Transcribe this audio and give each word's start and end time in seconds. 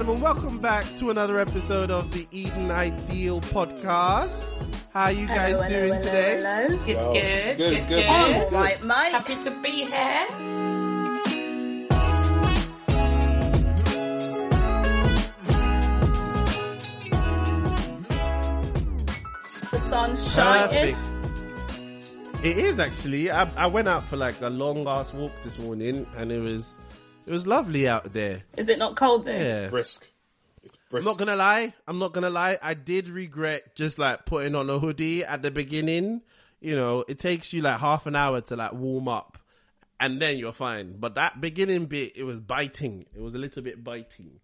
right, 0.00 0.08
ladies 0.08 0.22
and 0.22 0.22
gentlemen, 0.22 0.22
welcome 0.22 0.58
back 0.60 0.96
to 0.96 1.10
another 1.10 1.38
episode 1.38 1.90
of 1.90 2.10
the 2.12 2.26
Eden 2.30 2.70
Ideal 2.70 3.40
podcast. 3.40 4.46
How 4.92 5.04
are 5.04 5.12
you 5.12 5.26
guys 5.26 5.56
Hello, 5.56 5.68
doing 5.68 5.94
hello, 5.94 6.04
today? 6.04 6.36
Hello, 6.36 6.68
hello. 6.68 6.84
Good, 6.84 6.96
Yo, 6.96 7.12
good, 7.12 7.22
good, 7.22 7.56
good, 7.58 7.70
good. 7.70 7.88
good. 7.88 8.06
I'm 8.06 8.34
all 8.34 8.50
right, 8.50 8.82
mate. 8.82 9.12
Happy 9.12 9.36
to 9.42 9.50
be 9.60 9.84
here. 9.84 10.26
The 19.70 19.80
sun's 19.88 20.32
shining. 20.32 20.96
Perfect. 20.96 22.44
It 22.44 22.58
is 22.58 22.80
actually. 22.80 23.30
I, 23.30 23.50
I 23.54 23.66
went 23.66 23.86
out 23.86 24.08
for 24.08 24.16
like 24.16 24.40
a 24.40 24.48
long 24.48 24.88
ass 24.88 25.12
walk 25.12 25.32
this 25.42 25.58
morning, 25.58 26.06
and 26.16 26.32
it 26.32 26.40
was 26.40 26.78
it 27.26 27.32
was 27.32 27.46
lovely 27.46 27.88
out 27.88 28.12
there. 28.12 28.42
Is 28.56 28.68
it 28.68 28.78
not 28.78 28.96
cold 28.96 29.24
there? 29.24 29.62
Yeah. 29.62 29.68
brisk. 29.68 30.06
It's 30.62 30.76
brisk. 30.90 31.06
I'm 31.06 31.12
not 31.12 31.18
gonna 31.18 31.36
lie. 31.36 31.74
I'm 31.86 31.98
not 31.98 32.12
gonna 32.12 32.30
lie. 32.30 32.58
I 32.62 32.74
did 32.74 33.08
regret 33.08 33.74
just 33.74 33.98
like 33.98 34.26
putting 34.26 34.54
on 34.54 34.68
a 34.68 34.78
hoodie 34.78 35.24
at 35.24 35.42
the 35.42 35.50
beginning. 35.50 36.22
You 36.60 36.76
know, 36.76 37.04
it 37.08 37.18
takes 37.18 37.52
you 37.52 37.62
like 37.62 37.80
half 37.80 38.06
an 38.06 38.14
hour 38.14 38.40
to 38.42 38.56
like 38.56 38.72
warm 38.72 39.08
up, 39.08 39.38
and 39.98 40.20
then 40.20 40.38
you're 40.38 40.52
fine. 40.52 40.96
But 40.98 41.14
that 41.14 41.40
beginning 41.40 41.86
bit, 41.86 42.12
it 42.16 42.24
was 42.24 42.40
biting. 42.40 43.06
It 43.14 43.22
was 43.22 43.34
a 43.34 43.38
little 43.38 43.62
bit 43.62 43.82
biting. 43.82 44.40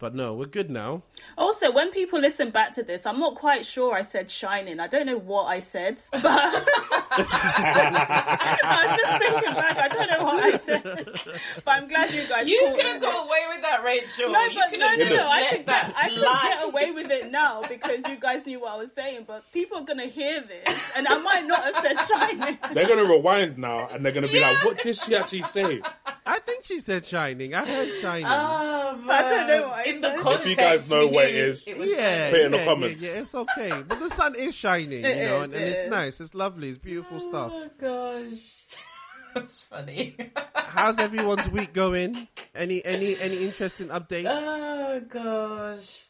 But 0.00 0.14
no, 0.14 0.32
we're 0.32 0.46
good 0.46 0.70
now. 0.70 1.02
Also, 1.36 1.70
when 1.70 1.90
people 1.90 2.18
listen 2.18 2.50
back 2.50 2.74
to 2.76 2.82
this, 2.82 3.04
I'm 3.04 3.20
not 3.20 3.34
quite 3.34 3.66
sure 3.66 3.94
I 3.94 4.00
said 4.00 4.30
shining. 4.30 4.80
I 4.80 4.86
don't 4.86 5.04
know 5.04 5.18
what 5.18 5.44
I 5.44 5.60
said, 5.60 6.00
but 6.12 6.22
I 7.12 8.86
was 8.86 8.96
just 8.98 9.18
thinking 9.22 9.52
back. 9.52 9.76
I 9.76 9.88
don't 9.88 10.10
know 10.10 10.24
what 10.24 10.42
I 10.42 10.50
said, 10.56 10.82
but 11.66 11.70
I'm 11.70 11.86
glad 11.86 12.14
you 12.14 12.26
guys. 12.26 12.48
You 12.48 12.72
could 12.74 12.86
have 12.86 12.96
it. 12.96 13.02
got 13.02 13.26
away 13.26 13.40
with 13.50 13.60
that, 13.60 13.84
Rachel. 13.84 14.32
No, 14.32 14.42
you 14.46 14.58
but 14.58 14.78
no, 14.78 14.94
no, 14.94 15.16
no. 15.16 15.28
I 15.28 15.40
let 15.40 15.50
could, 15.50 15.66
get, 15.66 15.94
I 15.94 16.08
could 16.08 16.20
get 16.22 16.64
away 16.64 16.90
with 16.92 17.10
it 17.10 17.30
now 17.30 17.62
because 17.68 17.98
you 18.08 18.16
guys 18.16 18.46
knew 18.46 18.60
what 18.60 18.72
I 18.72 18.76
was 18.78 18.90
saying. 18.92 19.24
But 19.26 19.44
people 19.52 19.76
are 19.80 19.84
gonna 19.84 20.06
hear 20.06 20.40
this, 20.40 20.78
and 20.96 21.06
I 21.06 21.18
might 21.18 21.44
not 21.44 21.62
have 21.62 21.84
said 21.84 22.00
shining. 22.08 22.58
They're 22.72 22.88
gonna 22.88 23.04
rewind 23.04 23.58
now, 23.58 23.88
and 23.88 24.02
they're 24.02 24.12
gonna 24.12 24.28
be 24.28 24.40
like, 24.40 24.64
"What 24.64 24.82
did 24.82 24.96
she 24.96 25.14
actually 25.14 25.42
say?" 25.42 25.82
I 26.24 26.38
think 26.38 26.64
she 26.64 26.78
said 26.78 27.04
shining. 27.04 27.54
I 27.54 27.66
heard 27.66 27.88
shining. 28.00 28.26
Oh, 28.26 28.30
I 29.08 29.22
don't 29.22 29.46
know 29.48 29.60
man. 29.60 29.62
what 29.62 29.78
I 29.80 29.89
In 29.94 30.00
the 30.00 30.16
said. 30.16 30.40
If 30.40 30.46
you 30.50 30.56
guys 30.56 30.90
know 30.90 31.06
where 31.06 31.26
it 31.28 31.34
is, 31.34 31.66
it 31.66 31.76
knew 31.76 31.82
is, 31.84 31.90
was 31.90 31.98
yeah, 31.98 32.30
Put 32.30 32.40
it 32.40 32.46
in 32.46 32.52
the 32.52 32.58
yeah, 32.58 32.64
comments. 32.64 33.02
Yeah, 33.02 33.12
yeah, 33.12 33.20
it's 33.20 33.34
okay. 33.34 33.82
But 33.86 34.00
the 34.00 34.10
sun 34.10 34.34
is 34.34 34.54
shining, 34.54 35.04
you 35.04 35.24
know, 35.24 35.38
is, 35.38 35.44
and, 35.44 35.52
and 35.54 35.64
it 35.64 35.68
it's 35.68 35.84
nice. 35.90 36.20
It's 36.20 36.34
lovely. 36.34 36.68
It's 36.68 36.78
beautiful 36.78 37.18
oh 37.20 37.28
stuff. 37.28 37.52
Oh 37.54 37.70
gosh, 37.78 38.66
that's 39.34 39.62
funny. 39.62 40.16
How's 40.54 40.98
everyone's 41.06 41.48
week 41.48 41.72
going? 41.72 42.28
Any 42.54 42.84
any 42.84 43.18
any 43.18 43.38
interesting 43.44 43.88
updates? 43.88 44.28
oh 44.40 45.00
gosh. 45.08 46.06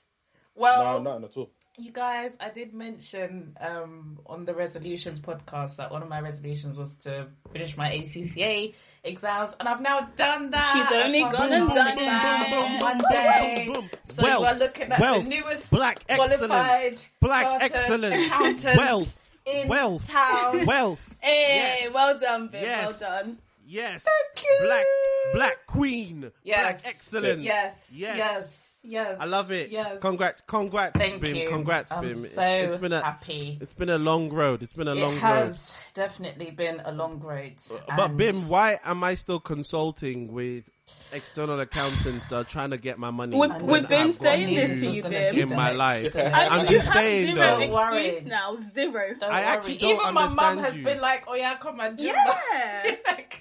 No, 0.56 0.62
Well, 0.62 1.02
nothing 1.02 1.24
at 1.24 1.36
all. 1.36 1.50
You 1.78 1.92
guys, 1.92 2.36
I 2.40 2.50
did 2.50 2.74
mention 2.74 3.56
um, 3.60 4.18
on 4.26 4.44
the 4.44 4.54
resolutions 4.54 5.18
podcast 5.20 5.76
that 5.76 5.90
one 5.90 6.02
of 6.02 6.08
my 6.08 6.20
resolutions 6.20 6.76
was 6.76 6.94
to 6.96 7.28
finish 7.52 7.76
my 7.76 7.88
ACCA 7.90 8.74
exams, 9.04 9.54
and 9.58 9.68
I've 9.68 9.80
now 9.80 10.08
done 10.16 10.50
that. 10.50 10.72
She's 10.74 10.92
only 10.92 11.20
gone 11.22 11.52
and 11.52 11.68
done 11.70 11.92
exam 11.92 12.42
it. 12.42 12.52
on 12.52 12.60
Boom, 12.60 12.78
boom, 12.78 12.78
Monday. 12.80 13.64
boom, 13.66 13.74
boom. 13.74 13.90
So 14.04 14.26
you 14.26 14.44
are 14.44 14.54
looking 14.54 14.92
at 14.92 15.00
wealth, 15.00 15.24
the 15.24 15.30
newest 15.30 15.70
black 15.70 16.06
qualified 16.06 16.30
excellence, 16.92 17.06
black 17.20 17.62
excellence, 17.62 18.26
accountant 18.26 18.76
wealth, 18.76 19.30
in 19.46 19.68
wealth, 19.68 20.08
town. 20.10 20.66
wealth. 20.66 21.16
Hey, 21.20 21.78
Yes. 21.82 21.94
well 21.94 22.18
done, 22.18 22.50
Viv. 22.50 22.62
Yes. 22.62 23.00
Well 23.00 23.10
done. 23.24 23.38
Yes, 23.66 24.04
Thank 24.04 24.44
you. 24.44 24.58
black 24.66 24.84
black 25.32 25.66
queen, 25.66 26.32
Yes. 26.42 26.58
black 26.82 26.92
excellence. 26.92 27.40
Yes, 27.44 27.88
yes, 27.92 28.16
yes, 28.16 28.59
yes. 28.82 29.18
I 29.20 29.24
love 29.26 29.50
it. 29.50 29.70
Yes. 29.70 29.98
Congrats, 30.00 30.42
congrats, 30.46 30.98
Thank 30.98 31.20
Bim. 31.22 31.34
you. 31.36 31.48
Congrats, 31.48 31.92
I'm 31.92 32.02
Bim. 32.02 32.14
so 32.32 32.42
it's, 32.42 32.72
it's 32.74 32.76
been 32.80 32.92
a 32.92 33.02
happy. 33.02 33.58
it's 33.60 33.72
been 33.72 33.90
a 33.90 33.98
long 33.98 34.30
road. 34.30 34.62
It's 34.62 34.72
been 34.72 34.88
a 34.88 34.92
It 34.94 35.00
long 35.00 35.12
road. 35.12 35.16
It 35.16 35.20
has 35.20 35.72
definitely 35.94 36.50
been 36.50 36.80
a 36.84 36.92
long 36.92 37.20
road. 37.20 37.54
But 37.96 38.16
Bim, 38.16 38.48
why 38.48 38.78
am 38.84 39.02
I 39.04 39.14
still 39.14 39.40
consulting 39.40 40.32
with 40.32 40.64
external 41.12 41.60
accountants 41.60 42.24
that 42.26 42.36
are 42.36 42.44
trying 42.44 42.70
to 42.70 42.76
get 42.78 42.98
my 42.98 43.10
money? 43.10 43.36
We've, 43.36 43.50
when 43.50 43.66
we've 43.66 43.88
been 43.88 44.08
I've 44.08 44.14
saying 44.16 44.48
you 44.48 44.54
this 44.60 44.80
to 44.80 44.90
you, 44.90 45.02
Bim. 45.02 45.36
in 45.36 45.48
my 45.50 45.72
life. 45.72 46.12
the 46.12 46.34
I, 46.34 46.46
I'm 46.48 46.62
you 46.62 46.68
just 46.78 46.86
have 46.88 47.02
saying, 47.02 47.26
zero 47.34 47.36
though. 47.36 47.60
Don't 47.60 47.70
worry. 47.72 48.22
now. 48.26 48.56
Zero. 48.56 49.14
Don't 49.18 49.30
I 49.30 49.40
worry. 49.40 49.44
actually 49.48 49.76
don't 49.78 50.00
Even 50.00 50.14
my 50.14 50.28
mum 50.28 50.58
has 50.58 50.76
you. 50.76 50.84
been 50.84 51.00
like, 51.00 51.24
"Oh 51.28 51.34
yeah, 51.34 51.56
come 51.58 51.80
on, 51.80 51.96
do 51.96 52.06
Yeah. 52.06 52.16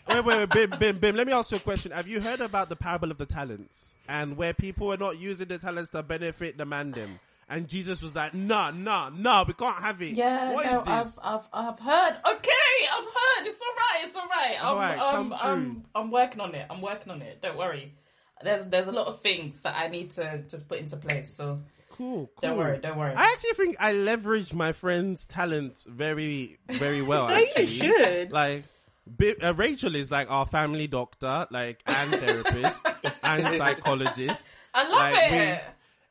Wait, 0.09 0.25
wait, 0.25 0.38
wait, 0.38 0.69
Bim, 0.72 0.80
Bim, 0.80 0.97
Bim. 0.97 1.16
Let 1.16 1.28
me 1.28 1.34
ask 1.34 1.52
you 1.52 1.57
a 1.57 1.59
question. 1.59 1.91
Have 1.91 2.07
you 2.07 2.19
heard 2.19 2.41
about 2.41 2.68
the 2.69 2.75
parable 2.75 3.12
of 3.12 3.19
the 3.19 3.28
talents 3.28 3.94
and 4.07 4.36
where 4.36 4.53
people 4.56 4.91
are 4.91 4.97
not 4.97 5.19
using 5.19 5.47
the 5.47 5.59
talents 5.59 5.91
to 5.91 6.01
benefit 6.01 6.57
the 6.57 6.66
man 6.66 6.90
them? 6.91 7.19
And 7.49 7.67
Jesus 7.67 8.01
was 8.01 8.15
like, 8.15 8.33
"No, 8.35 8.69
no, 8.69 9.09
no, 9.09 9.43
we 9.47 9.53
can't 9.53 9.77
have 9.81 10.01
it. 10.03 10.11
Yeah, 10.15 10.53
What 10.53 10.65
is 10.65 10.71
no, 10.71 10.77
this? 10.83 11.19
I've, 11.23 11.39
I've, 11.39 11.47
I've 11.51 11.79
heard. 11.79 12.17
Okay, 12.35 12.51
I've 12.93 13.03
heard. 13.05 13.47
It's 13.47 13.59
all 13.61 13.75
right. 13.75 14.05
It's 14.05 14.15
all 14.15 14.27
right. 14.27 14.55
I'm, 14.59 14.65
All 14.67 14.75
right, 14.77 14.99
I'm, 14.99 15.33
I'm. 15.33 15.83
I'm 15.95 16.11
working 16.11 16.41
on 16.41 16.53
it. 16.53 16.65
I'm 16.69 16.81
working 16.81 17.11
on 17.11 17.21
it. 17.23 17.41
Don't 17.41 17.57
worry. 17.57 17.93
There's, 18.43 18.65
there's 18.67 18.88
a 18.88 18.91
lot 18.91 19.07
of 19.07 19.21
things 19.21 19.59
that 19.61 19.75
I 19.75 19.88
need 19.89 20.11
to 20.11 20.43
just 20.47 20.67
put 20.69 20.77
into 20.79 20.95
place. 20.95 21.33
So 21.35 21.59
cool, 21.89 22.27
cool. 22.27 22.29
don't 22.39 22.57
worry. 22.57 22.77
Don't 22.77 22.97
worry. 22.97 23.13
I 23.15 23.23
actually 23.33 23.53
think 23.53 23.75
I 23.79 23.91
leverage 23.93 24.53
my 24.53 24.71
friend's 24.71 25.25
talents 25.25 25.83
very, 25.89 26.57
very 26.69 27.01
well. 27.01 27.27
So 27.55 27.59
you 27.61 27.65
should. 27.65 28.31
Like, 28.31 28.63
Bi- 29.07 29.35
uh, 29.41 29.53
Rachel 29.55 29.95
is 29.95 30.11
like 30.11 30.29
our 30.29 30.45
family 30.45 30.85
doctor, 30.88 31.47
like, 31.51 31.81
and 31.88 32.11
therapist, 32.11 32.85
and 33.23 33.55
psychologist. 33.55 34.47
I 34.73 34.83
love 34.83 34.91
Like, 34.91 35.31
we- 35.31 35.38
it. 35.38 35.63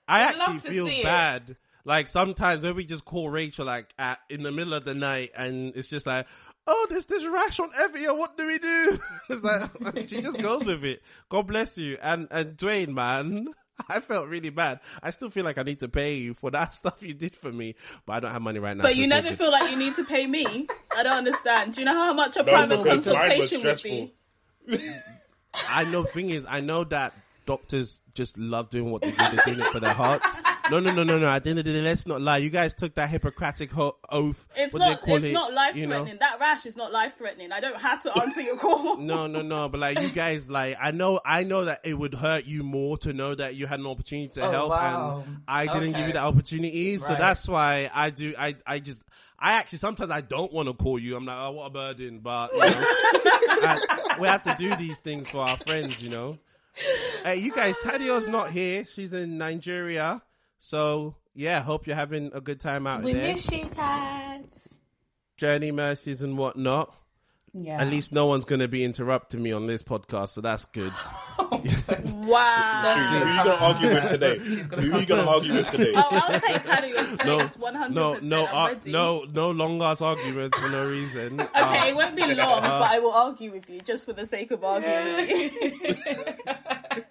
I 0.09 0.25
I'd 0.25 0.35
actually 0.37 0.59
feel 0.71 0.87
see 0.87 1.01
it. 1.01 1.05
bad. 1.05 1.57
Like 1.85 2.09
sometimes 2.09 2.63
when 2.63 2.75
we 2.75 2.85
just 2.85 3.05
call 3.05 3.31
Rachel 3.31 3.65
like 3.67 3.93
at 3.99 4.19
in 4.29 4.43
the 4.43 4.53
middle 4.53 4.75
of 4.75 4.85
the 4.85 4.95
night 4.95 5.31
and 5.37 5.73
it's 5.77 5.89
just 5.89 6.07
like, 6.07 6.27
oh, 6.67 6.87
there's 6.91 7.07
this 7.07 7.25
rash 7.27 7.61
on 7.61 7.71
Evia. 7.71 8.09
Oh, 8.09 8.15
what 8.15 8.37
do 8.37 8.47
we 8.47 8.59
do? 8.59 8.99
it's 9.31 9.43
like 9.43 10.09
she 10.09 10.21
just 10.21 10.39
goes 10.41 10.65
with 10.65 10.85
it. 10.85 11.03
God 11.29 11.47
bless 11.47 11.79
you. 11.79 11.97
And 12.03 12.29
and 12.31 12.57
Dwayne, 12.57 12.89
man, 12.89 13.49
I 13.89 14.01
felt 14.01 14.29
really 14.29 14.51
bad. 14.51 14.81
I 15.03 15.11
still 15.11 15.31
feel 15.31 15.45
like 15.45 15.57
I 15.57 15.63
need 15.63 15.81
to 15.81 15.89
pay 15.89 16.17
you 16.17 16.35
for 16.35 16.51
that 16.51 16.75
stuff 16.75 17.03
you 17.03 17.15
did 17.15 17.35
for 17.37 17.51
me, 17.53 17.75
but 18.05 18.15
I 18.15 18.21
don't 18.21 18.33
have 18.33 18.43
money 18.43 18.59
right 18.59 18.77
now. 18.77 18.83
But 18.83 18.93
so 18.93 18.99
you 19.01 19.07
never 19.07 19.31
good. 19.31 19.39
feel 19.39 19.51
like 19.53 19.71
you 19.71 19.77
need 19.77 19.97
to 19.97 20.05
pay 20.05 20.27
me. 20.27 20.67
I 20.95 21.03
don't 21.03 21.17
understand. 21.19 21.75
Do 21.75 21.81
you 21.81 21.87
know 21.87 21.95
how 21.95 22.13
much 22.13 22.37
a 22.37 22.43
No, 22.43 22.53
private 22.53 22.79
because 22.83 23.07
mine 23.07 23.39
was 23.39 23.51
consultation 23.51 23.63
would 23.63 23.83
be? 23.83 24.93
I 25.69 25.85
know. 25.85 26.05
Thing 26.05 26.31
is, 26.31 26.45
I 26.49 26.61
know 26.61 26.85
that 26.85 27.15
doctors 27.49 27.99
just 28.13 28.37
love 28.37 28.69
doing 28.69 28.91
what 28.91 29.01
they 29.01 29.11
do. 29.11 29.17
They're 29.17 29.43
doing 29.47 29.61
it 29.61 29.67
for 29.69 29.81
their 29.81 29.95
hearts. 29.95 30.37
No, 30.71 30.81
no, 30.81 30.93
no, 30.93 31.03
no, 31.03 31.19
no. 31.19 31.31
At 31.31 31.45
the 31.45 31.51
end 31.51 31.59
of 31.61 31.65
the 31.65 31.73
day, 31.73 31.81
let's 31.81 32.07
not 32.07 32.21
lie. 32.21 32.37
You 32.39 32.51
guys 32.51 32.75
took 32.75 32.95
that 32.97 33.09
Hippocratic 33.09 33.71
ho- 33.73 33.97
oath. 34.11 34.47
It's 34.55 34.71
what 34.73 34.81
do 34.81 34.85
not. 34.91 35.01
they 35.01 35.07
call 35.07 35.17
It's 35.17 35.25
it? 35.27 35.33
not 35.33 35.55
life 35.55 35.75
you 35.77 35.87
know? 35.87 35.93
threatening. 36.01 36.19
That 36.21 36.39
rash 36.41 36.67
is 36.67 36.77
not 36.77 36.93
life 36.93 37.15
threatening. 37.17 37.53
I 37.53 37.61
don't 37.61 37.81
have 37.81 38.03
to 38.03 38.19
answer 38.21 38.43
your 38.43 38.59
call. 38.59 38.97
No, 38.99 39.27
no, 39.29 39.41
no. 39.41 39.69
But 39.71 39.81
like 39.81 40.01
you 40.01 40.11
guys, 40.11 40.51
like 40.51 40.77
I 40.79 40.91
know, 40.91 41.21
I 41.25 41.45
know 41.45 41.65
that 41.65 41.81
it 41.85 41.95
would 41.95 42.13
hurt 42.13 42.45
you 42.45 42.63
more 42.65 42.99
to 42.99 43.15
know 43.15 43.35
that 43.35 43.55
you 43.55 43.67
had 43.67 43.81
an 43.81 43.87
opportunity 43.87 44.29
to 44.35 44.43
Oh, 44.47 44.51
help, 44.51 44.71
wow. 44.71 45.25
and 45.27 45.39
I 45.49 45.67
didn't 45.67 45.93
give 45.93 46.07
you 46.09 46.13
that 46.13 46.25
opportunity. 46.25 46.99
So 46.99 47.15
that's 47.15 47.49
why 47.49 47.91
I 47.95 48.11
do. 48.11 48.35
I, 48.39 48.57
I 48.67 48.79
just, 48.81 49.01
I 49.39 49.53
actually 49.55 49.79
sometimes 49.79 50.11
I 50.11 50.21
don't 50.21 50.53
want 50.53 50.69
to 50.69 50.75
call 50.75 50.99
you. 50.99 51.17
I'm 51.17 51.25
like, 51.25 51.39
oh, 51.39 51.53
what 51.53 51.67
a 51.67 51.71
burden. 51.71 52.19
But 52.19 52.53
you 52.53 52.59
know, 52.59 52.67
I- 53.63 54.17
we 54.21 54.27
have 54.29 54.43
to 54.43 54.55
do 54.59 54.75
these 54.77 54.99
things 54.99 55.29
for 55.31 55.39
our 55.39 55.57
friends. 55.59 56.03
You 56.03 56.11
know. 56.11 56.39
Hey, 57.25 57.37
you 57.37 57.53
guys, 57.53 57.77
Tadio's 57.79 58.27
not 58.29 58.51
here. 58.53 58.85
She's 58.85 59.13
in 59.13 59.39
Nigeria. 59.39 60.23
So 60.59 61.17
yeah, 61.35 61.63
hope 61.63 61.87
you're 61.87 61.97
having 61.97 62.31
a 62.33 62.41
good 62.41 62.61
time 62.61 62.87
out 62.87 63.03
we 63.03 63.13
there. 63.13 63.35
miss 63.35 63.51
you, 63.51 63.67
Tad. 63.67 64.47
Journey 65.37 65.71
mercies 65.73 66.23
and 66.23 66.37
whatnot. 66.37 66.95
Yeah. 67.55 67.81
At 67.81 67.89
least 67.89 68.13
no 68.13 68.27
one's 68.27 68.45
going 68.45 68.61
to 68.61 68.69
be 68.69 68.85
interrupting 68.85 69.43
me 69.43 69.53
on 69.53 69.67
this 69.67 69.83
podcast, 69.83 70.31
so 70.31 70.41
that's 70.41 70.67
good. 70.67 70.93
Wow. 72.29 72.95
Who 72.95 73.17
are 73.17 73.31
you 73.31 73.37
gonna 73.45 73.55
argue 73.55 73.89
with 73.89 74.09
today? 74.11 74.39
Who 74.39 74.93
are 74.95 75.01
you 75.01 75.07
gonna 75.07 75.27
argue 75.29 75.55
with 75.55 75.71
today? 75.71 75.93
Oh, 75.97 76.03
I'll 76.11 76.41
take 76.41 76.63
Tadio's 76.63 77.17
place. 77.17 77.25
No, 77.25 77.47
One 77.57 77.75
hundred 77.75 77.95
no, 77.95 78.13
percent. 78.15 78.29
no, 78.29 78.47
I'm 78.47 78.81
no, 78.85 79.25
no 79.33 79.51
long 79.51 79.81
ass 79.83 80.03
arguments 80.03 80.59
for 80.59 80.69
no 80.69 80.87
reason. 80.87 81.41
Okay, 81.41 81.89
it 81.89 81.97
won't 81.97 82.15
be 82.15 82.23
long, 82.35 82.59
Uh, 82.63 82.81
but 82.81 82.91
I 82.91 82.99
will 82.99 83.13
argue 83.13 83.51
with 83.53 83.69
you 83.71 83.81
just 83.81 84.05
for 84.05 84.13
the 84.13 84.27
sake 84.27 84.51
of 84.51 84.63
arguing 84.63 85.53
with. 85.65 86.37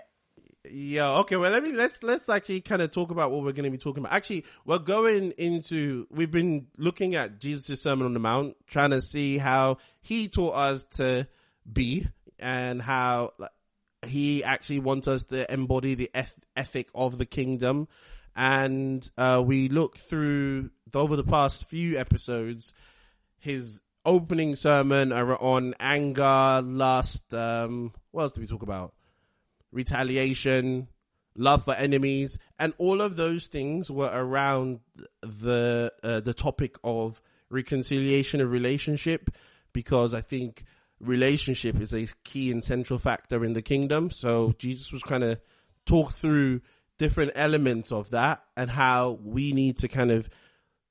Yeah. 0.70 1.20
Okay. 1.20 1.38
Well, 1.38 1.50
let 1.52 1.64
me 1.64 1.72
let's 1.72 2.04
let's 2.04 2.28
actually 2.28 2.60
kind 2.60 2.82
of 2.82 2.92
talk 2.92 3.10
about 3.10 3.32
what 3.32 3.42
we're 3.44 3.54
going 3.54 3.64
to 3.64 3.70
be 3.72 3.78
talking 3.78 4.04
about. 4.04 4.14
Actually, 4.14 4.46
we're 4.66 4.80
going 4.80 5.32
into 5.38 6.08
we've 6.12 6.30
been 6.30 6.68
looking 6.78 7.16
at 7.16 7.40
Jesus' 7.40 7.82
Sermon 7.82 8.06
on 8.06 8.14
the 8.14 8.20
Mount, 8.20 8.58
trying 8.68 8.90
to 8.92 9.00
see 9.00 9.38
how 9.38 9.78
he 10.08 10.30
taught 10.30 10.56
us 10.56 10.86
to 10.96 11.28
be 11.72 12.08
and 12.40 12.82
how 12.82 13.34
like, 13.38 13.52
he 14.06 14.44
actually 14.44 14.80
wants 14.80 15.08
us 15.08 15.26
to 15.26 15.52
embody 15.52 15.96
the 15.96 16.10
eth- 16.16 16.46
ethic 16.56 16.90
of 16.96 17.18
the 17.18 17.26
kingdom. 17.26 17.90
And 18.36 19.10
uh, 19.18 19.44
we 19.46 19.68
look 19.68 19.98
through 19.98 20.70
over 20.94 21.18
the 21.18 21.24
past 21.24 21.66
few 21.66 21.98
episodes 21.98 22.74
his 23.40 23.82
opening 24.06 24.56
sermon 24.56 25.12
on 25.12 25.74
anger, 25.80 26.62
lust. 26.64 27.34
Um, 27.34 27.92
what 28.12 28.24
else 28.24 28.32
did 28.34 28.42
we 28.42 28.48
talk 28.48 28.64
about? 28.64 28.94
Retaliation, 29.74 30.88
love 31.36 31.66
for 31.66 31.74
enemies, 31.74 32.38
and 32.58 32.74
all 32.78 33.02
of 33.02 33.18
those 33.18 33.48
things 33.48 33.92
were 33.92 34.12
around 34.14 34.80
the 35.22 35.92
uh, 36.02 36.22
the 36.22 36.34
topic 36.34 36.78
of 36.84 37.22
reconciliation 37.50 38.42
of 38.42 38.52
relationship, 38.52 39.30
because 39.78 40.16
I 40.16 40.22
think 40.22 40.64
relationship 41.00 41.80
is 41.80 41.94
a 41.94 42.08
key 42.24 42.50
and 42.52 42.64
central 42.64 42.98
factor 42.98 43.46
in 43.46 43.54
the 43.54 43.62
kingdom. 43.62 44.10
So 44.10 44.56
Jesus 44.58 44.92
was 44.92 45.04
kind 45.04 45.24
of 45.24 45.40
talk 45.86 46.14
through 46.14 46.62
different 46.98 47.34
elements 47.36 47.92
of 47.92 48.10
that 48.10 48.44
and 48.56 48.72
how 48.72 49.20
we 49.22 49.54
need 49.54 49.78
to 49.78 49.88
kind 49.88 50.10
of 50.10 50.32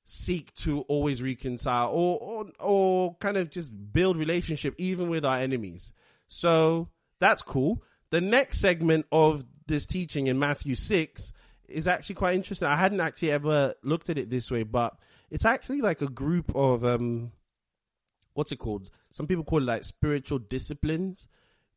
seek 0.05 0.53
to 0.53 0.83
always 0.83 1.21
reconcile 1.21 1.89
or, 1.89 2.17
or, 2.21 2.45
or 2.61 3.15
kind 3.15 3.35
of 3.35 3.49
just 3.49 3.69
build 3.91 4.15
relationship 4.15 4.73
even 4.77 5.09
with 5.09 5.25
our 5.25 5.39
enemies. 5.39 5.91
So 6.29 6.87
that's 7.19 7.41
cool. 7.41 7.83
The 8.11 8.21
next 8.21 8.61
segment 8.61 9.05
of 9.11 9.43
this 9.67 9.85
teaching 9.85 10.27
in 10.27 10.39
Matthew 10.39 10.75
6 10.75 11.33
is 11.67 11.89
actually 11.89 12.15
quite 12.15 12.35
interesting. 12.35 12.69
I 12.69 12.77
hadn't 12.77 13.01
actually 13.01 13.31
ever 13.31 13.73
looked 13.83 14.09
at 14.09 14.17
it 14.17 14.29
this 14.29 14.49
way, 14.49 14.63
but 14.63 14.95
it's 15.29 15.43
actually 15.43 15.81
like 15.81 16.01
a 16.01 16.07
group 16.07 16.55
of, 16.55 16.85
um, 16.85 17.33
what's 18.37 18.51
it 18.51 18.57
called? 18.57 18.91
Some 19.11 19.25
people 19.25 19.43
call 19.43 19.63
it 19.63 19.65
like 19.65 19.83
spiritual 19.83 20.37
disciplines 20.37 21.27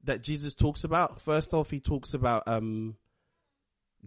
that 0.05 0.23
Jesus 0.23 0.53
talks 0.55 0.85
about. 0.85 1.19
First 1.19 1.55
off, 1.55 1.71
he 1.71 1.81
talks 1.81 2.13
about, 2.13 2.47
um, 2.47 2.97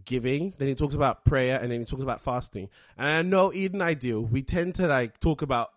giving, 0.06 0.54
then 0.60 0.68
he 0.68 0.76
talks 0.76 0.94
about 0.94 1.26
prayer, 1.26 1.60
and 1.60 1.72
then 1.72 1.80
he 1.80 1.86
talks 1.86 2.04
about 2.04 2.22
fasting. 2.22 2.70
And 2.96 3.08
I 3.08 3.24
know 3.24 3.52
Eden 3.52 3.82
Ideal, 3.82 4.22
we 4.22 4.44
tend 4.44 4.76
to 4.76 4.86
like 4.86 5.20
talk 5.20 5.42
about 5.42 5.72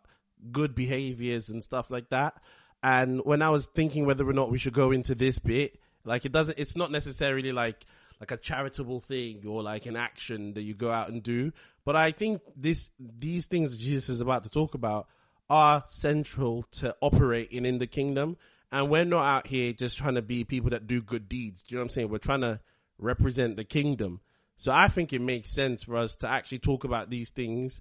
good 0.52 0.75
behaviors 0.75 1.49
and 1.49 1.64
stuff 1.64 1.90
like 1.90 2.11
that. 2.11 2.43
And 2.82 3.25
when 3.25 3.40
I 3.40 3.49
was 3.49 3.64
thinking 3.64 4.05
whether 4.05 4.28
or 4.28 4.34
not 4.34 4.50
we 4.50 4.58
should 4.58 4.75
go 4.75 4.93
into 4.93 5.14
this 5.14 5.38
bit, 5.38 5.78
like 6.05 6.26
it 6.26 6.32
doesn't, 6.32 6.58
it's 6.58 6.76
not 6.76 6.90
necessarily 6.90 7.52
like, 7.52 7.87
like 8.20 8.32
a 8.32 8.37
charitable 8.37 9.00
thing 9.00 9.44
or 9.46 9.62
like 9.62 9.87
an 9.87 9.96
action 9.96 10.52
that 10.55 10.62
you 10.62 10.75
go 10.75 10.90
out 10.90 11.08
and 11.08 11.23
do. 11.23 11.52
But 11.87 11.96
I 11.96 12.11
think 12.11 12.43
this, 12.55 12.90
these 12.99 13.46
things 13.46 13.78
Jesus 13.78 14.11
is 14.11 14.20
about 14.20 14.44
to 14.44 14.50
talk 14.50 14.75
about 14.75 15.08
are 15.48 15.84
central 15.88 16.64
to 16.72 16.94
operating 17.00 17.64
in 17.64 17.78
the 17.78 17.87
kingdom. 17.87 18.37
And 18.72 18.90
we're 18.90 19.04
not 19.04 19.25
out 19.25 19.46
here 19.46 19.72
just 19.72 19.96
trying 19.96 20.16
to 20.16 20.22
be 20.22 20.44
people 20.44 20.70
that 20.70 20.87
do 20.87 21.00
good 21.00 21.28
deeds. 21.28 21.62
Do 21.62 21.75
you 21.75 21.76
know 21.76 21.82
what 21.82 21.84
I'm 21.84 21.88
saying? 21.90 22.08
We're 22.08 22.19
trying 22.19 22.40
to 22.40 22.60
represent 22.98 23.56
the 23.56 23.64
kingdom. 23.64 24.20
So 24.56 24.72
I 24.72 24.88
think 24.88 25.12
it 25.12 25.20
makes 25.20 25.50
sense 25.50 25.82
for 25.82 25.96
us 25.96 26.16
to 26.16 26.28
actually 26.28 26.58
talk 26.60 26.84
about 26.84 27.10
these 27.10 27.31
things 27.31 27.81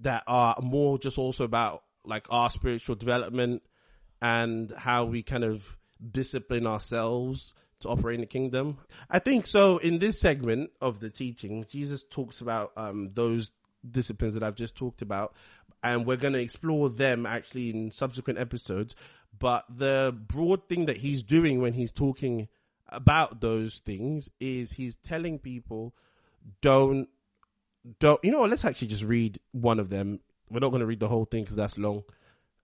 that 0.00 0.24
are 0.26 0.56
more 0.62 0.98
just 0.98 1.18
also 1.18 1.44
about 1.44 1.84
like 2.04 2.26
our 2.30 2.50
spiritual 2.50 2.96
development 2.96 3.62
and 4.20 4.72
how 4.76 5.04
we 5.04 5.22
kind 5.22 5.44
of 5.44 5.76
discipline 6.10 6.66
ourselves 6.66 7.54
to 7.80 7.88
operate 7.88 8.16
in 8.16 8.20
the 8.22 8.26
kingdom. 8.26 8.78
I 9.10 9.18
think 9.18 9.46
so 9.46 9.76
in 9.78 9.98
this 9.98 10.20
segment 10.20 10.70
of 10.80 11.00
the 11.00 11.10
teaching, 11.10 11.64
Jesus 11.68 12.04
talks 12.04 12.40
about 12.40 12.72
um, 12.76 13.10
those 13.14 13.52
disciplines 13.88 14.34
that 14.34 14.42
I've 14.42 14.54
just 14.54 14.74
talked 14.74 15.02
about 15.02 15.34
and 15.82 16.06
we're 16.06 16.16
going 16.16 16.32
to 16.32 16.40
explore 16.40 16.88
them 16.88 17.26
actually 17.26 17.70
in 17.70 17.90
subsequent 17.90 18.38
episodes. 18.38 18.94
But 19.38 19.64
the 19.68 20.16
broad 20.28 20.68
thing 20.68 20.86
that 20.86 20.98
he's 20.98 21.22
doing 21.22 21.60
when 21.60 21.74
he's 21.74 21.92
talking 21.92 22.48
about 22.88 23.40
those 23.40 23.80
things 23.80 24.30
is 24.40 24.72
he's 24.72 24.96
telling 24.96 25.38
people 25.38 25.94
don't 26.60 27.08
don't 28.00 28.22
you 28.24 28.30
know 28.30 28.44
let's 28.44 28.64
actually 28.64 28.88
just 28.88 29.02
read 29.04 29.38
one 29.52 29.78
of 29.78 29.90
them. 29.90 30.20
We're 30.50 30.60
not 30.60 30.70
going 30.70 30.80
to 30.80 30.86
read 30.86 31.00
the 31.00 31.08
whole 31.08 31.24
thing 31.24 31.42
because 31.42 31.56
that's 31.56 31.76
long. 31.76 32.04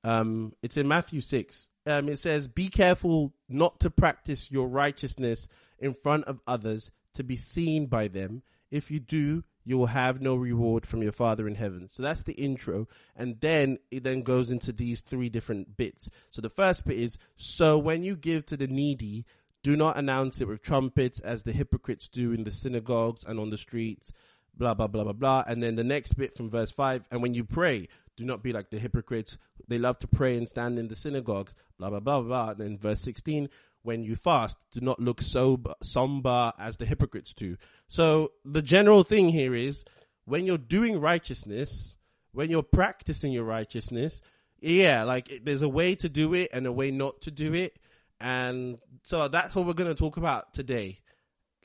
Um 0.05 0.55
it's 0.63 0.77
in 0.77 0.89
matthew 0.89 1.21
6 1.21 1.69
um 1.87 2.09
it 2.09 2.19
says 2.19 2.49
be 2.49 2.69
careful 2.69 3.33
not 3.49 3.79
to 3.81 3.91
practice 3.91 4.51
your 4.51 4.67
righteousness 4.67 5.47
in 5.79 5.95
front 5.95 6.25
of 6.25 6.41
others 6.47 6.91
to 7.15 7.23
be 7.23 7.37
seen 7.37 7.87
by 7.87 8.09
them. 8.09 8.43
If 8.71 8.91
you 8.91 9.01
do 9.01 9.45
you 9.65 9.79
will 9.79 9.87
have 9.87 10.21
no 10.21 10.35
reward 10.35 10.85
from 10.85 11.03
your 11.03 11.13
father 11.13 11.47
in 11.47 11.55
heaven 11.55 11.89
so 11.91 12.03
that's 12.03 12.23
the 12.25 12.33
intro 12.35 12.87
and 13.17 13.41
then 13.41 13.79
it 13.91 14.05
then 14.05 14.23
goes 14.23 14.51
into 14.51 14.73
these 14.73 15.01
three 15.01 15.29
different 15.29 15.77
bits 15.77 16.11
so 16.31 16.41
the 16.41 16.51
first 16.51 16.85
bit 16.85 16.99
is 16.99 17.19
so 17.37 17.79
when 17.79 18.03
you 18.03 18.17
give 18.17 18.45
to 18.47 18.57
the 18.57 18.67
needy 18.67 19.25
do 19.63 19.77
not 19.77 19.97
announce 19.97 20.41
it 20.41 20.49
with 20.49 20.63
trumpets 20.63 21.21
as 21.21 21.43
the 21.43 21.53
hypocrites 21.53 22.09
do 22.09 22.33
in 22.33 22.45
the 22.45 22.51
synagogues 22.51 23.25
and 23.25 23.39
on 23.39 23.51
the 23.51 23.57
streets, 23.57 24.13
blah, 24.55 24.75
blah, 24.75 24.89
blah, 24.89 25.05
blah, 25.05 25.13
blah. 25.13 25.45
And 25.47 25.63
then 25.63 25.77
the 25.77 25.85
next 25.85 26.15
bit 26.15 26.35
from 26.35 26.51
verse 26.51 26.71
5 26.71 27.05
and 27.11 27.23
when 27.23 27.35
you 27.35 27.45
pray, 27.45 27.89
do 28.17 28.25
not 28.25 28.43
be 28.43 28.53
like 28.53 28.71
the 28.71 28.79
hypocrites. 28.79 29.39
They 29.69 29.79
love 29.79 29.99
to 29.99 30.09
pray 30.09 30.37
and 30.37 30.49
stand 30.49 30.79
in 30.79 30.89
the 30.89 30.97
synagogues, 30.97 31.55
blah, 31.79 31.91
blah, 31.91 32.01
blah, 32.01 32.21
blah. 32.23 32.51
And 32.51 32.61
then 32.61 32.79
verse 32.79 33.01
16, 33.01 33.49
when 33.83 34.05
you 34.05 34.15
fast, 34.15 34.57
do 34.71 34.81
not 34.81 35.01
look 35.01 35.21
sober, 35.21 35.75
somber 35.83 36.53
as 36.59 36.77
the 36.77 36.87
hypocrites 36.87 37.35
do. 37.35 37.57
So 37.89 38.33
the 38.45 38.63
general 38.63 39.05
thing 39.05 39.29
here 39.29 39.55
is 39.55 39.85
when 40.25 40.47
you're 40.47 40.59
doing 40.59 41.01
righteousness, 41.01 41.97
when 42.33 42.51
you're 42.51 42.63
practicing 42.63 43.33
your 43.33 43.45
righteousness, 43.45 44.21
yeah, 44.61 45.03
like 45.03 45.41
there's 45.45 45.63
a 45.63 45.69
way 45.69 45.97
to 45.97 46.09
do 46.09 46.35
it 46.35 46.51
and 46.53 46.67
a 46.67 46.73
way 46.73 46.91
not 46.91 47.21
to 47.23 47.31
do 47.31 47.53
it. 47.53 47.77
And 48.21 48.79
so 49.03 49.27
that's 49.27 49.55
what 49.55 49.67
we're 49.67 49.73
going 49.73 49.93
to 49.93 49.99
talk 49.99 50.17
about 50.17 50.55
today. 50.55 51.01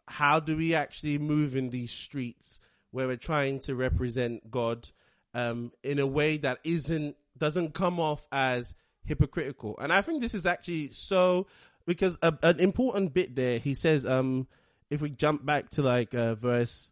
How 0.07 0.39
do 0.39 0.57
we 0.57 0.73
actually 0.73 1.19
move 1.19 1.55
in 1.55 1.69
these 1.69 1.91
streets 1.91 2.59
where 2.91 3.07
we're 3.07 3.17
trying 3.17 3.59
to 3.61 3.75
represent 3.75 4.49
God 4.49 4.89
um, 5.35 5.71
in 5.83 5.99
a 5.99 6.07
way 6.07 6.37
that 6.37 6.59
isn't 6.63 7.15
doesn't 7.37 7.75
come 7.75 7.99
off 7.99 8.25
as 8.31 8.73
hypocritical? 9.05 9.77
And 9.79 9.93
I 9.93 10.01
think 10.01 10.21
this 10.21 10.33
is 10.33 10.47
actually 10.47 10.89
so 10.91 11.45
because 11.87 12.19
a, 12.21 12.37
an 12.43 12.59
important 12.59 13.15
bit 13.15 13.35
there. 13.35 13.57
He 13.57 13.73
says, 13.73 14.05
um, 14.05 14.47
if 14.91 15.01
we 15.01 15.09
jump 15.09 15.43
back 15.43 15.71
to 15.71 15.81
like 15.81 16.13
uh, 16.13 16.35
verse 16.35 16.91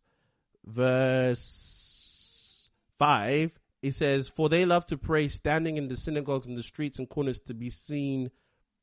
verse 0.66 1.92
five, 2.98 3.60
he 3.84 3.92
says, 3.92 4.28
"For 4.28 4.50
they 4.50 4.66
love 4.66 4.88
to 4.88 4.98
pray, 4.98 5.28
standing 5.28 5.78
in 5.78 5.90
the 5.90 5.98
synagogues 5.98 6.48
and 6.48 6.58
the 6.58 6.64
streets 6.64 6.98
and 6.98 7.08
corners, 7.08 7.40
to 7.42 7.54
be 7.54 7.70
seen." 7.70 8.32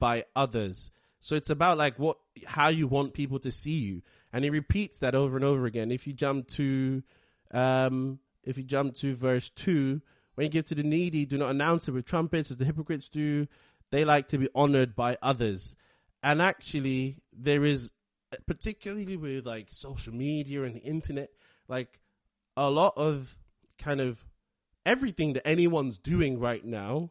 by 0.02 0.24
others. 0.34 0.90
So 1.20 1.36
it's 1.36 1.48
about 1.48 1.78
like 1.78 1.96
what, 1.96 2.16
how 2.44 2.70
you 2.70 2.88
want 2.88 3.14
people 3.14 3.38
to 3.38 3.52
see 3.52 3.78
you. 3.78 4.02
And 4.32 4.42
he 4.42 4.50
repeats 4.50 4.98
that 4.98 5.14
over 5.14 5.36
and 5.36 5.44
over 5.44 5.64
again. 5.64 5.92
If 5.92 6.08
you 6.08 6.12
jump 6.12 6.48
to, 6.48 7.04
um, 7.52 8.18
if 8.42 8.58
you 8.58 8.64
jump 8.64 8.96
to 8.96 9.14
verse 9.14 9.48
two, 9.50 10.02
when 10.34 10.46
you 10.46 10.50
give 10.50 10.66
to 10.66 10.74
the 10.74 10.82
needy, 10.82 11.24
do 11.24 11.38
not 11.38 11.52
announce 11.52 11.86
it 11.86 11.92
with 11.92 12.04
trumpets 12.04 12.50
as 12.50 12.56
the 12.56 12.64
hypocrites 12.64 13.08
do. 13.08 13.46
They 13.92 14.04
like 14.04 14.26
to 14.28 14.38
be 14.38 14.48
honored 14.56 14.96
by 14.96 15.18
others. 15.22 15.76
And 16.22 16.40
actually, 16.40 17.16
there 17.32 17.64
is, 17.64 17.90
particularly 18.46 19.16
with 19.16 19.46
like 19.46 19.70
social 19.70 20.14
media 20.14 20.64
and 20.64 20.76
the 20.76 20.80
internet, 20.80 21.30
like 21.68 22.00
a 22.56 22.70
lot 22.70 22.94
of 22.96 23.36
kind 23.78 24.00
of 24.00 24.24
everything 24.86 25.34
that 25.34 25.46
anyone's 25.46 25.98
doing 25.98 26.38
right 26.38 26.64
now 26.64 27.10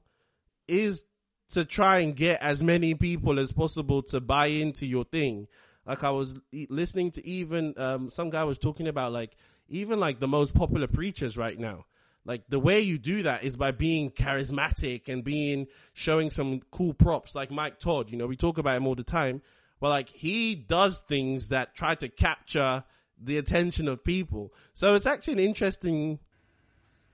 is 0.67 1.03
to 1.49 1.65
try 1.65 1.99
and 1.99 2.15
get 2.15 2.41
as 2.41 2.63
many 2.63 2.93
people 2.93 3.39
as 3.39 3.51
possible 3.51 4.01
to 4.01 4.21
buy 4.21 4.47
into 4.47 4.85
your 4.85 5.03
thing. 5.03 5.47
Like 5.85 6.03
I 6.03 6.11
was 6.11 6.39
listening 6.69 7.11
to 7.11 7.27
even 7.27 7.73
um, 7.77 8.09
some 8.09 8.29
guy 8.29 8.43
was 8.43 8.57
talking 8.57 8.87
about 8.87 9.11
like 9.11 9.35
even 9.67 9.99
like 9.99 10.19
the 10.19 10.27
most 10.27 10.53
popular 10.53 10.87
preachers 10.87 11.37
right 11.37 11.57
now. 11.57 11.85
Like 12.25 12.43
the 12.49 12.59
way 12.59 12.81
you 12.81 12.97
do 12.97 13.23
that 13.23 13.43
is 13.43 13.55
by 13.55 13.71
being 13.71 14.11
charismatic 14.11 15.09
and 15.09 15.23
being 15.23 15.67
showing 15.93 16.29
some 16.29 16.61
cool 16.71 16.93
props 16.93 17.33
like 17.33 17.49
Mike 17.49 17.79
Todd, 17.79 18.11
you 18.11 18.17
know, 18.17 18.27
we 18.27 18.35
talk 18.35 18.57
about 18.57 18.77
him 18.77 18.85
all 18.85 18.95
the 18.95 19.03
time. 19.03 19.41
But 19.79 19.89
like 19.89 20.09
he 20.09 20.53
does 20.55 20.99
things 20.99 21.49
that 21.49 21.75
try 21.75 21.95
to 21.95 22.09
capture 22.09 22.83
the 23.19 23.37
attention 23.37 23.87
of 23.87 24.03
people. 24.03 24.53
So 24.73 24.93
it's 24.93 25.07
actually 25.07 25.33
an 25.33 25.39
interesting 25.39 26.19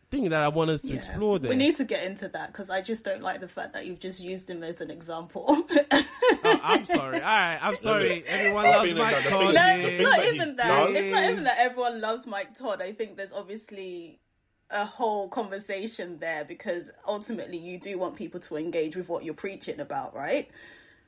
thing 0.10 0.30
that 0.30 0.42
I 0.42 0.48
want 0.50 0.72
us 0.72 0.82
to 0.82 0.90
yeah. 0.90 0.96
explore 0.96 1.40
there. 1.40 1.50
We 1.50 1.56
need 1.56 1.78
to 1.78 1.86
get 1.86 2.04
into 2.04 2.28
that 2.30 2.52
because 2.52 2.70
I 2.70 2.82
just 2.82 3.04
don't 3.04 3.22
like 3.22 3.40
the 3.40 3.48
fact 3.48 3.74
that 3.74 3.86
you've 3.86 4.00
just 4.00 4.20
used 4.20 4.50
him 4.50 4.64
as 4.64 4.82
an 4.82 4.92
example. 4.92 5.46
oh, 5.50 6.06
I'm 6.44 6.86
sorry. 6.86 7.22
All 7.22 7.28
right, 7.28 7.60
I'm 7.62 7.76
sorry. 7.78 8.24
Everyone 8.28 8.66
loves 8.66 8.94
Mike 8.94 9.24
Todd. 9.24 9.54
No, 9.54 9.76
it's 9.78 10.04
not 10.04 10.26
even 10.26 10.56
that. 10.58 10.88
Does... 10.88 10.96
It's 10.96 11.12
not 11.12 11.30
even 11.30 11.44
that 11.44 11.58
everyone 11.60 12.02
loves 12.02 12.26
Mike 12.26 12.58
Todd. 12.58 12.82
I 12.82 12.94
think 12.94 13.18
there's 13.18 13.34
obviously 13.34 14.20
a 14.70 14.86
whole 14.86 15.30
conversation 15.30 16.18
there 16.20 16.44
because 16.46 16.92
ultimately 17.08 17.58
you 17.58 17.80
do 17.80 17.98
want 17.98 18.16
people 18.16 18.40
to 18.42 18.58
engage 18.58 18.96
with 18.96 19.08
what 19.10 19.24
you're 19.24 19.34
preaching 19.34 19.80
about, 19.80 20.16
right? 20.16 20.50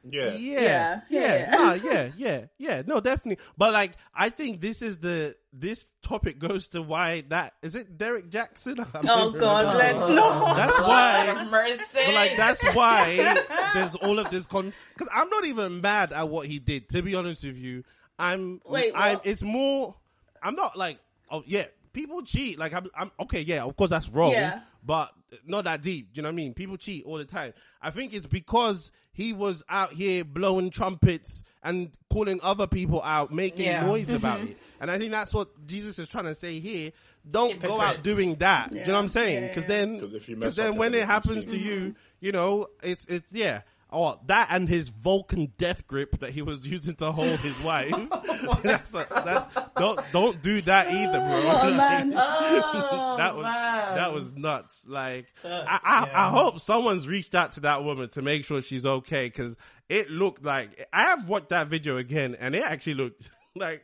Yeah. 0.10 0.30
Yeah. 0.30 0.32
Yeah. 0.32 1.02
Yeah. 1.10 1.36
Yeah. 1.36 1.52
Nah, 1.52 1.74
yeah. 1.74 2.10
Yeah. 2.18 2.42
Yeah. 2.58 2.82
No, 2.86 3.02
definitely. 3.02 3.44
But 3.58 3.74
like, 3.74 3.94
I 4.16 4.30
think 4.30 4.62
this 4.62 4.82
is 4.82 5.00
the, 5.00 5.36
this 5.52 5.88
topic 6.02 6.40
goes 6.40 6.70
to 6.70 6.82
why 6.82 7.24
that, 7.28 7.54
is 7.62 7.76
it 7.76 7.98
Derek 7.98 8.30
Jackson? 8.30 8.78
Oh 8.96 9.32
God, 9.32 9.76
let's 9.76 10.00
not. 10.00 10.56
That's 10.56 10.80
why. 10.80 11.48
Mercy. 11.52 12.00
But 12.06 12.14
like, 12.14 12.38
that's 12.38 12.64
why 12.74 13.44
there's 13.74 13.96
all 13.96 14.20
of 14.20 14.30
this 14.30 14.48
con, 14.48 14.74
cause 14.98 15.10
I'm 15.14 15.30
not 15.30 15.46
even 15.46 15.82
mad 15.82 16.14
at 16.14 16.30
what 16.30 16.48
he 16.48 16.60
did, 16.60 16.90
to 16.90 17.02
be 17.02 17.16
honest 17.16 17.44
with 17.44 17.58
you. 17.58 17.84
I'm, 18.18 18.62
Wait, 18.66 18.94
I'm, 18.96 19.20
it's 19.24 19.42
more, 19.42 19.96
I'm 20.42 20.56
not 20.56 20.78
like, 20.78 21.00
oh 21.32 21.44
yeah, 21.46 21.66
people 21.94 22.22
cheat. 22.24 22.58
Like 22.60 22.74
I'm, 22.74 22.88
I'm 22.96 23.12
okay. 23.22 23.42
Yeah, 23.42 23.64
of 23.64 23.76
course 23.76 23.90
that's 23.90 24.10
wrong. 24.10 24.32
Yeah. 24.32 24.62
but 24.84 25.12
not 25.46 25.66
that 25.66 25.82
deep. 25.82 26.14
Do 26.14 26.20
you 26.20 26.24
know 26.24 26.30
what 26.30 26.34
I 26.34 26.36
mean? 26.36 26.54
People 26.54 26.78
cheat 26.78 27.06
all 27.06 27.18
the 27.18 27.26
time. 27.26 27.54
I 27.82 27.92
think 27.92 28.14
it's 28.14 28.26
because 28.26 28.92
he 29.12 29.34
was 29.34 29.64
out 29.70 29.92
here 29.92 30.24
blowing 30.24 30.70
trumpets 30.70 31.44
and 31.62 31.92
calling 32.10 32.40
other 32.42 32.68
people 32.68 33.02
out, 33.04 33.34
making 33.34 33.66
Yeah. 33.66 33.86
noise 33.86 34.12
about 34.12 34.40
mm-hmm. 34.40 34.52
it. 34.52 34.58
And 34.80 34.90
I 34.90 34.98
think 34.98 35.12
that's 35.12 35.34
what 35.34 35.50
Jesus 35.68 36.00
is 36.00 36.08
trying 36.08 36.26
to 36.26 36.36
say 36.36 36.60
here. 36.60 36.92
Don't 37.30 37.62
go 37.62 37.82
out 37.82 38.02
doing 38.02 38.36
that. 38.36 38.72
Do 38.72 38.78
you 38.80 38.86
know 38.86 38.94
what 38.94 39.00
I'm 39.00 39.06
Yeah. 39.06 39.08
saying? 39.10 39.42
Yeah, 39.44 39.48
Because 39.50 39.64
yeah. 39.64 39.68
then, 39.68 40.00
'Cause 40.00 40.14
if 40.14 40.30
you 40.30 40.36
because 40.38 40.58
mess 40.58 40.66
up, 40.66 40.72
then 40.72 40.80
when 40.80 40.94
it 40.94 41.06
happens 41.06 41.46
to 41.48 41.58
you, 41.58 41.76
mm-hmm. 41.80 41.90
you 42.22 42.32
know, 42.32 42.68
it's 42.82 43.06
it's 43.08 43.32
yeah. 43.32 43.62
Oh, 43.92 44.20
that 44.28 44.50
and 44.52 44.70
his 44.70 44.90
Vulcan 44.90 45.52
death 45.58 45.88
grip 45.88 46.20
that 46.20 46.30
he 46.30 46.42
was 46.44 46.66
using 46.72 46.96
to 46.98 47.12
hold 47.12 47.40
his 47.40 47.60
wife. 47.62 47.94
Oh, 48.42 48.58
that's, 48.64 48.94
a, 48.94 49.06
that's 49.26 49.54
don't 49.78 50.00
don't 50.14 50.42
do 50.42 50.62
that 50.62 50.90
either, 50.92 51.20
bro. 51.20 51.52
Oh 51.62 51.74
man. 51.76 52.14
Oh, 52.16 53.16
that 53.18 53.36
was 53.36 53.44
man. 53.44 53.96
that 53.96 54.14
was 54.14 54.32
nuts. 54.32 54.86
Like 54.88 55.26
uh, 55.44 55.50
That- 55.50 55.68
I, 55.68 55.80
I, 55.84 56.06
yeah. 56.08 56.28
I 56.28 56.30
hope 56.30 56.60
someone's 56.62 57.06
reached 57.08 57.36
out 57.36 57.52
to 57.54 57.60
that 57.62 57.84
woman 57.84 58.08
to 58.10 58.22
make 58.22 58.46
sure 58.46 58.62
she's 58.62 58.86
okay 58.86 59.26
because 59.26 59.58
it 59.90 60.10
looked 60.10 60.44
like 60.46 60.88
I 60.94 61.02
have 61.04 61.28
watched 61.28 61.50
that 61.50 61.68
video 61.68 61.98
again 61.98 62.36
and 62.40 62.56
it 62.56 62.64
actually 62.64 62.94
looked 62.96 63.30
like 63.56 63.84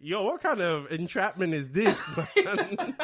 yo, 0.00 0.22
what 0.22 0.40
kind 0.40 0.60
of 0.62 0.90
entrapment 0.90 1.52
is 1.52 1.68
this, 1.70 2.00
man? 2.44 2.94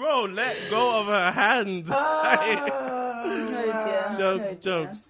Bro, 0.00 0.24
let 0.32 0.56
go 0.70 1.00
of 1.00 1.06
her 1.08 1.30
hand. 1.30 1.86
Oh, 1.90 3.22
Oh 3.22 3.46
dear. 3.48 4.18
jokes, 4.18 4.50
Oh, 4.52 4.54
jokes. 4.60 5.02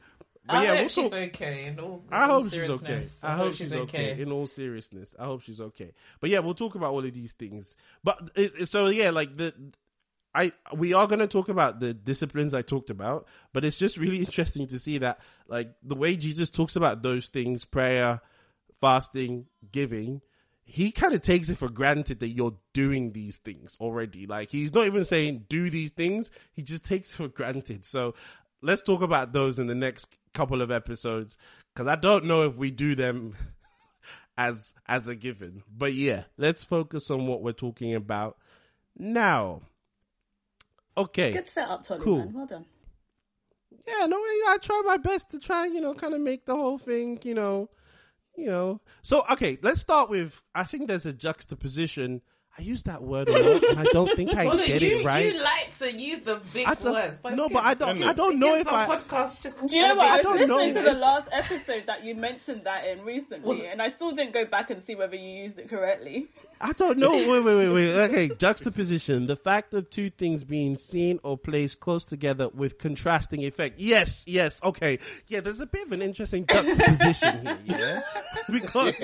But 0.47 0.57
I 0.57 0.63
yeah, 0.65 0.69
hope 0.71 0.79
we'll 0.79 0.89
she's 0.89 1.11
talk- 1.11 1.19
okay. 1.21 1.65
In 1.67 1.79
all, 1.79 2.05
I 2.11 2.25
in 2.25 2.31
all 2.31 2.41
hope 2.41 2.51
she's 2.51 2.55
okay. 2.55 2.77
seriousness. 2.87 3.19
I 3.23 3.37
hope 3.37 3.55
she's 3.55 3.73
okay. 3.73 4.21
In 4.21 4.33
all 4.33 4.47
seriousness, 4.49 5.15
I 5.17 5.25
hope 5.27 5.43
she's 5.43 5.61
okay. 5.61 5.93
But 6.21 6.31
yeah, 6.31 6.41
we'll 6.41 6.55
talk 6.55 6.75
about 6.75 6.91
all 6.93 7.05
of 7.05 7.15
these 7.15 7.35
things. 7.35 7.77
But 8.03 8.31
it, 8.35 8.53
it- 8.63 8.67
so 8.67 8.87
yeah, 8.89 9.11
like 9.11 9.37
the 9.37 9.55
I 10.35 10.51
we 10.75 10.93
are 10.93 11.07
going 11.07 11.21
to 11.21 11.29
talk 11.29 11.49
about 11.49 11.79
the 11.79 11.95
disciplines 11.95 12.53
I 12.53 12.63
talked 12.63 12.91
about, 12.91 13.29
but 13.53 13.65
it's 13.65 13.77
just 13.77 13.97
really 13.97 14.19
interesting 14.27 14.67
to 14.69 14.79
see 14.81 14.99
that 14.99 15.21
like 15.47 15.71
the 15.85 15.95
way 15.95 16.17
Jesus 16.17 16.51
talks 16.51 16.75
about 16.75 17.03
those 17.03 17.29
things, 17.29 17.65
prayer, 17.65 18.21
fasting, 18.81 19.47
giving, 19.71 20.21
he 20.71 20.93
kind 20.93 21.15
of 21.15 21.21
takes 21.21 21.49
it 21.49 21.57
for 21.57 21.69
granted 21.69 22.21
that 22.21 22.29
you're 22.29 22.55
doing 22.73 23.11
these 23.11 23.39
things 23.39 23.77
already. 23.81 24.27
Like 24.29 24.51
he's 24.51 24.73
not 24.73 24.87
even 24.87 25.05
saying 25.05 25.47
do 25.49 25.69
these 25.69 25.91
things, 25.91 26.31
he 26.53 26.63
just 26.63 26.85
takes 26.85 27.11
it 27.11 27.17
for 27.17 27.27
granted. 27.27 27.85
So 27.85 28.15
let's 28.63 28.83
talk 28.83 29.03
about 29.03 29.33
those 29.33 29.59
in 29.59 29.67
the 29.67 29.75
next 29.75 30.17
couple 30.33 30.63
of 30.63 30.71
episodes 30.71 31.37
cuz 31.75 31.89
I 31.89 31.97
don't 31.97 32.27
know 32.27 32.45
if 32.45 32.57
we 32.57 32.71
do 32.71 32.95
them 32.95 33.35
as 34.39 34.73
as 34.87 35.09
a 35.09 35.17
given. 35.17 35.65
But 35.69 35.95
yeah, 35.95 36.25
let's 36.37 36.63
focus 36.63 37.11
on 37.11 37.27
what 37.27 37.43
we're 37.43 37.51
talking 37.51 37.97
about 37.97 38.39
now. 38.97 39.63
Okay. 40.97 41.33
Good 41.33 41.49
setup, 41.49 41.83
Tolu. 41.83 42.01
Cool. 42.01 42.19
Man. 42.19 42.33
Well 42.33 42.47
done. 42.47 42.67
Yeah, 43.89 44.07
no, 44.07 44.17
I 44.19 44.59
try 44.63 44.83
my 44.85 44.99
best 44.99 45.31
to 45.31 45.41
try, 45.41 45.67
you 45.67 45.81
know, 45.81 45.95
kind 45.95 46.15
of 46.15 46.21
make 46.21 46.45
the 46.45 46.55
whole 46.55 46.79
thing, 46.79 47.19
you 47.25 47.35
know, 47.35 47.71
you 48.41 48.47
know. 48.47 48.81
So, 49.03 49.23
okay, 49.31 49.59
let's 49.63 49.81
start 49.81 50.11
with. 50.11 50.43
I 50.55 50.65
think 50.65 50.89
there's 50.89 51.07
a 51.07 51.13
juxtaposition. 51.13 52.23
I 52.59 52.63
use 52.63 52.83
that 52.83 53.03
word 53.03 53.29
a 53.29 53.33
lot, 53.39 53.63
and 53.65 53.79
I 53.79 53.85
don't 53.85 54.15
think 54.17 54.35
I 54.37 54.45
Well, 54.45 54.59
get 54.59 54.83
you, 54.83 54.99
it 54.99 55.05
right. 55.05 55.33
You 55.33 55.41
like 55.43 55.77
to 55.79 55.91
use 55.93 56.21
the 56.21 56.41
big 56.53 56.67
I 56.67 56.75
don't- 56.75 56.93
words, 56.93 57.19
but 57.19 57.35
no, 57.35 57.49
but 57.49 57.65
I 57.65 57.75
don't- 57.75 58.03
I 58.03 58.13
don't 58.13 58.39
know 58.39 58.55
if 58.57 58.67
I- 58.69 58.87
podcast 58.87 59.43
just. 59.43 59.67
Do 59.67 59.77
you 59.77 59.87
know 59.87 59.95
what? 59.95 60.07
I 60.07 60.11
I 60.11 60.17
was 60.17 60.23
don't 60.25 60.37
listening 60.49 60.75
know 60.75 60.81
to 60.85 60.95
the 60.95 60.99
last 60.99 61.29
episode 61.33 61.85
that 61.87 62.05
you 62.05 62.15
mentioned 62.17 62.65
that 62.65 62.87
in 62.87 63.03
recently, 63.05 63.49
Was 63.49 63.61
and 63.61 63.81
I 63.81 63.91
still 63.91 64.13
didn't 64.13 64.35
go 64.35 64.45
back 64.45 64.69
and 64.71 64.83
see 64.83 64.95
whether 64.95 65.17
you 65.17 65.43
used 65.43 65.59
it 65.59 65.71
correctly. 65.71 66.29
I 66.61 66.73
don't 66.73 66.99
know. 66.99 67.11
Wait, 67.31 67.41
wait, 67.41 67.43
wait, 67.57 67.69
wait. 67.71 67.93
Okay, 68.11 68.29
juxtaposition. 68.37 69.27
The 69.27 69.37
fact 69.37 69.73
of 69.73 69.89
two 69.89 70.11
things 70.11 70.45
being 70.45 70.77
seen 70.77 71.19
or 71.23 71.39
placed 71.39 71.81
close 71.81 72.05
together 72.05 72.49
with 72.51 72.77
contrasting 72.79 73.43
effect. 73.45 73.79
Yes, 73.81 74.25
yes. 74.27 74.61
Okay. 74.63 74.99
Yeah, 75.29 75.41
there's 75.41 75.61
a 75.61 75.67
bit 75.67 75.87
of 75.87 75.93
an 75.93 76.03
interesting 76.03 76.45
juxtaposition 76.47 77.47
here. 77.65 77.79
Yeah, 77.79 78.03
because 78.53 78.99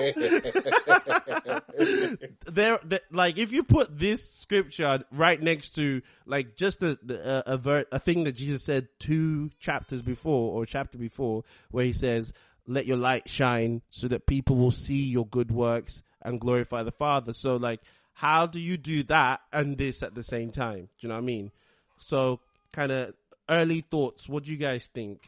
there, 2.45 2.79
the, 2.83 3.01
like, 3.37 3.43
if 3.43 3.53
you 3.53 3.63
put 3.63 3.97
this 3.97 4.29
scripture 4.29 5.03
right 5.11 5.41
next 5.41 5.75
to 5.75 6.01
like 6.25 6.55
just 6.55 6.81
a 6.81 6.97
a, 7.09 7.53
a, 7.53 7.57
ver- 7.57 7.85
a 7.91 7.99
thing 7.99 8.23
that 8.23 8.33
Jesus 8.33 8.63
said 8.63 8.87
two 8.99 9.49
chapters 9.59 10.01
before 10.01 10.53
or 10.53 10.65
chapter 10.65 10.97
before, 10.97 11.43
where 11.71 11.85
he 11.85 11.93
says, 11.93 12.33
"Let 12.65 12.85
your 12.85 12.97
light 12.97 13.29
shine, 13.29 13.81
so 13.89 14.07
that 14.07 14.25
people 14.25 14.55
will 14.55 14.71
see 14.71 15.03
your 15.03 15.25
good 15.25 15.51
works 15.51 16.03
and 16.21 16.41
glorify 16.41 16.83
the 16.83 16.91
Father." 16.91 17.33
So, 17.33 17.57
like, 17.57 17.81
how 18.13 18.47
do 18.47 18.59
you 18.59 18.77
do 18.77 19.03
that 19.03 19.41
and 19.53 19.77
this 19.77 20.03
at 20.03 20.15
the 20.15 20.23
same 20.23 20.51
time? 20.51 20.89
Do 20.99 21.07
you 21.07 21.09
know 21.09 21.15
what 21.15 21.21
I 21.21 21.25
mean? 21.25 21.51
So, 21.97 22.39
kind 22.73 22.91
of 22.91 23.13
early 23.49 23.81
thoughts. 23.81 24.27
What 24.27 24.45
do 24.45 24.51
you 24.51 24.57
guys 24.57 24.87
think? 24.87 25.27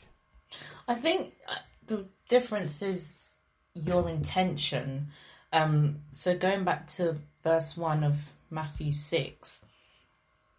I 0.87 0.95
think 0.95 1.35
uh, 1.47 1.55
the 1.85 2.05
difference 2.27 2.81
is 2.81 3.35
your 3.75 4.09
intention. 4.09 5.09
Um, 5.51 6.01
so 6.11 6.37
going 6.37 6.63
back 6.63 6.87
to 6.87 7.17
verse 7.43 7.77
one 7.77 8.03
of 8.03 8.31
Matthew 8.49 8.91
six, 8.91 9.61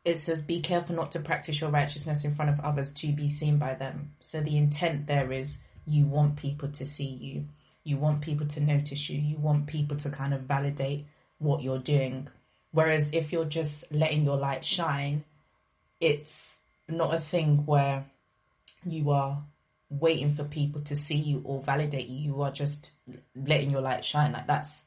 it 0.05 0.19
says, 0.19 0.43
"Be 0.43 0.61
careful 0.61 0.97
not 0.97 1.13
to 1.13 1.21
practice 1.21 1.61
your 1.61 1.71
righteousness 1.71 2.25
in 2.25 2.35
front 2.35 2.51
of 2.51 2.61
others 2.61 2.93
to 2.93 3.13
be 3.13 3.29
seen 3.29 3.59
by 3.59 3.75
them." 3.75 4.15
So 4.21 4.41
the 4.41 4.57
intent 4.57 5.07
there 5.07 5.33
is 5.33 5.59
you 5.87 6.07
want 6.07 6.37
people 6.37 6.69
to 6.71 6.87
see 6.87 7.09
you, 7.09 7.49
you 7.85 7.97
want 7.97 8.21
people 8.21 8.47
to 8.47 8.61
notice 8.61 9.11
you, 9.11 9.19
you 9.19 9.37
want 9.37 9.67
people 9.67 9.97
to 9.99 10.11
kind 10.11 10.33
of 10.33 10.43
validate 10.43 11.07
what 11.39 11.63
you're 11.63 11.79
doing. 11.79 12.29
Whereas 12.73 13.11
if 13.13 13.33
you're 13.33 13.45
just 13.45 13.91
letting 13.91 14.25
your 14.25 14.37
light 14.37 14.65
shine, 14.65 15.25
it's 16.01 16.59
not 16.89 17.15
a 17.15 17.21
thing 17.21 17.67
where 17.67 18.05
you 18.87 19.11
are 19.11 19.43
waiting 19.91 20.35
for 20.35 20.45
people 20.45 20.81
to 20.83 20.95
see 20.95 21.17
you 21.17 21.43
or 21.45 21.63
validate 21.63 22.09
you. 22.09 22.33
You 22.33 22.43
are 22.43 22.53
just 22.53 22.93
letting 23.35 23.71
your 23.71 23.81
light 23.81 24.05
shine. 24.05 24.33
Like 24.33 24.47
that's 24.47 24.83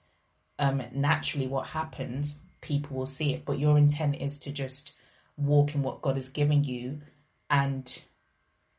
um, 0.63 0.81
naturally 0.93 1.47
what 1.47 1.67
happens. 1.67 2.39
People 2.61 2.95
will 2.97 3.05
see 3.05 3.33
it, 3.33 3.43
but 3.43 3.59
your 3.59 3.77
intent 3.77 4.15
is 4.15 4.37
to 4.39 4.51
just 4.51 4.95
walk 5.35 5.75
in 5.75 5.83
what 5.83 6.01
God 6.01 6.15
has 6.15 6.29
given 6.29 6.63
you 6.63 7.01
and 7.49 8.01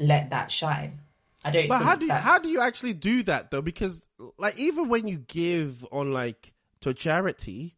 let 0.01 0.31
that 0.31 0.51
shine. 0.51 1.01
I 1.45 1.51
don't. 1.51 1.69
But 1.69 1.83
how 1.83 1.95
do 1.97 2.07
you, 2.07 2.09
that's- 2.09 2.25
how 2.25 2.39
do 2.39 2.49
you 2.49 2.61
actually 2.61 2.95
do 2.95 3.23
that 3.25 3.51
though? 3.51 3.61
Because 3.61 4.07
like 4.39 4.59
even 4.59 4.89
when 4.89 5.07
you 5.07 5.19
give 5.19 5.85
on 5.93 6.13
like 6.13 6.55
to 6.81 6.95
charity 6.95 7.77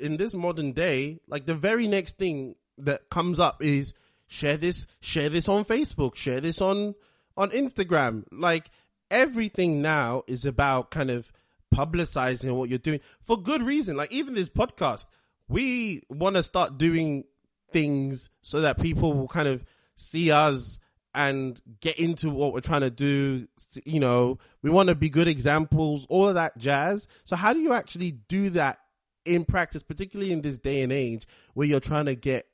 in 0.00 0.16
this 0.16 0.34
modern 0.34 0.72
day, 0.72 1.20
like 1.28 1.46
the 1.46 1.54
very 1.54 1.86
next 1.86 2.18
thing 2.18 2.56
that 2.78 3.08
comes 3.08 3.38
up 3.38 3.62
is 3.62 3.94
share 4.26 4.56
this, 4.56 4.88
share 5.00 5.28
this 5.28 5.48
on 5.48 5.64
Facebook, 5.64 6.16
share 6.16 6.40
this 6.40 6.60
on 6.60 6.96
on 7.36 7.50
Instagram. 7.50 8.24
Like 8.32 8.70
everything 9.12 9.80
now 9.80 10.24
is 10.26 10.44
about 10.44 10.90
kind 10.90 11.10
of 11.12 11.30
publicizing 11.74 12.54
what 12.54 12.68
you're 12.68 12.78
doing 12.78 13.00
for 13.20 13.40
good 13.40 13.62
reason. 13.62 13.96
Like 13.96 14.12
even 14.12 14.34
this 14.34 14.48
podcast, 14.48 15.06
we 15.48 16.02
want 16.08 16.36
to 16.36 16.42
start 16.42 16.78
doing 16.78 17.24
things 17.72 18.28
so 18.42 18.62
that 18.62 18.80
people 18.80 19.12
will 19.12 19.28
kind 19.28 19.48
of 19.48 19.64
see 19.96 20.30
us 20.32 20.78
and 21.14 21.60
get 21.80 21.98
into 21.98 22.30
what 22.30 22.52
we're 22.52 22.60
trying 22.60 22.82
to 22.82 22.90
do. 22.90 23.48
You 23.84 24.00
know, 24.00 24.38
we 24.62 24.70
want 24.70 24.88
to 24.88 24.94
be 24.94 25.10
good 25.10 25.28
examples, 25.28 26.06
all 26.08 26.28
of 26.28 26.34
that 26.34 26.56
jazz. 26.56 27.06
So 27.24 27.36
how 27.36 27.52
do 27.52 27.60
you 27.60 27.72
actually 27.72 28.12
do 28.12 28.50
that 28.50 28.78
in 29.24 29.44
practice, 29.44 29.82
particularly 29.82 30.32
in 30.32 30.40
this 30.40 30.58
day 30.58 30.82
and 30.82 30.92
age 30.92 31.26
where 31.54 31.66
you're 31.66 31.80
trying 31.80 32.06
to 32.06 32.14
get 32.14 32.46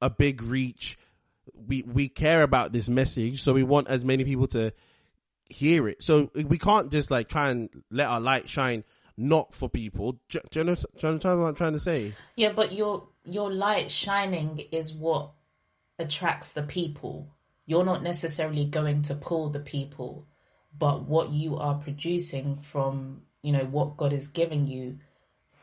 a 0.00 0.10
big 0.10 0.42
reach? 0.42 0.98
We, 1.54 1.82
we 1.82 2.08
care 2.08 2.42
about 2.42 2.72
this 2.72 2.88
message. 2.88 3.42
So 3.42 3.52
we 3.52 3.62
want 3.62 3.88
as 3.88 4.04
many 4.04 4.24
people 4.24 4.48
to 4.48 4.72
hear 5.48 5.88
it. 5.88 6.02
So 6.02 6.30
we 6.34 6.58
can't 6.58 6.90
just 6.90 7.10
like 7.10 7.28
try 7.28 7.50
and 7.50 7.68
let 7.90 8.08
our 8.08 8.20
light 8.20 8.48
shine 8.48 8.84
not 9.16 9.54
for 9.54 9.68
people. 9.68 10.18
Do, 10.28 10.40
do 10.50 10.60
you 10.60 10.64
know, 10.64 10.72
understand 11.02 11.40
what 11.40 11.48
I'm 11.48 11.54
trying 11.54 11.74
to 11.74 11.80
say? 11.80 12.14
Yeah, 12.36 12.52
but 12.52 12.72
your 12.72 13.08
your 13.24 13.52
light 13.52 13.90
shining 13.90 14.58
is 14.72 14.92
what 14.92 15.30
attracts 15.98 16.50
the 16.50 16.62
people. 16.62 17.28
You're 17.66 17.84
not 17.84 18.02
necessarily 18.02 18.66
going 18.66 19.02
to 19.02 19.14
pull 19.14 19.48
the 19.50 19.60
people, 19.60 20.26
but 20.76 21.04
what 21.04 21.30
you 21.30 21.56
are 21.56 21.76
producing 21.76 22.58
from, 22.58 23.22
you 23.42 23.52
know, 23.52 23.64
what 23.64 23.96
God 23.96 24.12
is 24.12 24.28
giving 24.28 24.66
you, 24.66 24.98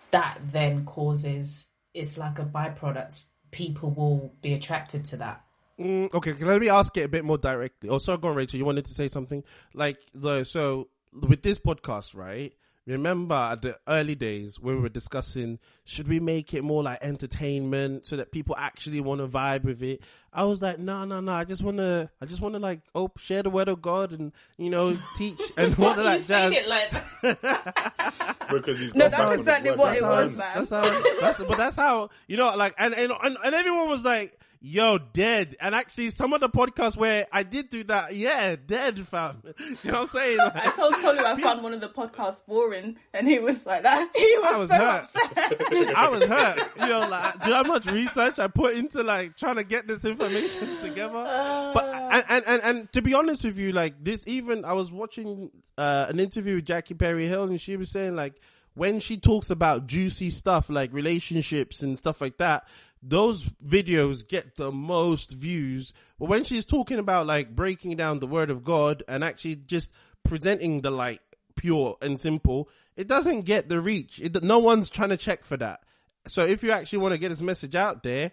that 0.09 0.39
then 0.51 0.85
causes 0.85 1.67
it's 1.93 2.17
like 2.17 2.39
a 2.39 2.45
byproduct. 2.45 3.23
People 3.51 3.91
will 3.91 4.33
be 4.41 4.53
attracted 4.53 5.05
to 5.05 5.17
that. 5.17 5.43
Mm, 5.81 6.13
okay, 6.13 6.33
let 6.33 6.61
me 6.61 6.69
ask 6.69 6.95
it 6.97 7.01
a 7.03 7.07
bit 7.09 7.25
more 7.25 7.38
directly. 7.38 7.89
Oh, 7.89 7.97
sorry, 7.97 8.17
go 8.19 8.29
on, 8.29 8.35
Rachel. 8.35 8.57
You 8.59 8.65
wanted 8.65 8.85
to 8.85 8.93
say 8.93 9.07
something 9.07 9.43
like 9.73 9.97
the 10.13 10.43
so 10.43 10.89
with 11.13 11.41
this 11.41 11.57
podcast, 11.59 12.15
right? 12.15 12.53
remember 12.88 13.35
at 13.35 13.61
the 13.61 13.77
early 13.88 14.15
days 14.15 14.59
when 14.59 14.75
we 14.75 14.81
were 14.81 14.89
discussing 14.89 15.59
should 15.85 16.07
we 16.07 16.19
make 16.19 16.51
it 16.55 16.63
more 16.63 16.81
like 16.81 16.97
entertainment 17.03 18.07
so 18.07 18.17
that 18.17 18.31
people 18.31 18.55
actually 18.57 19.00
want 19.00 19.21
to 19.21 19.27
vibe 19.27 19.63
with 19.63 19.83
it 19.83 20.01
i 20.33 20.43
was 20.43 20.63
like 20.63 20.79
no 20.79 21.05
no 21.05 21.19
no 21.21 21.31
i 21.31 21.43
just 21.43 21.61
want 21.61 21.77
to 21.77 22.09
i 22.19 22.25
just 22.25 22.41
want 22.41 22.53
to 22.55 22.59
like 22.59 22.81
oh 22.95 23.09
share 23.17 23.43
the 23.43 23.51
word 23.51 23.67
of 23.67 23.81
god 23.83 24.11
and 24.11 24.31
you 24.57 24.69
know 24.69 24.97
teach 25.15 25.39
and 25.57 25.77
all 25.79 25.91
of 25.91 25.97
that 25.97 26.25
saying 26.25 26.51
jazz 26.53 26.63
it 26.63 26.67
like 26.67 26.91
that? 27.21 28.38
because 28.50 28.79
he's 28.79 28.95
No, 28.95 29.09
got 29.09 29.17
that's 29.29 29.41
exactly 29.41 29.71
what 29.71 29.89
on. 29.89 29.95
it 29.97 30.01
was, 30.03 30.38
man. 30.38 30.51
that's 30.55 30.69
how 30.71 31.19
that's 31.21 31.38
but 31.38 31.57
that's 31.57 31.75
how 31.77 32.09
you 32.27 32.35
know 32.35 32.55
like 32.55 32.73
and 32.79 32.95
and 32.95 33.13
and, 33.23 33.38
and 33.45 33.55
everyone 33.55 33.89
was 33.89 34.03
like 34.03 34.38
yo 34.63 35.00
dead 35.00 35.56
and 35.60 35.74
actually 35.74 36.12
some 36.12 36.34
of 36.34 36.39
the 36.39 36.50
podcasts 36.50 36.96
where 36.96 37.25
i 37.32 37.41
did 37.41 37.68
do 37.70 37.84
that 37.84 38.15
yeah 38.15 38.56
dead 38.68 39.00
fam 39.08 39.41
you 39.60 39.91
know 39.91 39.91
what 39.91 39.96
i'm 40.01 40.08
saying 40.08 40.39
I 40.63 40.72
told 40.72 40.94
Tolu 41.01 41.24
I 41.24 41.41
found 41.41 41.63
one 41.63 41.74
of 41.74 41.82
the 41.82 41.89
podcasts 41.89 42.46
boring, 42.46 42.98
and 43.13 43.27
he 43.27 43.39
was 43.39 43.65
like 43.65 43.84
that. 43.84 44.10
He 44.15 44.38
was, 44.38 44.53
I 44.53 44.58
was 44.58 44.70
so 44.70 44.75
hurt. 44.75 45.03
upset. 45.03 45.96
I 45.96 46.10
was 46.10 46.24
hurt. 46.24 46.60
You 46.80 46.88
know, 46.88 47.08
like, 47.08 47.41
do 47.41 47.50
you 47.50 47.56
know 47.56 47.63
how 47.63 47.70
much 47.70 47.86
research 47.86 48.39
I 48.39 48.48
put 48.48 48.75
into 48.75 49.03
like 49.03 49.38
trying 49.38 49.56
to 49.56 49.63
get 49.63 49.88
this 49.88 50.06
information 50.06 50.77
together? 50.82 51.72
But 51.74 51.86
and, 51.86 52.24
and 52.30 52.44
and 52.48 52.63
and 52.63 52.94
to 52.94 53.01
be 53.01 53.13
honest 53.13 53.44
with 53.44 53.58
you, 53.58 53.72
like 53.72 54.03
this, 54.03 54.24
even 54.27 54.65
I 54.65 54.74
was 54.74 54.91
watching 54.91 55.50
uh, 55.77 56.08
an 56.10 56.20
interview 56.20 56.56
with 56.56 56.65
Jackie 56.65 56.94
Perry 56.94 57.27
Hill, 57.27 57.44
and 57.44 57.60
she 57.60 57.77
was 57.77 57.91
saying 57.91 58.15
like 58.15 58.36
when 58.74 59.00
she 59.00 59.18
talks 59.18 59.50
about 59.50 59.88
juicy 59.88 60.30
stuff 60.30 60.70
like 60.70 60.94
relationships 60.94 61.82
and 61.82 61.98
stuff 61.98 62.22
like 62.22 62.38
that. 62.38 62.65
Those 63.01 63.46
videos 63.65 64.27
get 64.27 64.58
the 64.58 64.72
most 64.72 65.31
views. 65.31 65.93
But 66.20 66.29
when 66.29 66.43
she's 66.43 66.65
talking 66.65 67.00
about 67.00 67.25
like 67.25 67.55
breaking 67.55 67.98
down 67.98 68.20
the 68.20 68.27
word 68.27 68.50
of 68.50 68.63
God 68.63 69.03
and 69.08 69.24
actually 69.24 69.55
just 69.55 69.91
presenting 70.24 70.81
the 70.81 70.91
light 70.91 71.22
pure 71.55 71.98
and 72.01 72.20
simple, 72.20 72.70
it 72.96 73.08
doesn't 73.08 73.41
get 73.41 73.70
the 73.70 73.81
reach. 73.81 74.20
It, 74.22 74.43
no 74.43 74.60
one's 74.60 74.89
trying 74.89 75.10
to 75.10 75.17
check 75.17 75.46
for 75.46 75.58
that. 75.58 75.81
So 76.27 76.46
if 76.46 76.63
you 76.63 76.72
actually 76.72 77.00
want 77.00 77.13
to 77.13 77.17
get 77.17 77.29
this 77.29 77.41
message 77.41 77.75
out 77.75 78.03
there, 78.03 78.31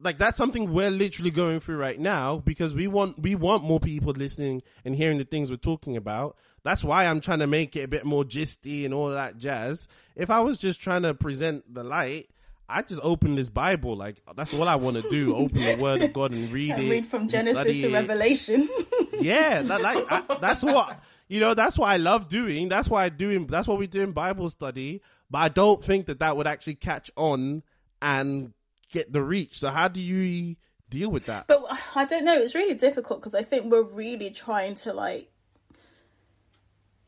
like 0.00 0.18
that's 0.18 0.38
something 0.38 0.72
we're 0.72 0.90
literally 0.90 1.30
going 1.30 1.60
through 1.60 1.76
right 1.76 1.98
now 1.98 2.38
because 2.38 2.74
we 2.74 2.86
want 2.86 3.18
we 3.18 3.34
want 3.34 3.64
more 3.64 3.80
people 3.80 4.12
listening 4.12 4.62
and 4.84 4.96
hearing 4.96 5.18
the 5.18 5.24
things 5.24 5.50
we're 5.50 5.56
talking 5.56 5.96
about. 5.96 6.36
That's 6.62 6.82
why 6.84 7.06
I'm 7.06 7.20
trying 7.20 7.40
to 7.40 7.46
make 7.46 7.76
it 7.76 7.82
a 7.82 7.88
bit 7.88 8.04
more 8.04 8.24
gisty 8.24 8.84
and 8.84 8.94
all 8.94 9.10
that 9.10 9.38
jazz. 9.38 9.88
If 10.16 10.30
I 10.30 10.40
was 10.40 10.58
just 10.58 10.80
trying 10.80 11.02
to 11.02 11.14
present 11.14 11.72
the 11.72 11.84
light, 11.84 12.30
I 12.70 12.82
just 12.82 13.00
open 13.02 13.34
this 13.34 13.48
Bible. 13.48 13.96
Like 13.96 14.16
that's 14.36 14.54
all 14.54 14.68
I 14.68 14.76
want 14.76 14.96
to 14.96 15.08
do. 15.08 15.34
Open 15.34 15.58
the 15.58 15.76
Word 15.76 16.02
of 16.02 16.12
God 16.12 16.32
and 16.32 16.50
read 16.50 16.72
And 16.72 16.82
it. 16.84 16.90
read 16.90 17.06
from 17.06 17.28
Genesis 17.28 17.80
to 17.80 17.92
Revelation. 17.92 18.68
yeah, 19.20 19.62
that, 19.62 19.80
like 19.82 20.06
I, 20.10 20.22
that's 20.40 20.62
what 20.62 21.00
you 21.28 21.40
know. 21.40 21.54
That's 21.54 21.76
what 21.76 21.88
I 21.88 21.96
love 21.96 22.28
doing. 22.28 22.68
That's 22.68 22.88
why 22.88 23.04
I 23.04 23.08
doing. 23.08 23.46
That's 23.46 23.68
what 23.68 23.78
we 23.78 23.86
do 23.86 24.02
in 24.02 24.12
Bible 24.12 24.48
study. 24.50 25.02
But 25.30 25.38
I 25.38 25.48
don't 25.48 25.82
think 25.82 26.06
that 26.06 26.20
that 26.20 26.36
would 26.36 26.46
actually 26.46 26.74
catch 26.76 27.10
on 27.16 27.62
and 28.00 28.52
get 28.90 29.12
the 29.12 29.22
reach. 29.22 29.58
So 29.58 29.70
how 29.70 29.88
do 29.88 30.00
you 30.00 30.56
deal 30.88 31.10
with 31.10 31.26
that? 31.26 31.46
But 31.46 31.64
uh, 31.68 31.76
I 31.94 32.04
don't 32.04 32.24
know. 32.24 32.34
It's 32.40 32.54
really 32.54 32.74
difficult 32.74 33.20
because 33.20 33.34
I 33.34 33.42
think 33.42 33.70
we're 33.70 33.82
really 33.82 34.30
trying 34.30 34.74
to 34.76 34.92
like 34.92 35.30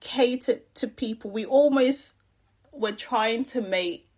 cater 0.01 0.61
to 0.75 0.89
people. 0.89 1.31
We 1.31 1.45
almost 1.45 2.15
we're 2.73 2.93
trying 2.93 3.45
to 3.45 3.61
make 3.61 4.09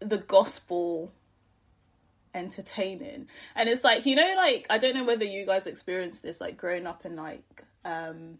the 0.00 0.18
gospel 0.18 1.12
entertaining, 2.34 3.28
and 3.54 3.68
it's 3.68 3.84
like 3.84 4.06
you 4.06 4.14
know, 4.14 4.34
like 4.36 4.66
I 4.70 4.78
don't 4.78 4.94
know 4.94 5.04
whether 5.04 5.24
you 5.24 5.46
guys 5.46 5.66
experienced 5.66 6.22
this, 6.22 6.40
like 6.40 6.56
growing 6.56 6.86
up 6.86 7.04
in 7.04 7.16
like 7.16 7.64
um 7.84 8.38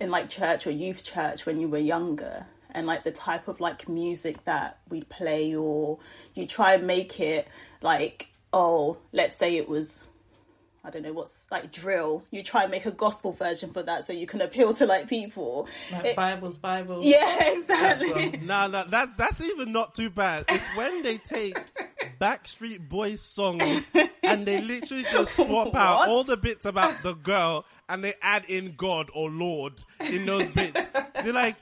in 0.00 0.10
like 0.10 0.30
church 0.30 0.66
or 0.66 0.70
youth 0.70 1.04
church 1.04 1.44
when 1.46 1.60
you 1.60 1.68
were 1.68 1.78
younger 1.78 2.46
and 2.72 2.86
like 2.86 3.04
the 3.04 3.10
type 3.10 3.48
of 3.48 3.60
like 3.60 3.88
music 3.88 4.44
that 4.44 4.78
we 4.88 5.02
play 5.02 5.54
or 5.54 5.98
you 6.34 6.46
try 6.46 6.74
and 6.74 6.86
make 6.86 7.20
it 7.20 7.46
like 7.82 8.28
oh 8.52 8.96
let's 9.12 9.36
say 9.36 9.56
it 9.56 9.68
was 9.68 10.06
I 10.82 10.90
don't 10.90 11.02
know 11.02 11.12
what's 11.12 11.46
like 11.50 11.70
drill 11.72 12.24
you 12.30 12.42
try 12.42 12.62
and 12.62 12.70
make 12.70 12.86
a 12.86 12.90
gospel 12.90 13.32
version 13.32 13.72
for 13.72 13.82
that 13.82 14.04
so 14.06 14.12
you 14.14 14.26
can 14.26 14.40
appeal 14.40 14.72
to 14.74 14.86
like 14.86 15.08
people 15.08 15.68
Like 15.92 16.04
It- 16.06 16.16
Bibles, 16.16 16.56
Bibles. 16.58 17.04
yeah 17.04 17.50
exactly 17.50 18.38
No, 18.42 18.66
no, 18.66 18.84
that 18.84 19.16
that's 19.18 19.40
even 19.42 19.72
not 19.72 19.94
too 19.94 20.08
bad. 20.10 20.46
It's 20.48 20.64
when 20.76 21.02
they 21.02 21.18
take 21.18 21.56
Backstreet 22.20 22.88
Boys 22.88 23.20
songs 23.20 23.90
and 24.22 24.46
they 24.46 24.60
literally 24.62 25.04
just 25.12 25.36
swap 25.36 25.74
out 25.74 26.08
all 26.08 26.24
the 26.24 26.36
bits 26.36 26.64
about 26.64 27.02
the 27.02 27.14
girl 27.14 27.64
and 27.88 28.02
they 28.02 28.14
add 28.22 28.44
in 28.46 28.74
God 28.76 29.10
or 29.14 29.30
Lord 29.30 29.82
in 30.00 30.24
those 30.26 30.48
bits. 30.48 30.80
They're 31.22 31.32
like, 31.32 31.56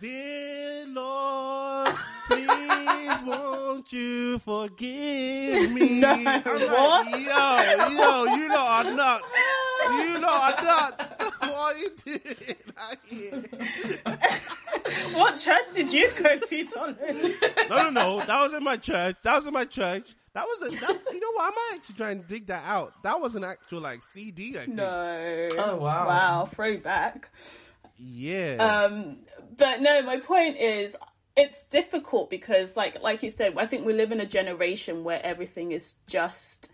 Dear 0.00 0.86
Lord, 0.86 1.92
please 2.28 3.22
won't 3.22 3.92
you 3.92 4.38
forgive 4.40 5.72
me? 5.72 5.88
No, 6.00 6.08
I'm 6.08 6.24
like, 6.24 6.46
what? 6.46 7.10
yo, 7.10 7.88
yo, 7.88 8.36
you 8.36 8.48
lot 8.48 8.86
are 8.86 8.94
nuts. 8.94 9.24
You 9.90 10.18
lot 10.20 10.58
are 10.58 10.64
nuts. 10.64 11.12
what 11.40 11.52
are 11.52 11.76
you 11.76 11.90
doing 12.04 12.56
out 12.78 12.96
here? 13.04 13.44
what 15.14 15.36
church 15.36 15.74
did 15.74 15.92
you 15.92 16.10
go 16.22 16.38
to 16.38 16.64
Tolu? 16.64 17.34
No, 17.68 17.90
no, 17.90 17.90
no. 17.90 18.18
That 18.24 18.40
was 18.40 18.52
in 18.52 18.62
my 18.62 18.76
church. 18.76 19.16
That 19.22 19.36
was 19.36 19.46
in 19.46 19.52
my 19.52 19.64
church. 19.64 20.14
That 20.34 20.44
was 20.44 20.62
a. 20.62 20.76
That, 20.80 21.00
you 21.12 21.20
know 21.20 21.32
what? 21.32 21.46
I 21.46 21.50
might 21.50 21.70
actually 21.76 21.94
try 21.96 22.10
and 22.10 22.26
dig 22.26 22.46
that 22.46 22.62
out. 22.64 23.02
That 23.02 23.20
was 23.20 23.34
an 23.34 23.44
actual 23.44 23.80
like 23.80 24.02
CD. 24.02 24.56
I 24.56 24.64
think. 24.64 24.74
no 24.74 25.48
Oh, 25.56 25.76
wow. 25.76 26.06
wow 26.06 26.48
throwback 26.54 27.28
Yeah. 27.98 28.56
Um, 28.56 29.18
but 29.56 29.80
no, 29.80 30.02
my 30.02 30.18
point 30.20 30.58
is 30.58 30.94
it's 31.38 31.64
difficult 31.66 32.30
because 32.30 32.76
like 32.76 33.00
like 33.00 33.22
you 33.22 33.30
said, 33.30 33.54
I 33.56 33.66
think 33.66 33.86
we 33.86 33.92
live 33.92 34.10
in 34.10 34.20
a 34.20 34.26
generation 34.26 35.04
where 35.04 35.24
everything 35.24 35.70
is 35.70 35.94
just 36.08 36.68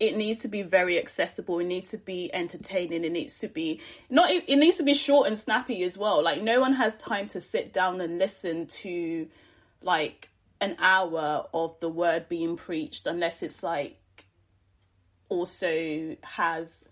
it 0.00 0.16
needs 0.16 0.40
to 0.40 0.48
be 0.48 0.62
very 0.62 0.98
accessible, 0.98 1.58
it 1.58 1.66
needs 1.66 1.88
to 1.88 1.98
be 1.98 2.32
entertaining, 2.32 3.04
it 3.04 3.12
needs 3.12 3.38
to 3.38 3.48
be 3.48 3.80
not 4.08 4.30
it 4.30 4.56
needs 4.56 4.78
to 4.78 4.82
be 4.82 4.94
short 4.94 5.28
and 5.28 5.36
snappy 5.36 5.82
as 5.82 5.98
well. 5.98 6.24
Like 6.24 6.42
no 6.42 6.58
one 6.58 6.72
has 6.72 6.96
time 6.96 7.28
to 7.28 7.40
sit 7.42 7.74
down 7.74 8.00
and 8.00 8.18
listen 8.18 8.66
to 8.82 9.28
like 9.82 10.30
an 10.60 10.76
hour 10.78 11.46
of 11.52 11.78
the 11.80 11.90
word 11.90 12.30
being 12.30 12.56
preached 12.56 13.06
unless 13.06 13.42
it's 13.42 13.62
like 13.62 13.98
also 15.28 16.16
has 16.22 16.82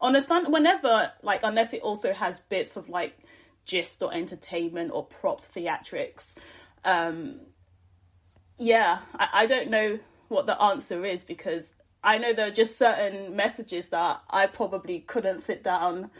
on 0.00 0.16
a 0.16 0.20
sun 0.20 0.50
whenever 0.50 1.12
like 1.22 1.40
unless 1.44 1.72
it 1.72 1.82
also 1.82 2.12
has 2.12 2.40
bits 2.40 2.76
of 2.76 2.88
like 2.88 3.16
gist 3.68 4.02
or 4.02 4.12
entertainment 4.12 4.90
or 4.92 5.04
props 5.04 5.46
theatrics 5.54 6.34
um 6.84 7.36
yeah 8.58 8.98
I, 9.14 9.28
I 9.32 9.46
don't 9.46 9.70
know 9.70 10.00
what 10.26 10.46
the 10.46 10.60
answer 10.60 11.04
is 11.04 11.22
because 11.22 11.72
i 12.02 12.18
know 12.18 12.32
there 12.32 12.48
are 12.48 12.50
just 12.50 12.76
certain 12.76 13.36
messages 13.36 13.90
that 13.90 14.20
i 14.28 14.46
probably 14.46 15.00
couldn't 15.00 15.40
sit 15.40 15.62
down 15.62 16.10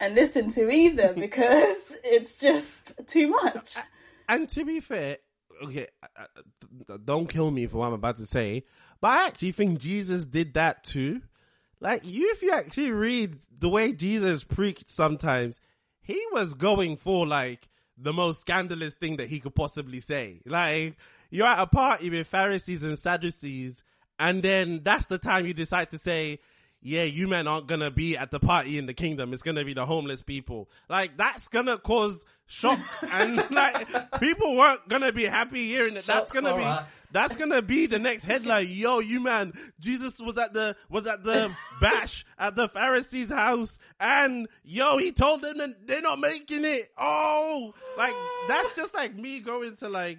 and 0.00 0.14
listen 0.14 0.48
to 0.50 0.70
either 0.70 1.12
because 1.16 1.96
it's 2.02 2.38
just 2.38 2.92
too 3.06 3.28
much 3.28 3.76
and 4.28 4.48
to 4.50 4.64
be 4.64 4.80
fair, 4.80 5.18
okay, 5.62 5.88
don't 7.04 7.28
kill 7.28 7.50
me 7.50 7.66
for 7.66 7.78
what 7.78 7.88
I'm 7.88 7.92
about 7.94 8.16
to 8.16 8.26
say, 8.26 8.64
but 9.00 9.08
I 9.08 9.26
actually 9.26 9.52
think 9.52 9.80
Jesus 9.80 10.24
did 10.24 10.54
that 10.54 10.84
too. 10.84 11.22
Like, 11.80 12.04
you, 12.04 12.30
if 12.32 12.42
you 12.42 12.52
actually 12.52 12.92
read 12.92 13.36
the 13.58 13.68
way 13.68 13.92
Jesus 13.92 14.44
preached 14.44 14.88
sometimes, 14.88 15.60
he 16.04 16.22
was 16.32 16.54
going 16.54 16.96
for 16.96 17.26
like 17.26 17.68
the 17.96 18.12
most 18.12 18.42
scandalous 18.42 18.94
thing 18.94 19.16
that 19.16 19.28
he 19.28 19.40
could 19.40 19.54
possibly 19.54 20.00
say. 20.00 20.40
Like, 20.44 20.96
you're 21.30 21.46
at 21.46 21.60
a 21.60 21.66
party 21.66 22.10
with 22.10 22.26
Pharisees 22.26 22.82
and 22.82 22.98
Sadducees, 22.98 23.82
and 24.18 24.42
then 24.42 24.80
that's 24.84 25.06
the 25.06 25.18
time 25.18 25.46
you 25.46 25.54
decide 25.54 25.90
to 25.90 25.98
say, 25.98 26.38
yeah, 26.80 27.04
you 27.04 27.26
men 27.26 27.48
aren't 27.48 27.66
gonna 27.66 27.90
be 27.90 28.16
at 28.16 28.30
the 28.30 28.38
party 28.38 28.76
in 28.76 28.86
the 28.86 28.94
kingdom. 28.94 29.32
It's 29.32 29.42
gonna 29.42 29.64
be 29.64 29.72
the 29.72 29.86
homeless 29.86 30.22
people. 30.22 30.68
Like, 30.88 31.16
that's 31.16 31.48
gonna 31.48 31.78
cause 31.78 32.24
shock 32.46 32.78
and 33.10 33.36
like, 33.50 34.20
people 34.20 34.56
weren't 34.56 34.86
gonna 34.88 35.12
be 35.12 35.24
happy 35.24 35.66
hearing 35.66 35.96
it. 35.96 36.06
That's 36.06 36.32
gonna 36.32 36.50
horror. 36.50 36.84
be, 36.86 36.92
that's 37.12 37.36
gonna 37.36 37.62
be 37.62 37.86
the 37.86 37.98
next 37.98 38.24
headline. 38.24 38.66
Yo, 38.68 38.98
you 38.98 39.20
man, 39.20 39.52
Jesus 39.80 40.20
was 40.20 40.36
at 40.36 40.52
the 40.52 40.76
was 40.88 41.06
at 41.06 41.24
the 41.24 41.50
bash 41.80 42.24
at 42.38 42.56
the 42.56 42.68
Pharisees' 42.68 43.30
house, 43.30 43.78
and 44.00 44.48
yo, 44.62 44.96
he 44.98 45.12
told 45.12 45.42
them 45.42 45.58
that 45.58 45.86
they're 45.86 46.02
not 46.02 46.18
making 46.18 46.64
it. 46.64 46.90
Oh, 46.98 47.74
like 47.96 48.14
that's 48.48 48.72
just 48.72 48.94
like 48.94 49.14
me 49.14 49.40
going 49.40 49.76
to 49.76 49.88
like 49.88 50.18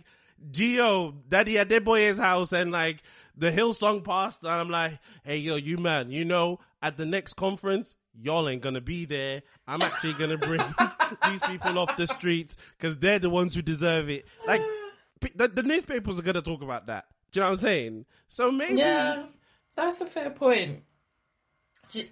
G.O., 0.52 1.16
Daddy 1.30 1.56
Adeboye's 1.56 2.18
house, 2.18 2.52
and 2.52 2.72
like 2.72 3.02
the 3.38 3.52
Hillsong 3.52 4.04
pastor, 4.04 4.48
and 4.48 4.62
I'm 4.62 4.70
like, 4.70 5.00
hey, 5.24 5.38
yo, 5.38 5.56
you 5.56 5.78
man, 5.78 6.12
you 6.12 6.26
know, 6.26 6.60
at 6.82 6.98
the 6.98 7.06
next 7.06 7.34
conference. 7.36 7.96
Y'all 8.22 8.48
ain't 8.50 8.62
gonna 8.62 8.82
be 8.82 9.06
there. 9.06 9.42
I'm 9.68 9.82
actually 9.82 10.14
gonna 10.14 10.38
bring 10.38 10.62
these 11.30 11.42
people 11.42 11.78
off 11.80 11.98
the 11.98 12.08
streets 12.08 12.58
because 12.78 12.98
they're 12.98 13.20
the 13.20 13.30
ones 13.30 13.56
who 13.56 13.62
deserve 13.62 14.10
it. 14.10 14.26
Like, 14.48 14.62
the, 15.36 15.48
the 15.48 15.64
newspapers 15.64 16.20
are 16.20 16.24
gonna 16.24 16.42
talk 16.42 16.62
about 16.62 16.88
that. 16.88 17.06
Do 17.32 17.40
you 17.40 17.42
know 17.44 17.52
what 17.52 17.60
I'm 17.60 17.66
saying? 17.66 18.06
So 18.30 18.52
maybe 18.52 18.80
Yeah, 18.80 19.24
that's 19.76 20.00
a 20.02 20.06
fair 20.06 20.30
point. 20.30 20.84
Je- 21.90 22.12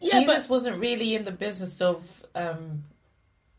Yeah, 0.00 0.20
Jesus 0.20 0.46
but- 0.46 0.50
wasn't 0.50 0.78
really 0.80 1.14
in 1.14 1.24
the 1.24 1.32
business 1.32 1.80
of 1.80 2.02
um, 2.34 2.84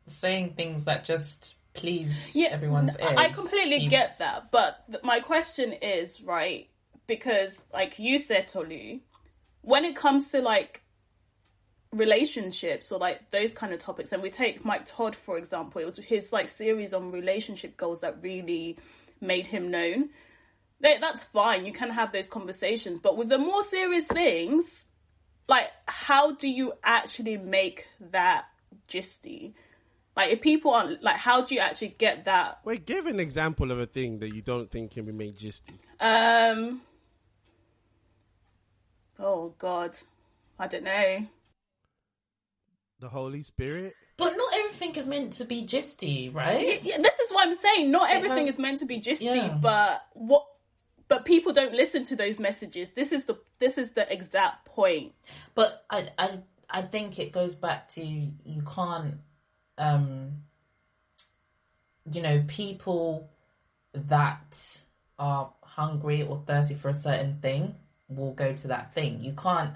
saying 0.07 0.53
things 0.55 0.85
that 0.85 1.05
just 1.05 1.55
pleased 1.73 2.35
everyone's 2.37 2.95
ears. 2.99 3.13
I 3.17 3.27
completely 3.29 3.79
he, 3.79 3.87
get 3.87 4.17
that, 4.19 4.51
but 4.51 4.83
th- 4.91 5.03
my 5.03 5.19
question 5.19 5.71
is 5.73 6.21
right 6.21 6.67
because, 7.07 7.65
like 7.73 7.99
you 7.99 8.17
said, 8.17 8.47
Tolu, 8.47 8.99
when 9.61 9.85
it 9.85 9.95
comes 9.95 10.31
to 10.31 10.41
like 10.41 10.81
relationships 11.91 12.91
or 12.91 12.99
like 12.99 13.31
those 13.31 13.53
kind 13.53 13.73
of 13.73 13.79
topics, 13.79 14.11
and 14.11 14.23
we 14.23 14.29
take 14.29 14.63
Mike 14.63 14.85
Todd 14.85 15.15
for 15.15 15.37
example, 15.37 15.81
it 15.81 15.85
was 15.85 15.97
his 15.97 16.31
like 16.31 16.49
series 16.49 16.93
on 16.93 17.11
relationship 17.11 17.77
goals 17.77 18.01
that 18.01 18.21
really 18.21 18.77
made 19.19 19.45
him 19.45 19.69
known. 19.69 20.09
That, 20.81 20.99
that's 20.99 21.23
fine, 21.23 21.65
you 21.65 21.73
can 21.73 21.91
have 21.91 22.11
those 22.11 22.27
conversations, 22.27 22.99
but 23.01 23.17
with 23.17 23.29
the 23.29 23.37
more 23.37 23.63
serious 23.63 24.07
things, 24.07 24.85
like 25.47 25.67
how 25.85 26.31
do 26.31 26.49
you 26.49 26.73
actually 26.83 27.37
make 27.37 27.87
that 28.11 28.45
gisty? 28.89 29.53
Like 30.15 30.31
if 30.31 30.41
people 30.41 30.71
aren't 30.71 31.03
like, 31.03 31.17
how 31.17 31.41
do 31.41 31.55
you 31.55 31.61
actually 31.61 31.95
get 31.97 32.25
that? 32.25 32.59
Wait, 32.65 32.85
give 32.85 33.05
an 33.05 33.19
example 33.19 33.71
of 33.71 33.79
a 33.79 33.85
thing 33.85 34.19
that 34.19 34.33
you 34.33 34.41
don't 34.41 34.69
think 34.69 34.91
can 34.91 35.05
be 35.05 35.11
made 35.11 35.37
gisty. 35.37 35.73
Um. 35.99 36.81
Oh 39.19 39.53
God, 39.57 39.97
I 40.57 40.67
don't 40.67 40.83
know. 40.83 41.27
The 43.01 43.09
Holy 43.09 43.41
Spirit. 43.41 43.95
But 44.17 44.37
not 44.37 44.53
everything 44.59 44.95
is 44.95 45.07
meant 45.07 45.33
to 45.33 45.45
be 45.45 45.63
gisty, 45.65 46.33
right? 46.33 46.81
Yeah, 46.83 46.99
this 47.01 47.19
is 47.19 47.31
what 47.31 47.47
I'm 47.47 47.55
saying. 47.55 47.89
Not 47.89 48.11
everything 48.11 48.45
has- 48.45 48.55
is 48.55 48.59
meant 48.59 48.79
to 48.79 48.85
be 48.85 48.99
gisty, 48.99 49.21
Yeah. 49.23 49.57
but 49.59 50.05
what? 50.13 50.45
But 51.07 51.25
people 51.25 51.51
don't 51.51 51.73
listen 51.73 52.03
to 52.05 52.15
those 52.15 52.39
messages. 52.39 52.91
This 52.91 53.11
is 53.11 53.25
the 53.25 53.39
this 53.59 53.79
is 53.79 53.93
the 53.93 54.11
exact 54.13 54.65
point. 54.65 55.13
But 55.55 55.83
I, 55.89 56.09
I, 56.17 56.39
I 56.69 56.81
think 56.83 57.17
it 57.19 57.31
goes 57.31 57.55
back 57.55 57.89
to 57.89 58.05
you 58.05 58.61
can't, 58.71 59.15
um, 59.79 60.43
you 62.11 62.21
know, 62.21 62.43
people 62.47 63.29
that 63.93 64.79
are 65.17 65.51
hungry 65.63 66.21
or 66.21 66.41
thirsty 66.45 66.75
for 66.75 66.89
a 66.89 66.93
certain 66.93 67.39
thing 67.41 67.75
will 68.07 68.33
go 68.33 68.53
to 68.53 68.67
that 68.67 68.93
thing. 68.93 69.23
You 69.23 69.33
can't 69.33 69.73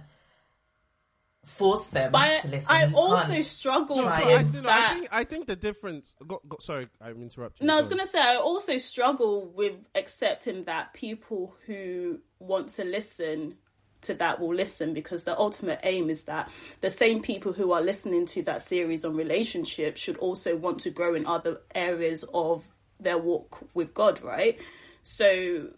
force 1.45 1.85
them 1.85 2.11
But 2.11 2.41
to 2.41 2.47
I, 2.47 2.51
listen. 2.51 2.71
I 2.71 2.85
You 2.85 2.95
also 2.95 3.41
struggle 3.43 3.97
No, 3.97 4.03
with 4.03 4.11
I, 4.13 4.43
think, 4.43 4.51
that. 4.65 4.67
I 4.67 4.93
think 4.93 5.07
I 5.11 5.23
think 5.23 5.47
the 5.47 5.55
difference. 5.55 6.15
Go, 6.25 6.41
go, 6.47 6.57
sorry, 6.59 6.87
I'm 6.99 7.21
interrupting. 7.21 7.67
No, 7.67 7.77
I 7.77 7.79
was 7.79 7.89
gonna 7.89 8.07
say 8.07 8.19
I 8.19 8.35
also 8.35 8.77
struggle 8.77 9.45
with 9.45 9.75
accepting 9.93 10.65
that 10.65 10.93
people 10.93 11.55
who 11.65 12.19
want 12.39 12.69
to 12.69 12.83
listen 12.83 13.55
to 14.01 14.13
that 14.15 14.39
will 14.39 14.53
listen 14.53 14.93
because 14.93 15.23
the 15.23 15.37
ultimate 15.37 15.79
aim 15.83 16.09
is 16.09 16.23
that 16.23 16.49
the 16.81 16.89
same 16.89 17.21
people 17.21 17.53
who 17.53 17.71
are 17.71 17.81
listening 17.81 18.25
to 18.27 18.41
that 18.43 18.61
series 18.61 19.05
on 19.05 19.15
relationships 19.15 19.99
should 20.01 20.17
also 20.17 20.55
want 20.55 20.79
to 20.81 20.89
grow 20.89 21.15
in 21.15 21.25
other 21.25 21.61
areas 21.73 22.23
of 22.33 22.63
their 22.99 23.17
walk 23.17 23.59
with 23.73 23.93
God, 23.93 24.21
right? 24.21 24.59
So 25.03 25.69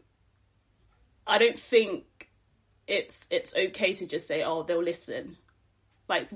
I 1.26 1.38
don't 1.38 1.60
think 1.60 2.30
it's 2.88 3.28
it's 3.30 3.54
okay 3.56 3.94
to 3.96 4.08
just 4.08 4.28
say, 4.28 4.44
"Oh, 4.44 4.64
they'll 4.64 4.82
listen." 4.82 5.38
Like 6.08 6.30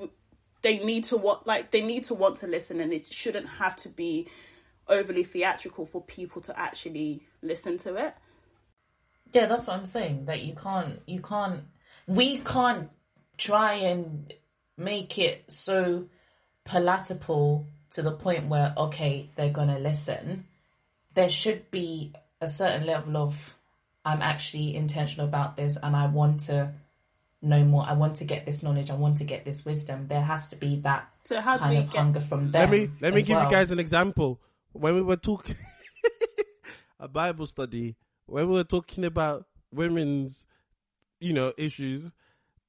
they 0.61 0.79
need 0.79 1.05
to 1.05 1.17
want 1.17 1.47
like 1.47 1.71
they 1.71 1.81
need 1.81 2.05
to 2.05 2.13
want 2.13 2.37
to 2.37 2.47
listen 2.47 2.79
and 2.79 2.93
it 2.93 3.11
shouldn't 3.11 3.47
have 3.47 3.75
to 3.77 3.89
be 3.89 4.27
overly 4.87 5.23
theatrical 5.23 5.85
for 5.85 6.01
people 6.01 6.41
to 6.41 6.59
actually 6.59 7.21
listen 7.41 7.77
to 7.79 7.95
it. 7.95 8.13
Yeah, 9.31 9.47
that's 9.47 9.67
what 9.67 9.77
I'm 9.77 9.85
saying. 9.85 10.25
That 10.25 10.41
you 10.41 10.53
can't, 10.55 11.01
you 11.05 11.21
can't, 11.21 11.61
we 12.05 12.39
can't 12.39 12.89
try 13.37 13.73
and 13.73 14.33
make 14.77 15.17
it 15.17 15.45
so 15.47 16.07
palatable 16.65 17.65
to 17.91 18.01
the 18.01 18.11
point 18.11 18.47
where 18.47 18.73
okay, 18.77 19.29
they're 19.35 19.49
gonna 19.49 19.79
listen. 19.79 20.45
There 21.13 21.29
should 21.29 21.71
be 21.71 22.13
a 22.39 22.47
certain 22.47 22.85
level 22.85 23.17
of 23.17 23.55
I'm 24.03 24.21
actually 24.21 24.75
intentional 24.75 25.27
about 25.27 25.57
this 25.57 25.77
and 25.81 25.95
I 25.95 26.07
want 26.07 26.41
to 26.41 26.71
know 27.41 27.63
more. 27.63 27.83
I 27.87 27.93
want 27.93 28.17
to 28.17 28.25
get 28.25 28.45
this 28.45 28.61
knowledge. 28.63 28.89
I 28.89 28.95
want 28.95 29.17
to 29.17 29.23
get 29.23 29.45
this 29.45 29.65
wisdom. 29.65 30.07
There 30.07 30.21
has 30.21 30.47
to 30.49 30.55
be 30.55 30.77
that 30.81 31.09
So 31.25 31.41
how 31.41 31.53
do 31.53 31.59
kind 31.59 31.71
we 31.71 31.77
of 31.83 31.91
get- 31.91 31.99
hunger 31.99 32.21
from 32.21 32.51
them. 32.51 32.61
Let 32.61 32.69
me 32.69 32.89
let 33.01 33.13
me 33.13 33.21
give 33.23 33.35
well. 33.35 33.45
you 33.45 33.51
guys 33.51 33.71
an 33.71 33.79
example. 33.79 34.39
When 34.73 34.95
we 34.95 35.01
were 35.01 35.17
talking 35.17 35.55
a 36.99 37.07
Bible 37.07 37.45
study, 37.47 37.95
when 38.25 38.47
we 38.47 38.53
were 38.53 38.63
talking 38.63 39.05
about 39.05 39.45
women's, 39.73 40.45
you 41.19 41.33
know, 41.33 41.51
issues, 41.57 42.11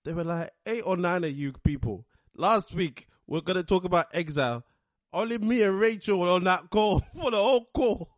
they 0.05 0.13
were 0.13 0.25
like 0.25 0.51
eight 0.67 0.83
or 0.83 0.97
nine 0.97 1.25
of 1.25 1.31
you 1.33 1.53
people. 1.65 2.07
Last 2.35 2.75
week 2.75 3.07
we're 3.27 3.41
gonna 3.43 3.63
talk 3.63 3.85
about 3.85 4.07
exile. 4.13 4.65
Only 5.13 5.39
me 5.39 5.63
and 5.63 5.79
Rachel 5.79 6.19
were 6.19 6.29
on 6.31 6.45
that 6.45 6.71
call 6.71 7.01
for 7.15 7.31
the 7.31 7.37
whole 7.37 7.67
call. 7.75 8.09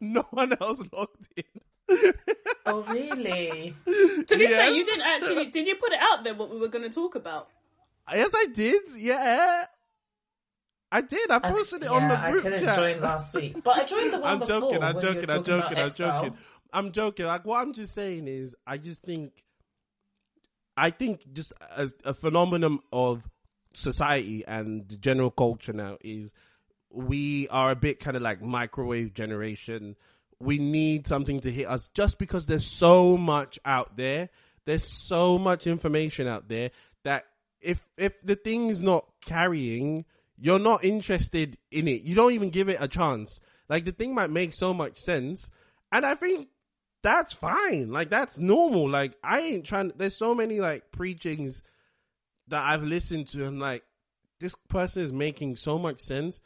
No 0.00 0.22
one 0.30 0.54
else 0.60 0.82
logged 0.92 1.28
in. 1.36 1.44
Oh 2.66 2.82
really? 2.88 3.74
To 3.86 4.36
be 4.36 4.46
fair, 4.46 4.70
you 4.70 4.84
didn't 4.84 5.02
actually 5.06 5.46
did 5.46 5.66
you 5.66 5.76
put 5.76 5.92
it 5.92 5.98
out 6.00 6.24
there 6.24 6.34
what 6.34 6.50
we 6.50 6.58
were 6.58 6.68
gonna 6.68 6.90
talk 6.90 7.14
about? 7.14 7.48
Yes, 8.12 8.32
I 8.36 8.46
did. 8.46 8.82
Yeah, 8.96 9.66
I 10.92 11.00
did. 11.00 11.30
I 11.30 11.36
I- 11.36 11.50
posted 11.50 11.82
it 11.82 11.90
yeah, 11.90 11.96
on 11.96 12.08
the 12.08 12.16
group 12.30 12.42
couldn't 12.42 12.64
chat. 12.64 12.76
join 12.76 13.00
last 13.00 13.34
week, 13.34 13.62
but 13.62 13.76
I 13.78 13.84
joined 13.84 14.12
the 14.12 14.18
one 14.20 14.30
I'm 14.32 14.38
before. 14.40 14.60
joking. 14.60 14.82
I'm 14.82 14.94
when 14.94 15.02
you 15.04 15.08
were 15.08 15.14
joking. 15.14 15.30
I'm 15.30 15.44
joking. 15.44 15.78
I'm 15.78 15.92
joking. 15.92 16.36
I'm 16.72 16.92
joking. 16.92 17.26
Like 17.26 17.44
what 17.44 17.60
I'm 17.60 17.72
just 17.72 17.94
saying 17.94 18.28
is, 18.28 18.54
I 18.66 18.78
just 18.78 19.02
think, 19.02 19.32
I 20.76 20.90
think 20.90 21.24
just 21.32 21.52
a, 21.76 21.90
a 22.04 22.14
phenomenon 22.14 22.80
of 22.92 23.28
society 23.72 24.44
and 24.46 24.88
the 24.88 24.96
general 24.96 25.30
culture 25.30 25.72
now 25.72 25.96
is 26.02 26.32
we 26.92 27.48
are 27.48 27.70
a 27.70 27.76
bit 27.76 28.00
kind 28.00 28.16
of 28.16 28.22
like 28.22 28.42
microwave 28.42 29.14
generation. 29.14 29.96
We 30.40 30.58
need 30.58 31.06
something 31.06 31.40
to 31.40 31.50
hit 31.50 31.68
us 31.68 31.88
just 31.94 32.18
because 32.18 32.46
there's 32.46 32.66
so 32.66 33.16
much 33.16 33.58
out 33.64 33.96
there. 33.96 34.30
There's 34.64 34.84
so 34.84 35.38
much 35.38 35.66
information 35.66 36.26
out 36.26 36.48
there 36.48 36.70
that 37.04 37.24
if 37.60 37.86
if 37.96 38.20
the 38.22 38.36
thing's 38.36 38.82
not 38.82 39.06
carrying, 39.24 40.04
you're 40.38 40.58
not 40.58 40.84
interested 40.84 41.58
in 41.70 41.88
it. 41.88 42.02
You 42.02 42.14
don't 42.14 42.32
even 42.32 42.50
give 42.50 42.68
it 42.68 42.78
a 42.80 42.88
chance. 42.88 43.40
Like 43.68 43.84
the 43.84 43.92
thing 43.92 44.14
might 44.14 44.30
make 44.30 44.54
so 44.54 44.72
much 44.72 44.98
sense, 44.98 45.50
and 45.92 46.04
I 46.04 46.14
think 46.14 46.48
that's 47.02 47.32
fine. 47.32 47.90
Like 47.90 48.10
that's 48.10 48.38
normal. 48.38 48.88
Like 48.88 49.16
I 49.22 49.40
ain't 49.40 49.66
trying. 49.66 49.92
There's 49.96 50.16
so 50.16 50.34
many 50.34 50.60
like 50.60 50.90
preachings 50.92 51.62
that 52.48 52.62
I've 52.62 52.82
listened 52.82 53.28
to. 53.28 53.46
I'm 53.46 53.58
like, 53.58 53.84
this 54.40 54.54
person 54.68 55.02
is 55.02 55.12
making 55.12 55.56
so 55.56 55.78
much 55.78 56.00
sense, 56.00 56.40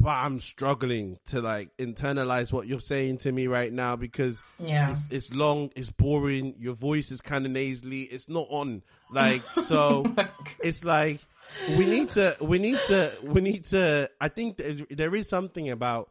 but 0.00 0.08
I'm 0.10 0.38
struggling 0.40 1.18
to 1.26 1.40
like 1.42 1.76
internalize 1.76 2.52
what 2.52 2.66
you're 2.66 2.80
saying 2.80 3.18
to 3.18 3.32
me 3.32 3.46
right 3.46 3.72
now 3.72 3.96
because 3.96 4.42
Yeah. 4.58 4.90
it's, 4.90 5.06
it's 5.10 5.34
long, 5.34 5.70
it's 5.76 5.90
boring. 5.90 6.54
Your 6.58 6.74
voice 6.74 7.10
is 7.12 7.20
kind 7.20 7.44
of 7.44 7.52
nasally. 7.52 8.02
It's 8.02 8.28
not 8.28 8.46
on. 8.50 8.82
Like 9.10 9.42
so, 9.64 10.04
oh 10.16 10.24
it's 10.64 10.84
like 10.84 11.20
we 11.76 11.84
need 11.86 12.10
to, 12.10 12.36
we 12.40 12.58
need 12.58 12.78
to, 12.86 13.12
we 13.22 13.40
need 13.40 13.64
to. 13.66 14.10
I 14.20 14.28
think 14.28 14.56
there's- 14.56 14.82
there 14.90 15.14
is 15.14 15.28
something 15.28 15.68
about. 15.70 16.10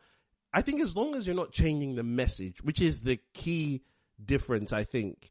I 0.54 0.62
think 0.64 0.82
as 0.82 0.96
long 0.96 1.16
as 1.16 1.28
you're 1.28 1.36
not 1.36 1.52
changing 1.52 1.96
the 1.96 2.04
message, 2.04 2.64
which 2.64 2.82
is 2.82 3.02
the 3.02 3.20
key 3.34 3.84
difference, 4.24 4.74
I 4.74 4.84
think 4.84 5.30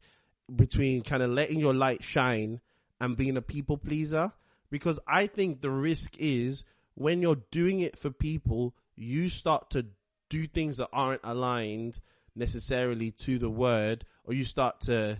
between 0.55 1.03
kind 1.03 1.21
of 1.21 1.29
letting 1.31 1.59
your 1.59 1.73
light 1.73 2.03
shine 2.03 2.61
and 3.01 3.15
being 3.17 3.35
a 3.37 3.41
people 3.41 3.77
pleaser, 3.77 4.31
because 4.71 4.97
I 5.07 5.27
think 5.27 5.61
the 5.61 5.69
risk 5.69 6.15
is 6.17 6.63
when 6.99 7.21
you're 7.21 7.41
doing 7.49 7.79
it 7.79 7.97
for 7.97 8.09
people, 8.09 8.75
you 8.95 9.29
start 9.29 9.69
to 9.71 9.85
do 10.29 10.45
things 10.47 10.77
that 10.77 10.89
aren't 10.91 11.21
aligned 11.23 11.99
necessarily 12.35 13.09
to 13.11 13.39
the 13.39 13.49
word, 13.49 14.05
or 14.25 14.33
you 14.33 14.43
start 14.43 14.81
to 14.81 15.17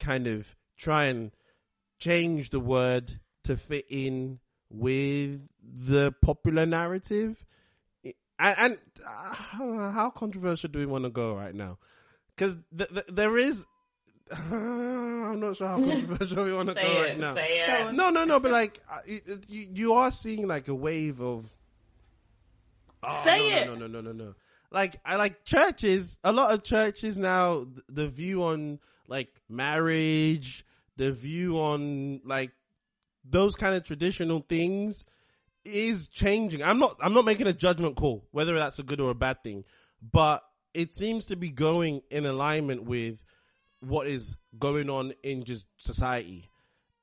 kind 0.00 0.26
of 0.26 0.56
try 0.76 1.04
and 1.04 1.30
change 1.98 2.50
the 2.50 2.60
word 2.60 3.20
to 3.44 3.56
fit 3.56 3.84
in 3.90 4.38
with 4.70 5.40
the 5.62 6.14
popular 6.22 6.64
narrative. 6.64 7.44
And, 8.04 8.14
and 8.58 8.78
uh, 9.06 9.90
how 9.90 10.10
controversial 10.10 10.70
do 10.70 10.78
we 10.78 10.86
want 10.86 11.04
to 11.04 11.10
go 11.10 11.34
right 11.34 11.54
now? 11.54 11.78
Because 12.34 12.56
th- 12.76 12.90
th- 12.90 13.06
there 13.08 13.36
is. 13.36 13.66
I'm 14.52 15.40
not 15.40 15.56
sure 15.56 15.66
how 15.68 15.76
controversial 15.76 16.44
we 16.44 16.52
want 16.52 16.68
to 16.70 16.74
go 16.74 16.80
it. 16.80 17.00
right 17.00 17.18
now. 17.18 17.34
Say 17.34 17.60
it. 17.66 17.92
No, 17.94 18.10
no, 18.10 18.24
no. 18.24 18.40
But 18.40 18.52
like, 18.52 18.80
it- 19.06 19.22
it- 19.26 19.50
you 19.50 19.68
you 19.72 19.92
are 19.94 20.10
seeing 20.10 20.46
like 20.46 20.68
a 20.68 20.74
wave 20.74 21.20
of. 21.20 21.50
Oh, 23.02 23.20
Say 23.24 23.50
no, 23.50 23.56
it. 23.56 23.66
No, 23.66 23.74
no, 23.74 23.86
no, 23.86 24.00
no, 24.00 24.12
no, 24.12 24.24
no. 24.24 24.34
Like 24.70 24.96
I 25.04 25.16
like 25.16 25.44
churches. 25.44 26.18
A 26.24 26.32
lot 26.32 26.52
of 26.52 26.62
churches 26.62 27.16
now. 27.16 27.66
The 27.88 28.08
view 28.08 28.42
on 28.44 28.80
like 29.06 29.28
marriage, 29.48 30.64
the 30.96 31.12
view 31.12 31.58
on 31.60 32.20
like 32.24 32.50
those 33.24 33.54
kind 33.54 33.74
of 33.76 33.84
traditional 33.84 34.44
things 34.48 35.06
is 35.64 36.08
changing. 36.08 36.62
I'm 36.62 36.78
not. 36.78 36.96
I'm 37.00 37.14
not 37.14 37.24
making 37.24 37.46
a 37.46 37.52
judgment 37.52 37.96
call 37.96 38.26
whether 38.32 38.54
that's 38.58 38.78
a 38.78 38.82
good 38.82 39.00
or 39.00 39.10
a 39.10 39.14
bad 39.14 39.42
thing, 39.42 39.64
but 40.12 40.42
it 40.74 40.92
seems 40.92 41.26
to 41.26 41.36
be 41.36 41.48
going 41.50 42.02
in 42.10 42.26
alignment 42.26 42.84
with 42.84 43.22
what 43.80 44.06
is 44.06 44.36
going 44.58 44.90
on 44.90 45.12
in 45.22 45.44
just 45.44 45.66
society 45.76 46.48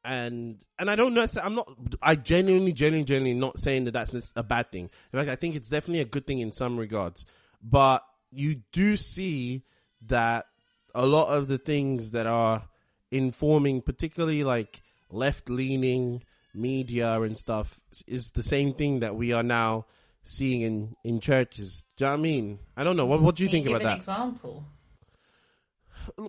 and 0.06 0.64
and 0.78 0.90
I 0.90 0.96
don't 0.96 1.14
know. 1.14 1.26
I'm 1.42 1.56
not. 1.56 1.68
I 2.02 2.16
genuinely, 2.16 2.72
genuinely, 2.74 3.06
genuinely 3.06 3.40
not 3.40 3.60
saying 3.60 3.86
that 3.86 3.92
that's 3.92 4.32
a 4.36 4.44
bad 4.44 4.72
thing. 4.72 4.90
In 5.12 5.20
fact, 5.20 5.30
I 5.30 5.36
think 5.36 5.56
it's 5.56 5.70
definitely 5.70 6.02
a 6.02 6.06
good 6.06 6.28
thing 6.28 6.40
in 6.40 6.52
some 6.52 6.78
regards. 6.78 7.26
But 7.62 8.06
you 8.32 8.62
do 8.72 8.96
see 8.96 9.64
that 10.06 10.46
a 10.94 11.06
lot 11.06 11.30
of 11.30 11.48
the 11.48 11.58
things 11.58 12.12
that 12.12 12.28
are 12.28 12.68
informing, 13.12 13.82
particularly 13.82 14.44
like 14.44 14.82
left 15.12 15.50
leaning 15.50 16.24
media 16.54 17.20
and 17.22 17.38
stuff, 17.38 17.80
is 18.08 18.32
the 18.32 18.44
same 18.44 18.74
thing 18.74 19.00
that 19.00 19.16
we 19.16 19.34
are 19.34 19.44
now 19.44 19.88
seeing 20.24 20.62
in 20.62 20.96
in 21.04 21.20
churches. 21.20 21.84
Do 21.98 22.06
you 22.06 22.10
know 22.10 22.14
what 22.14 22.20
I 22.20 22.22
mean? 22.22 22.60
I 22.78 22.84
don't 22.84 22.96
know. 22.96 23.08
What 23.08 23.22
what 23.22 23.36
do 23.36 23.44
you 23.44 23.50
Can 23.50 23.58
think 23.64 23.70
you 23.70 23.76
about 23.76 23.84
that? 23.84 23.98
example? 23.98 24.66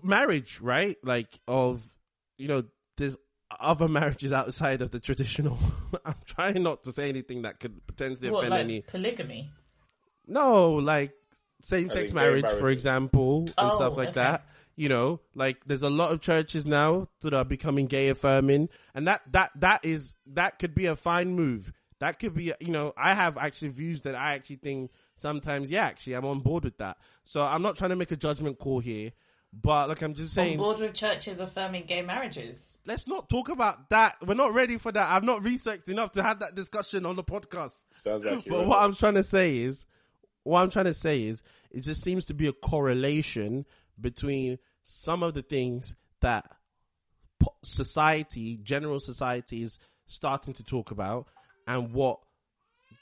Marriage, 0.02 0.60
right? 0.60 0.96
Like 1.02 1.28
of 1.48 1.84
you 2.38 2.48
know, 2.48 2.64
there's 2.96 3.16
other 3.60 3.88
marriages 3.88 4.32
outside 4.32 4.82
of 4.82 4.90
the 4.90 5.00
traditional. 5.00 5.58
I'm 6.04 6.14
trying 6.26 6.62
not 6.62 6.84
to 6.84 6.92
say 6.92 7.08
anything 7.08 7.42
that 7.42 7.60
could 7.60 7.86
potentially 7.86 8.30
What, 8.30 8.38
offend 8.40 8.50
like 8.50 8.60
any. 8.60 8.80
polygamy? 8.82 9.50
No, 10.26 10.72
like 10.74 11.12
same 11.62 11.88
sex 11.88 12.12
think 12.12 12.14
marriage, 12.14 12.50
for 12.58 12.68
example, 12.68 13.42
and 13.46 13.52
Oh, 13.56 13.70
stuff 13.70 13.96
like 13.96 14.08
okay. 14.10 14.14
that. 14.20 14.46
You 14.78 14.90
know, 14.90 15.20
like 15.34 15.64
there's 15.64 15.82
a 15.82 15.88
lot 15.88 16.12
of 16.12 16.20
churches 16.20 16.66
now 16.66 17.08
that 17.22 17.32
are 17.32 17.44
becoming 17.46 17.86
gay 17.86 18.08
affirming, 18.08 18.68
and 18.94 19.06
that 19.08 19.22
that 19.32 19.52
that 19.56 19.84
is 19.84 20.14
that 20.26 20.58
could 20.58 20.74
be 20.74 20.84
a 20.86 20.96
fine 20.96 21.34
move. 21.34 21.72
That 21.98 22.18
could 22.18 22.34
be, 22.34 22.52
you 22.60 22.72
know, 22.72 22.92
I 22.94 23.14
have 23.14 23.38
actually 23.38 23.68
views 23.70 24.02
that 24.02 24.14
I 24.14 24.34
actually 24.34 24.56
think 24.56 24.90
sometimes, 25.16 25.70
yeah, 25.70 25.86
actually, 25.86 26.12
I'm 26.12 26.26
on 26.26 26.40
board 26.40 26.64
with 26.64 26.76
that. 26.76 26.98
So 27.24 27.42
I'm 27.42 27.62
not 27.62 27.76
trying 27.76 27.88
to 27.88 27.96
make 27.96 28.10
a 28.10 28.16
judgment 28.16 28.58
call 28.58 28.80
here, 28.80 29.12
but 29.62 29.88
like 29.88 30.02
I'm 30.02 30.14
just 30.14 30.34
saying, 30.34 30.44
On 30.44 30.48
saying, 30.50 30.58
board 30.58 30.78
with 30.80 30.94
churches 30.94 31.40
affirming 31.40 31.84
gay 31.86 32.02
marriages. 32.02 32.76
let's 32.84 33.06
not 33.06 33.28
talk 33.28 33.48
about 33.48 33.88
that. 33.90 34.16
We're 34.24 34.34
not 34.34 34.52
ready 34.54 34.76
for 34.78 34.92
that. 34.92 35.10
I've 35.10 35.24
not 35.24 35.42
researched 35.42 35.88
enough 35.88 36.12
to 36.12 36.22
have 36.22 36.40
that 36.40 36.54
discussion 36.54 37.06
on 37.06 37.16
the 37.16 37.24
podcast. 37.24 37.80
Sounds 37.92 38.24
like 38.24 38.44
you. 38.44 38.52
But 38.52 38.66
what 38.66 38.80
I'm 38.80 38.94
trying 38.94 39.14
to 39.14 39.22
say 39.22 39.58
is, 39.58 39.86
what 40.42 40.62
I'm 40.62 40.70
trying 40.70 40.84
to 40.86 40.94
say 40.94 41.22
is, 41.24 41.42
it 41.70 41.80
just 41.80 42.02
seems 42.02 42.26
to 42.26 42.34
be 42.34 42.46
a 42.48 42.52
correlation 42.52 43.64
between 44.00 44.58
some 44.82 45.22
of 45.22 45.34
the 45.34 45.42
things 45.42 45.94
that 46.20 46.50
society, 47.62 48.58
general 48.62 49.00
society, 49.00 49.62
is 49.62 49.78
starting 50.06 50.54
to 50.54 50.62
talk 50.62 50.90
about, 50.90 51.28
and 51.66 51.92
what 51.92 52.20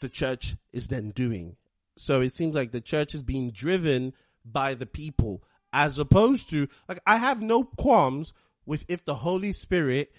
the 0.00 0.08
church 0.08 0.56
is 0.72 0.88
then 0.88 1.10
doing. 1.10 1.56
So 1.96 2.20
it 2.20 2.32
seems 2.32 2.54
like 2.54 2.72
the 2.72 2.80
church 2.80 3.14
is 3.14 3.22
being 3.22 3.50
driven 3.50 4.14
by 4.44 4.74
the 4.74 4.86
people, 4.86 5.42
as 5.74 5.98
opposed 5.98 6.48
to 6.50 6.68
like 6.88 7.00
I 7.06 7.18
have 7.18 7.42
no 7.42 7.64
qualms 7.64 8.32
with 8.64 8.84
if 8.88 9.04
the 9.04 9.16
Holy 9.16 9.52
Spirit 9.52 10.12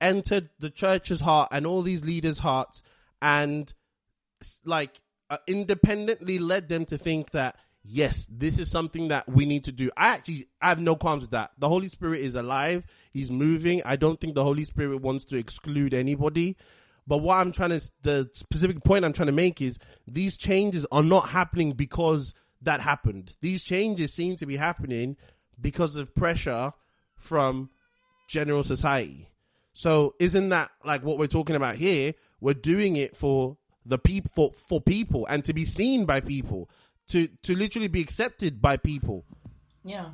entered 0.00 0.50
the 0.60 0.70
church's 0.70 1.20
heart 1.20 1.48
and 1.50 1.66
all 1.66 1.82
these 1.82 2.04
leaders' 2.04 2.38
hearts 2.38 2.82
and 3.20 3.72
like 4.64 5.00
uh, 5.30 5.38
independently 5.46 6.38
led 6.38 6.68
them 6.68 6.84
to 6.84 6.98
think 6.98 7.30
that 7.30 7.56
yes, 7.82 8.26
this 8.30 8.58
is 8.58 8.70
something 8.70 9.08
that 9.08 9.28
we 9.28 9.46
need 9.46 9.64
to 9.64 9.72
do. 9.72 9.90
I 9.96 10.08
actually 10.08 10.48
I 10.60 10.68
have 10.68 10.80
no 10.80 10.94
qualms 10.94 11.22
with 11.22 11.30
that. 11.30 11.52
The 11.58 11.68
Holy 11.68 11.88
Spirit 11.88 12.20
is 12.20 12.34
alive. 12.34 12.84
He's 13.12 13.30
moving. 13.30 13.82
I 13.84 13.96
don't 13.96 14.20
think 14.20 14.34
the 14.34 14.44
Holy 14.44 14.64
Spirit 14.64 15.00
wants 15.00 15.24
to 15.26 15.38
exclude 15.38 15.94
anybody. 15.94 16.56
But 17.06 17.18
what 17.18 17.38
I'm 17.38 17.50
trying 17.50 17.70
to, 17.70 17.90
the 18.02 18.30
specific 18.32 18.84
point 18.84 19.04
I'm 19.04 19.12
trying 19.12 19.26
to 19.26 19.32
make 19.32 19.60
is 19.60 19.78
these 20.06 20.36
changes 20.36 20.86
are 20.92 21.02
not 21.02 21.30
happening 21.30 21.72
because 21.72 22.32
that 22.62 22.80
happened. 22.80 23.32
These 23.40 23.64
changes 23.64 24.12
seem 24.12 24.36
to 24.36 24.46
be 24.46 24.56
happening 24.56 25.16
because 25.60 25.96
of 25.96 26.14
pressure 26.14 26.72
from 27.16 27.70
general 28.28 28.62
society. 28.62 29.28
So 29.72 30.14
isn't 30.18 30.50
that 30.50 30.70
like 30.84 31.04
what 31.04 31.18
we're 31.18 31.26
talking 31.26 31.56
about 31.56 31.76
here? 31.76 32.14
We're 32.40 32.54
doing 32.54 32.96
it 32.96 33.16
for 33.16 33.56
the 33.86 33.98
people, 33.98 34.30
for, 34.34 34.52
for 34.52 34.80
people 34.80 35.26
and 35.26 35.44
to 35.44 35.52
be 35.52 35.64
seen 35.64 36.04
by 36.04 36.20
people, 36.20 36.70
to, 37.08 37.28
to 37.42 37.56
literally 37.56 37.88
be 37.88 38.00
accepted 38.00 38.60
by 38.60 38.76
people. 38.76 39.24
Yeah. 39.84 40.10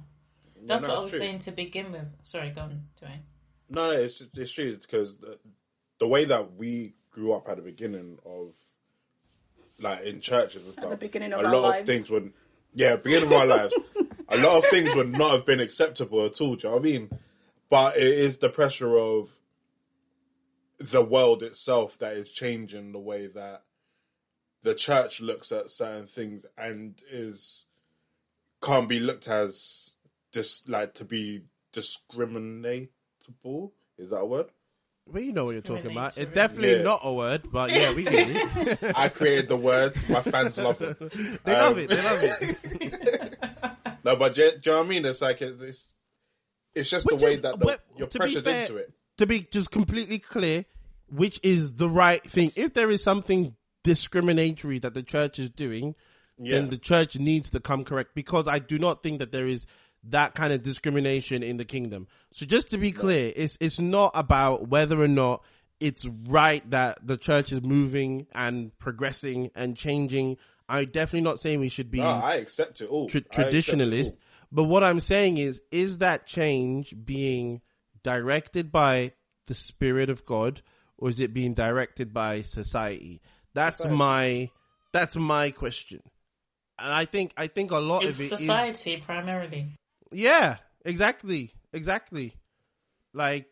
That's 0.62 0.82
no, 0.82 0.88
what 0.88 0.98
I 0.98 1.02
was 1.02 1.10
true. 1.12 1.20
saying 1.20 1.38
to 1.40 1.52
begin 1.52 1.92
with. 1.92 2.06
Sorry, 2.22 2.50
go 2.50 2.62
on, 2.62 2.82
Dwayne. 3.02 3.20
No, 3.70 3.90
no, 3.92 3.98
it's 3.98 4.26
it's 4.34 4.50
true 4.50 4.76
because 4.76 5.16
the, 5.16 5.38
the 6.00 6.08
way 6.08 6.24
that 6.24 6.54
we 6.56 6.94
grew 7.10 7.32
up 7.32 7.48
at 7.48 7.56
the 7.56 7.62
beginning 7.62 8.18
of 8.24 8.54
like 9.80 10.02
in 10.04 10.20
churches 10.20 10.64
and 10.64 10.72
stuff, 10.72 10.90
the 10.90 10.96
beginning 10.96 11.32
of 11.32 11.40
a 11.40 11.42
lot 11.44 11.62
lives. 11.62 11.80
of 11.80 11.86
things 11.86 12.10
would 12.10 12.32
yeah, 12.74 12.96
beginning 12.96 13.28
of 13.28 13.32
our 13.32 13.46
lives, 13.46 13.74
a 14.28 14.36
lot 14.38 14.58
of 14.58 14.66
things 14.66 14.94
would 14.94 15.10
not 15.10 15.32
have 15.32 15.46
been 15.46 15.60
acceptable 15.60 16.24
at 16.24 16.40
all. 16.40 16.56
Do 16.56 16.68
you 16.68 16.70
know 16.70 16.76
what 16.76 16.86
I 16.86 16.90
mean? 16.90 17.10
But 17.70 17.96
it 17.96 18.06
is 18.06 18.38
the 18.38 18.48
pressure 18.48 18.96
of 18.98 19.30
the 20.78 21.02
world 21.04 21.42
itself 21.42 21.98
that 21.98 22.14
is 22.14 22.30
changing 22.30 22.92
the 22.92 23.00
way 23.00 23.26
that 23.26 23.64
the 24.62 24.74
church 24.74 25.20
looks 25.20 25.50
at 25.52 25.70
certain 25.70 26.06
things 26.06 26.44
and 26.56 27.00
is 27.10 27.66
can't 28.62 28.88
be 28.88 28.98
looked 28.98 29.28
as 29.28 29.94
just 30.32 30.68
like 30.68 30.94
to 30.94 31.04
be 31.04 31.42
discriminatable. 31.72 32.88
Is 33.98 34.10
that 34.10 34.18
a 34.18 34.26
word? 34.26 34.46
Well, 35.10 35.22
you 35.22 35.32
know 35.32 35.46
what 35.46 35.52
you're 35.52 35.62
talking 35.62 35.90
about. 35.90 36.18
It's 36.18 36.32
definitely 36.34 36.76
Yeah. 36.76 36.82
not 36.82 37.00
a 37.02 37.12
word, 37.12 37.50
but 37.50 37.70
yeah, 37.72 37.94
we 37.94 38.04
get 38.04 38.28
it. 38.28 38.78
I 38.96 39.08
created 39.08 39.48
the 39.48 39.56
word. 39.56 39.94
My 40.08 40.22
fans 40.22 40.58
love 40.58 40.80
it. 40.82 40.98
they 41.44 41.52
love 41.52 41.72
Um, 41.72 41.78
it. 41.78 41.88
They 41.88 42.02
love 42.02 42.20
it. 42.22 43.38
No, 44.04 44.16
but 44.16 44.34
do, 44.36 44.42
you- 44.42 44.50
do 44.52 44.56
you 44.64 44.72
know 44.72 44.78
what 44.78 44.86
I 44.86 44.88
mean? 44.88 45.04
It's 45.04 45.20
like 45.20 45.42
it's 45.42 45.60
it's, 45.60 45.94
it's 46.74 46.88
just 46.90 47.04
Which 47.06 47.18
the 47.18 47.24
way 47.26 47.32
is- 47.32 47.40
that 47.42 47.58
the, 47.58 47.64
but 47.66 47.84
you're 47.96 48.06
to 48.06 48.18
be 48.18 48.18
pressured 48.20 48.44
fair- 48.44 48.60
into 48.62 48.76
it. 48.76 48.92
to 49.18 49.26
be 49.26 49.40
just 49.50 49.70
completely 49.70 50.18
clear, 50.18 50.64
which 51.10 51.40
is 51.42 51.74
the 51.74 51.88
right 51.90 52.22
thing. 52.22 52.52
If 52.54 52.74
there 52.74 52.90
is 52.90 53.02
something 53.02 53.56
discriminatory 53.84 54.78
that 54.80 54.94
the 54.94 55.02
church 55.02 55.38
is 55.38 55.50
doing, 55.50 55.94
Yeah. 56.38 56.52
then 56.52 56.68
the 56.70 56.78
church 56.78 57.18
needs 57.18 57.50
to 57.50 57.60
come 57.60 57.84
correct 57.84 58.10
because 58.14 58.46
I 58.46 58.60
do 58.60 58.78
not 58.78 59.02
think 59.02 59.18
that 59.18 59.32
there 59.32 59.46
is 59.46 59.66
that 60.04 60.34
kind 60.34 60.52
of 60.52 60.62
discrimination 60.62 61.42
in 61.42 61.56
the 61.56 61.64
kingdom. 61.64 62.06
So 62.32 62.46
just 62.46 62.70
to 62.70 62.78
be 62.78 62.92
clear, 62.92 63.32
it's 63.34 63.58
it's 63.60 63.78
not 63.78 64.12
about 64.14 64.68
whether 64.68 65.00
or 65.00 65.08
not 65.08 65.42
it's 65.80 66.04
right 66.26 66.68
that 66.70 66.98
the 67.06 67.16
church 67.16 67.52
is 67.52 67.62
moving 67.62 68.26
and 68.32 68.76
progressing 68.78 69.50
and 69.54 69.76
changing. 69.76 70.36
I'm 70.68 70.86
definitely 70.86 71.22
not 71.22 71.38
saying 71.38 71.60
we 71.60 71.68
should 71.68 71.90
be 71.90 71.98
No, 71.98 72.08
I 72.10 72.34
accept 72.34 72.80
it 72.80 72.88
all. 72.88 73.08
tra- 73.08 73.20
I 73.20 73.42
accept 73.42 73.54
it 73.54 73.56
traditionalist. 73.56 74.10
all. 74.12 74.18
But 74.52 74.64
what 74.64 74.82
I'm 74.84 75.00
saying 75.00 75.38
is, 75.38 75.60
is 75.70 75.98
that 75.98 76.26
change 76.26 76.94
being 77.04 77.60
directed 78.02 78.70
by 78.72 79.12
the 79.46 79.54
Spirit 79.54 80.10
of 80.10 80.24
God, 80.24 80.62
or 80.96 81.08
is 81.10 81.20
it 81.20 81.32
being 81.34 81.54
directed 81.54 82.12
by 82.12 82.42
society? 82.42 83.20
That's 83.54 83.78
Society. 83.78 83.96
my 83.96 84.50
that's 84.92 85.16
my 85.16 85.50
question. 85.50 86.00
And 86.78 86.92
I 86.92 87.04
think 87.06 87.32
I 87.36 87.46
think 87.48 87.70
a 87.70 87.78
lot 87.78 88.04
It's 88.04 88.18
of 88.18 88.20
it 88.20 88.32
is 88.32 88.38
society 88.40 88.96
primarily, 88.98 89.76
yeah, 90.12 90.56
exactly, 90.84 91.52
exactly. 91.72 92.34
Like, 93.12 93.46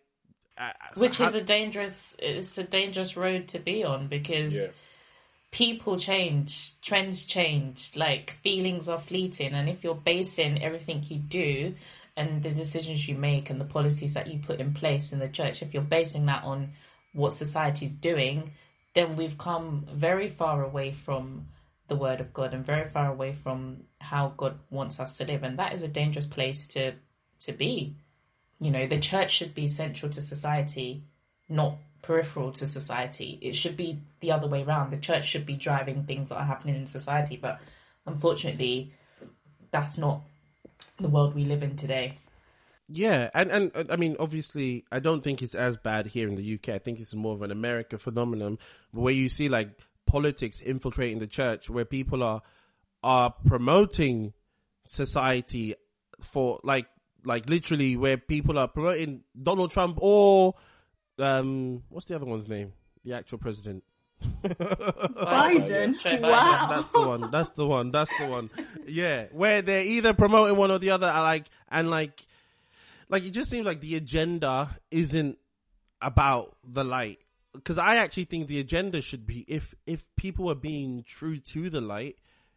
uh, 0.59 0.73
which 0.95 1.21
is 1.21 1.35
a 1.35 1.43
dangerous. 1.43 2.17
It's 2.19 2.57
a 2.59 2.65
dangerous 2.65 3.17
road 3.17 3.49
to 3.49 3.59
be 3.59 3.85
on 3.85 4.09
because 4.09 4.55
Yeah. 4.55 4.69
people 5.51 5.99
change, 5.99 6.81
trends 6.81 7.25
change, 7.25 7.93
like 7.95 8.31
feelings 8.43 8.89
are 8.89 8.99
fleeting, 8.99 9.55
and 9.55 9.69
if 9.69 9.85
you're 9.85 9.95
basing 9.95 10.63
everything 10.63 11.03
you 11.09 11.19
do 11.19 11.75
and 12.17 12.43
the 12.43 12.51
decisions 12.51 13.07
you 13.07 13.15
make 13.15 13.51
and 13.51 13.61
the 13.61 13.65
policies 13.65 14.15
that 14.15 14.27
you 14.27 14.39
put 14.39 14.61
in 14.61 14.73
place 14.73 15.13
in 15.13 15.19
the 15.19 15.29
church, 15.29 15.63
if 15.63 15.75
you're 15.75 15.83
basing 15.83 16.27
that 16.27 16.45
on 16.45 16.73
what 17.13 17.33
society's 17.33 17.95
doing, 17.95 18.53
then 18.95 19.17
we've 19.17 19.37
come 19.37 19.87
very 19.93 20.29
far 20.29 20.65
away 20.65 20.93
from 20.93 21.47
the 21.89 21.97
word 21.97 22.21
of 22.21 22.33
God 22.33 22.55
and 22.55 22.65
very 22.65 22.89
far 22.89 23.11
away 23.11 23.33
from 23.33 23.85
how 24.07 24.33
God 24.37 24.59
wants 24.71 25.01
us 25.01 25.13
to 25.15 25.25
live, 25.25 25.43
and 25.43 25.59
that 25.59 25.73
is 25.73 25.83
a 25.83 25.89
dangerous 25.89 26.27
place 26.27 26.67
to 26.69 26.95
to 27.41 27.53
be. 27.53 27.95
You 28.59 28.71
know, 28.71 28.87
the 28.87 28.99
church 28.99 29.33
should 29.33 29.55
be 29.55 29.69
central 29.69 30.11
to 30.13 30.23
society, 30.23 31.03
not 31.49 31.77
peripheral 32.03 32.53
to 32.53 32.67
society. 32.67 33.39
It 33.43 33.55
should 33.55 33.77
be 33.77 33.99
the 34.21 34.33
other 34.33 34.47
way 34.47 34.63
around. 34.63 34.91
The 34.91 34.97
church 34.97 35.27
should 35.27 35.45
be 35.45 35.57
driving 35.57 36.05
things 36.05 36.29
that 36.29 36.37
are 36.37 36.45
happening 36.45 36.77
in 36.77 36.87
society, 36.87 37.37
but 37.37 37.61
unfortunately, 38.07 38.93
that's 39.71 39.99
not 39.99 40.23
the 40.99 41.09
world 41.09 41.35
we 41.35 41.45
live 41.45 41.63
in 41.63 41.77
today. 41.77 42.19
Yeah, 42.89 43.31
and 43.35 43.51
and 43.51 43.91
I 43.91 43.97
mean, 43.97 44.17
obviously, 44.21 44.85
I 44.93 45.01
don't 45.01 45.23
think 45.23 45.43
it's 45.43 45.57
as 45.57 45.77
bad 45.77 46.07
here 46.07 46.29
in 46.29 46.37
the 46.37 46.55
UK. 46.55 46.69
I 46.69 46.79
think 46.79 47.01
it's 47.01 47.15
more 47.15 47.35
of 47.35 47.43
an 47.43 47.51
America 47.51 47.99
phenomenon 47.99 48.59
where 48.93 49.13
you 49.13 49.29
see 49.29 49.49
like 49.49 49.71
politics 50.07 50.61
infiltrating 50.61 51.19
the 51.19 51.27
church, 51.27 51.69
where 51.69 51.85
people 51.85 52.23
are 52.23 52.43
are 53.03 53.35
promoting 53.47 54.33
society 54.85 55.75
for 56.21 56.61
like 56.63 56.87
like 57.25 57.49
literally 57.49 57.97
where 57.97 58.17
people 58.17 58.59
are 58.59 58.69
promoting 58.69 59.23
Donald 59.41 59.71
Trump 59.73 59.99
or 60.01 60.55
um 61.19 61.83
what's 61.89 62.07
the 62.07 62.15
other 62.15 62.27
one's 62.27 62.49
name? 62.49 62.73
The 63.05 63.15
actual 63.15 63.39
president. 63.39 63.85
Biden. 64.43 66.01
Biden. 66.01 66.23
Wow. 66.23 66.67
That's 66.71 66.87
the 66.89 67.01
one. 67.01 67.31
That's 67.31 67.51
the 67.51 67.67
one. 67.67 67.91
That's 67.91 68.19
the 68.19 68.27
one. 68.27 68.51
Yeah, 68.87 69.27
where 69.33 69.63
they're 69.63 69.85
either 69.85 70.15
promoting 70.15 70.57
one 70.57 70.71
or 70.71 70.79
the 70.79 70.91
other. 70.91 71.07
I 71.07 71.21
Like 71.21 71.47
and 71.71 71.91
like, 71.91 72.27
like 73.09 73.25
it 73.25 73.31
just 73.31 73.51
seems 73.51 73.67
like 73.67 73.81
the 73.81 73.97
agenda 73.97 74.79
isn't 74.91 75.39
about 76.01 76.57
the 76.65 76.85
light 76.85 77.19
because 77.53 77.79
I 77.79 77.97
actually 77.97 78.25
think 78.25 78.49
the 78.49 78.61
agenda 78.61 79.03
should 79.03 79.27
be 79.27 79.45
if 79.49 79.75
if 79.87 80.07
people 80.17 80.51
are 80.51 80.57
being 80.57 81.05
true 81.07 81.39
to 81.39 81.71
the 81.71 81.81
light, 81.81 82.17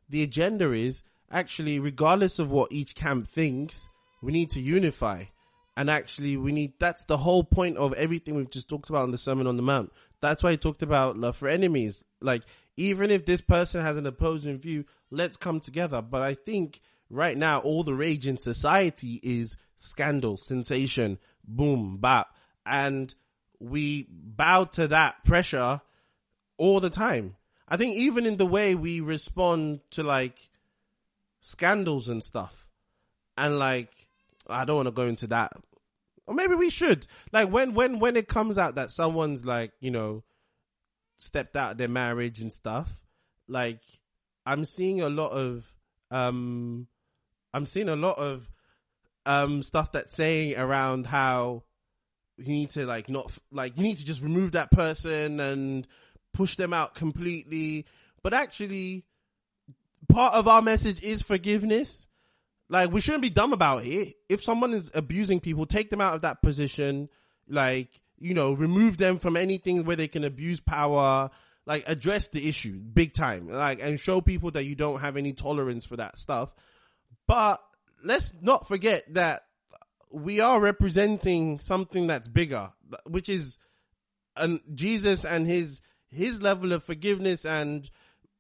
the 0.10 0.24
agenda 0.24 0.72
is 0.72 1.04
actually 1.32 1.80
regardless 1.80 2.40
of 2.40 2.52
what 2.52 2.72
each 2.72 2.96
camp 2.96 3.28
thinks, 3.28 3.90
we 4.22 4.32
need 4.32 4.50
to 4.52 4.60
unify. 4.60 5.26
And 5.78 5.90
actually, 5.90 6.36
we 6.36 6.52
need 6.52 6.74
that's 6.78 7.06
the 7.06 7.18
whole 7.18 7.44
point 7.44 7.78
of 7.78 7.94
everything 7.94 8.36
we've 8.36 8.50
just 8.50 8.68
talked 8.68 8.90
about 8.90 9.06
in 9.06 9.12
the 9.12 9.18
Sermon 9.18 9.48
on 9.48 9.56
the 9.56 9.64
Mount. 9.64 9.94
That's 10.20 10.44
why 10.44 10.52
he 10.52 10.58
talked 10.58 10.82
about 10.82 11.18
love 11.18 11.38
for 11.38 11.48
enemies. 11.48 12.04
Like, 12.22 12.44
even 12.76 13.12
if 13.12 13.26
this 13.26 13.40
person 13.40 13.82
has 13.82 13.96
an 13.96 14.06
opposing 14.06 14.58
view, 14.58 14.84
let's 15.10 15.38
come 15.38 15.62
together. 15.62 16.02
But 16.02 16.22
I 16.22 16.34
think 16.34 16.82
right 17.10 17.38
now, 17.38 17.60
all 17.60 17.84
the 17.84 17.94
rage 17.94 18.28
in 18.28 18.38
society 18.38 19.22
is 19.24 19.56
scandal, 19.78 20.36
sensation, 20.36 21.18
boom, 21.48 21.98
bap. 22.02 22.36
And 22.66 23.16
we 23.60 24.08
bow 24.12 24.66
to 24.66 24.88
that 24.90 25.24
pressure 25.24 25.82
all 26.58 26.82
the 26.82 26.90
time. 26.90 27.36
I 27.70 27.78
think 27.78 27.96
even 27.96 28.26
in 28.26 28.38
the 28.38 28.46
way 28.46 28.76
we 28.76 29.00
respond 29.00 29.82
to 29.92 30.04
like 30.04 30.50
scandals 31.42 32.10
and 32.10 32.24
stuff. 32.24 32.68
And 33.38 33.60
like, 33.60 33.90
I 34.50 34.66
don't 34.66 34.78
want 34.78 34.88
to 34.88 34.92
go 34.92 35.04
into 35.04 35.28
that. 35.28 35.54
Or 36.28 36.34
maybe 36.34 36.56
we 36.56 36.70
should. 36.70 37.08
Like 37.32 37.50
when, 37.50 37.74
when, 37.74 38.00
when 38.00 38.16
it 38.16 38.28
comes 38.28 38.58
out 38.58 38.76
that 38.76 38.92
someone's 38.92 39.46
like, 39.46 39.72
you 39.80 39.92
know, 39.92 40.24
stepped 41.20 41.56
out 41.56 41.74
of 41.74 41.78
their 41.78 41.88
marriage 41.88 42.42
and 42.42 42.52
stuff, 42.52 42.92
like 43.48 43.82
I'm 44.46 44.66
seeing 44.66 45.02
a 45.02 45.10
lot 45.10 45.32
of, 45.32 45.72
um, 46.12 46.88
I'm 47.54 47.66
seeing 47.66 47.90
a 47.90 47.96
lot 47.96 48.18
of, 48.18 48.50
um, 49.26 49.62
stuff 49.62 49.92
that's 49.92 50.16
saying 50.16 50.58
around 50.58 51.06
how 51.06 51.64
you 52.38 52.54
need 52.54 52.70
to 52.72 52.86
like 52.86 53.10
not, 53.10 53.32
like 53.52 53.78
you 53.78 53.84
need 53.84 53.98
to 53.98 54.06
just 54.06 54.22
remove 54.22 54.54
that 54.54 54.72
person 54.72 55.40
and 55.40 55.88
push 56.34 56.56
them 56.56 56.74
out 56.74 56.96
completely. 56.96 57.86
But 58.24 58.34
actually, 58.34 59.06
part 60.10 60.34
of 60.34 60.48
our 60.48 60.62
message 60.62 61.02
is 61.02 61.22
forgiveness. 61.22 62.08
Like 62.70 62.92
we 62.92 63.02
shouldn't 63.02 63.24
be 63.24 63.30
dumb 63.30 63.54
about 63.54 63.86
it. 63.86 64.16
If 64.28 64.44
someone 64.44 64.74
is 64.74 64.92
abusing 64.94 65.40
people, 65.40 65.66
take 65.66 65.90
them 65.90 66.02
out 66.02 66.16
of 66.16 66.22
that 66.22 66.42
position. 66.42 67.10
Like, 67.48 67.90
you 68.20 68.34
know, 68.34 68.54
remove 68.54 68.98
them 68.98 69.18
from 69.18 69.36
anything 69.36 69.86
where 69.86 69.96
they 69.96 70.08
can 70.08 70.24
abuse 70.24 70.60
power. 70.60 71.30
Like 71.66 71.84
address 71.88 72.30
the 72.30 72.48
issue 72.48 72.80
big 72.80 73.14
time. 73.14 73.50
Like 73.50 73.82
and 73.82 74.00
show 74.00 74.22
people 74.22 74.52
that 74.52 74.66
you 74.66 74.76
don't 74.76 75.00
have 75.00 75.18
any 75.18 75.34
tolerance 75.34 75.86
for 75.86 75.98
that 75.98 76.18
stuff. 76.18 76.54
But 77.28 77.62
let's 78.04 78.34
not 78.42 78.68
forget 78.68 79.04
that 79.14 79.42
we 80.12 80.40
are 80.40 80.60
representing 80.60 81.60
something 81.60 82.08
that's 82.08 82.28
bigger, 82.28 82.72
which 83.06 83.30
is 83.30 83.60
and 84.36 84.62
Jesus 84.74 85.26
and 85.26 85.46
his 85.46 85.82
his 86.12 86.42
level 86.42 86.74
of 86.74 86.84
forgiveness 86.84 87.46
and 87.46 87.90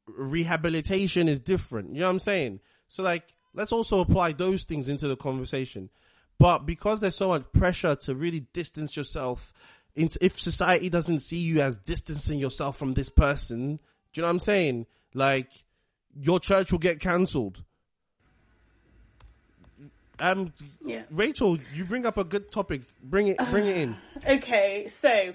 rehabilitation 0.07 1.27
is 1.27 1.39
different. 1.39 1.93
You 1.93 2.01
know 2.01 2.07
what 2.07 2.11
I'm 2.11 2.19
saying? 2.19 2.59
So 2.87 3.03
like, 3.03 3.33
let's 3.53 3.71
also 3.71 3.99
apply 3.99 4.33
those 4.33 4.63
things 4.63 4.89
into 4.89 5.07
the 5.07 5.15
conversation. 5.15 5.89
But 6.37 6.59
because 6.59 7.01
there's 7.01 7.15
so 7.15 7.27
much 7.29 7.43
pressure 7.53 7.95
to 7.95 8.15
really 8.15 8.41
distance 8.53 8.95
yourself, 8.95 9.53
into, 9.95 10.17
if 10.23 10.39
society 10.39 10.89
doesn't 10.89 11.19
see 11.19 11.37
you 11.39 11.61
as 11.61 11.77
distancing 11.77 12.39
yourself 12.39 12.77
from 12.77 12.93
this 12.93 13.09
person, 13.09 13.79
do 14.13 14.19
you 14.19 14.21
know 14.21 14.27
what 14.27 14.31
I'm 14.31 14.39
saying? 14.39 14.85
Like, 15.13 15.49
your 16.15 16.39
church 16.39 16.71
will 16.71 16.79
get 16.79 16.99
cancelled. 16.99 17.63
Um, 20.21 20.53
Yeah. 20.81 21.03
Rachel, 21.11 21.57
you 21.73 21.85
bring 21.85 22.05
up 22.05 22.17
a 22.17 22.23
good 22.23 22.51
topic. 22.51 22.81
Bring 23.03 23.27
it, 23.27 23.37
bring 23.49 23.65
it 23.65 23.77
in. 23.77 23.97
Okay, 24.27 24.87
so 24.87 25.33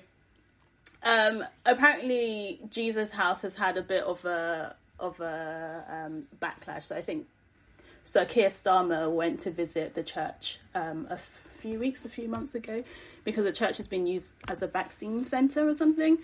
um, 1.05 1.45
apparently 1.65 2.61
Jesus' 2.71 3.11
house 3.11 3.43
has 3.43 3.55
had 3.55 3.77
a 3.77 3.83
bit 3.83 4.03
of 4.03 4.25
a 4.25 4.75
of 4.99 5.21
a 5.21 5.85
um, 5.89 6.25
backlash. 6.41 6.85
So 6.85 6.97
I 6.97 7.03
think 7.03 7.27
Sir 8.05 8.25
Keir 8.25 8.49
Starmer 8.49 9.11
went 9.11 9.41
to 9.41 9.51
visit 9.51 9.95
the 9.95 10.03
church 10.03 10.59
um, 10.75 11.07
a 11.11 11.19
few 11.19 11.79
weeks, 11.79 12.05
a 12.05 12.09
few 12.09 12.29
months 12.29 12.55
ago, 12.55 12.85
because 13.25 13.45
the 13.45 13.53
church 13.53 13.77
has 13.79 13.89
been 13.89 14.07
used 14.07 14.33
as 14.49 14.63
a 14.63 14.67
vaccine 14.67 15.25
centre 15.25 15.69
or 15.69 15.75
something. 15.75 16.19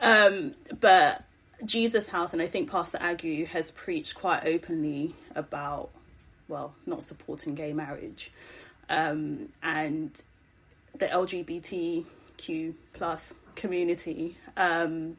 Um, 0.00 0.52
but 0.80 1.24
Jesus' 1.64 2.08
house, 2.08 2.32
and 2.32 2.42
I 2.42 2.46
think 2.46 2.70
Pastor 2.70 2.98
Agu 2.98 3.46
has 3.48 3.70
preached 3.70 4.14
quite 4.14 4.46
openly 4.46 5.14
about, 5.34 5.90
well, 6.48 6.74
not 6.86 7.02
supporting 7.02 7.54
gay 7.54 7.72
marriage, 7.72 8.32
um, 8.88 9.48
and 9.62 10.10
the 10.98 11.06
LGBTQ 11.06 12.74
plus 12.92 13.34
community, 13.56 14.36
um, 14.56 15.16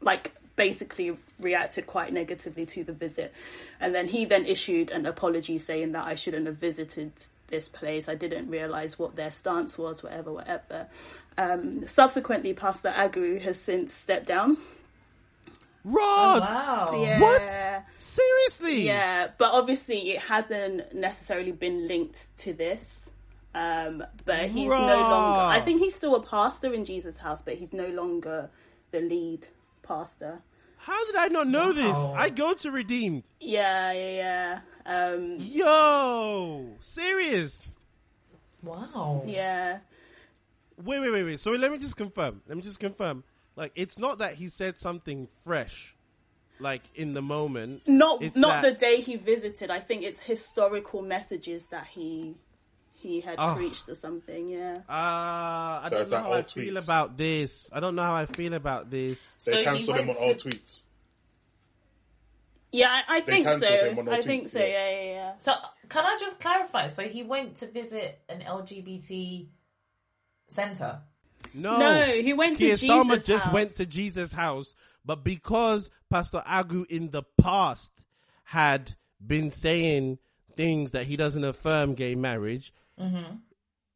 like 0.00 0.32
basically 0.56 1.16
reacted 1.38 1.86
quite 1.86 2.12
negatively 2.12 2.64
to 2.66 2.84
the 2.84 2.92
visit, 2.92 3.32
and 3.80 3.94
then 3.94 4.08
he 4.08 4.24
then 4.24 4.46
issued 4.46 4.90
an 4.90 5.06
apology 5.06 5.58
saying 5.58 5.92
that 5.92 6.06
I 6.06 6.14
shouldn't 6.14 6.46
have 6.46 6.56
visited 6.56 7.12
this 7.48 7.68
place. 7.68 8.08
I 8.08 8.14
didn't 8.14 8.48
realize 8.48 8.98
what 8.98 9.16
their 9.16 9.30
stance 9.30 9.78
was, 9.78 10.02
whatever, 10.02 10.32
whatever. 10.32 10.86
Um, 11.38 11.86
subsequently, 11.86 12.54
Pastor 12.54 12.88
Agu 12.88 13.40
has 13.42 13.60
since 13.60 13.92
stepped 13.92 14.26
down. 14.26 14.56
Ross! 15.84 16.40
wow. 16.40 16.98
Yeah. 17.00 17.20
What? 17.20 17.86
Seriously? 17.98 18.86
Yeah, 18.86 19.28
but 19.38 19.52
obviously 19.52 20.10
it 20.10 20.20
hasn't 20.20 20.92
necessarily 20.92 21.52
been 21.52 21.86
linked 21.86 22.26
to 22.38 22.52
this. 22.52 23.10
Um, 23.56 24.04
but 24.26 24.50
he's 24.50 24.68
no 24.68 24.76
longer. 24.76 25.40
I 25.50 25.62
think 25.64 25.80
he's 25.80 25.94
still 25.94 26.14
a 26.14 26.22
pastor 26.22 26.74
in 26.74 26.84
Jesus' 26.84 27.16
house, 27.16 27.40
but 27.40 27.54
he's 27.54 27.72
no 27.72 27.86
longer 27.88 28.50
the 28.90 29.00
lead 29.00 29.48
pastor. 29.82 30.42
How 30.76 31.06
did 31.06 31.16
I 31.16 31.28
not 31.28 31.48
know 31.48 31.72
this? 31.72 31.96
I 31.96 32.28
go 32.28 32.52
to 32.52 32.70
Redeemed. 32.70 33.22
Yeah, 33.40 33.92
yeah, 33.92 34.60
yeah. 34.84 35.14
Um, 35.14 35.36
Yo! 35.38 36.76
Serious? 36.80 37.76
Wow. 38.62 39.22
yeah. 39.26 39.78
Wait, 40.84 41.00
wait, 41.00 41.10
wait, 41.10 41.24
wait. 41.24 41.40
So 41.40 41.52
let 41.52 41.72
me 41.72 41.78
just 41.78 41.96
confirm. 41.96 42.42
Let 42.46 42.58
me 42.58 42.62
just 42.62 42.78
confirm. 42.78 43.24
Like, 43.56 43.72
it's 43.74 43.98
not 43.98 44.18
that 44.18 44.34
he 44.34 44.48
said 44.48 44.78
something 44.78 45.28
fresh, 45.44 45.96
like 46.60 46.82
in 46.94 47.14
the 47.14 47.22
moment. 47.22 47.88
Not 47.88 48.22
It's 48.22 48.36
not 48.36 48.60
that- 48.62 48.74
the 48.74 48.78
day 48.78 49.00
he 49.00 49.16
visited. 49.16 49.70
I 49.70 49.80
think 49.80 50.02
it's 50.02 50.20
historical 50.20 51.00
messages 51.00 51.68
that 51.68 51.86
he 51.86 52.34
he 52.98 53.20
had 53.20 53.36
Oh. 53.38 53.54
preached 53.56 53.88
or 53.88 53.94
something. 53.94 54.48
Yeah. 54.48 54.74
Uh, 54.88 54.92
I 54.92 55.88
So 55.90 55.98
don't 55.98 56.10
know 56.10 56.16
how 56.18 56.32
I 56.32 56.36
old 56.38 56.50
feel 56.50 56.76
about 56.76 57.16
this. 57.16 57.70
I 57.72 57.80
don't 57.80 57.94
know 57.94 58.02
how 58.02 58.14
I 58.14 58.26
feel 58.26 58.54
about 58.54 58.90
this. 58.90 59.34
They 59.44 59.52
So 59.52 59.64
cancelled 59.64 59.96
him 59.96 60.00
on 60.10 60.14
went 60.16 60.18
all 60.20 60.34
to- 60.34 60.48
tweets. 60.48 60.82
Yeah, 62.72 62.88
I, 62.90 63.18
I 63.18 63.20
think 63.20 63.46
so. 63.46 63.58
cancelled 63.60 63.98
him 63.98 64.08
I 64.08 64.20
think 64.22 64.48
so. 64.48 64.58
yeah. 64.58 64.66
Yeah, 64.66 64.90
yeah, 64.90 65.02
yeah. 65.12 65.32
So 65.38 65.54
can 65.88 66.04
I 66.04 66.16
just 66.20 66.40
clarify? 66.40 66.88
So 66.88 67.04
he 67.04 67.22
went 67.22 67.56
to 67.56 67.66
visit 67.70 68.20
an 68.28 68.40
LGBT 68.42 69.46
center. 70.48 71.00
No, 71.54 71.78
No, 71.78 72.06
he 72.20 72.32
went 72.32 72.58
to 72.58 72.64
Keir 72.66 72.74
Starmer 72.74 73.12
Jesus' 73.14 73.24
just 73.24 73.44
house. 73.44 73.54
went 73.54 73.70
to 73.76 73.86
Jesus' 73.86 74.32
house, 74.32 74.74
but 75.04 75.24
because 75.24 75.90
Pastor 76.10 76.42
Agu 76.46 76.84
in 76.90 77.10
the 77.10 77.22
past 77.40 77.92
had 78.44 78.94
been 79.24 79.50
saying 79.50 80.18
things 80.56 80.90
that 80.90 81.06
he 81.06 81.16
doesn't 81.16 81.44
affirm 81.44 81.94
gay 81.94 82.14
marriage, 82.14 82.72
Mm-hmm. 83.00 83.36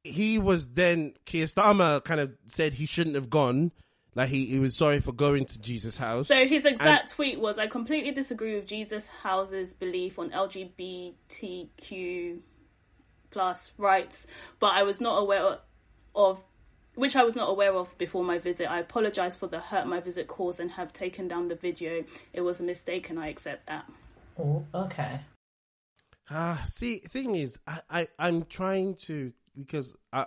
he 0.04 0.38
was 0.38 0.68
then 0.68 1.14
Keir 1.24 1.46
Starmer 1.46 2.04
kind 2.04 2.20
of 2.20 2.32
said 2.46 2.74
he 2.74 2.86
shouldn't 2.86 3.16
have 3.16 3.30
gone. 3.30 3.72
Like 4.14 4.28
he, 4.28 4.46
he 4.46 4.58
was 4.58 4.76
sorry 4.76 5.00
for 5.00 5.12
going 5.12 5.46
to 5.46 5.60
Jesus' 5.60 5.96
house. 5.96 6.26
So 6.26 6.46
his 6.46 6.64
exact 6.64 7.12
tweet 7.12 7.40
was, 7.40 7.58
"I 7.58 7.68
completely 7.68 8.10
disagree 8.10 8.56
with 8.56 8.66
Jesus 8.66 9.06
House's 9.08 9.72
belief 9.72 10.18
on 10.18 10.30
LGBTQ 10.30 12.40
plus 13.30 13.72
rights, 13.78 14.26
but 14.58 14.74
I 14.74 14.82
was 14.82 15.00
not 15.00 15.18
aware 15.18 15.58
of." 16.14 16.44
Which 16.96 17.14
I 17.14 17.22
was 17.22 17.36
not 17.36 17.48
aware 17.48 17.72
of 17.72 17.96
before 17.98 18.24
my 18.24 18.38
visit. 18.38 18.68
I 18.68 18.80
apologize 18.80 19.36
for 19.36 19.46
the 19.46 19.60
hurt 19.60 19.86
my 19.86 20.00
visit 20.00 20.26
caused 20.26 20.58
and 20.58 20.72
have 20.72 20.92
taken 20.92 21.28
down 21.28 21.46
the 21.46 21.54
video. 21.54 22.04
It 22.32 22.40
was 22.40 22.58
a 22.58 22.64
mistake 22.64 23.10
and 23.10 23.18
I 23.18 23.28
accept 23.28 23.68
that. 23.68 23.88
Oh, 24.36 24.66
okay. 24.74 25.20
Ah, 26.30 26.62
see, 26.66 26.98
thing 26.98 27.34
is, 27.34 27.58
I, 27.66 27.80
I, 27.90 28.08
I'm 28.18 28.44
trying 28.44 28.94
to 29.06 29.32
because 29.58 29.94
I, 30.12 30.26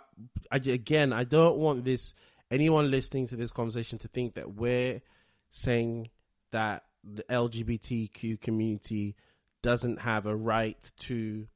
I, 0.52 0.58
again, 0.58 1.14
I 1.14 1.24
don't 1.24 1.58
want 1.58 1.86
this 1.86 2.14
anyone 2.52 2.92
listening 2.92 3.28
to 3.28 3.36
this 3.36 3.52
conversation 3.52 3.98
to 4.00 4.08
think 4.10 4.34
that 4.34 4.54
we're 4.54 5.02
saying 5.50 6.10
that 6.52 6.84
the 7.04 7.24
LGBTQ 7.24 8.42
community 8.42 9.16
doesn't 9.62 10.02
have 10.02 10.26
a 10.26 10.36
right 10.36 10.92
to 10.98 11.48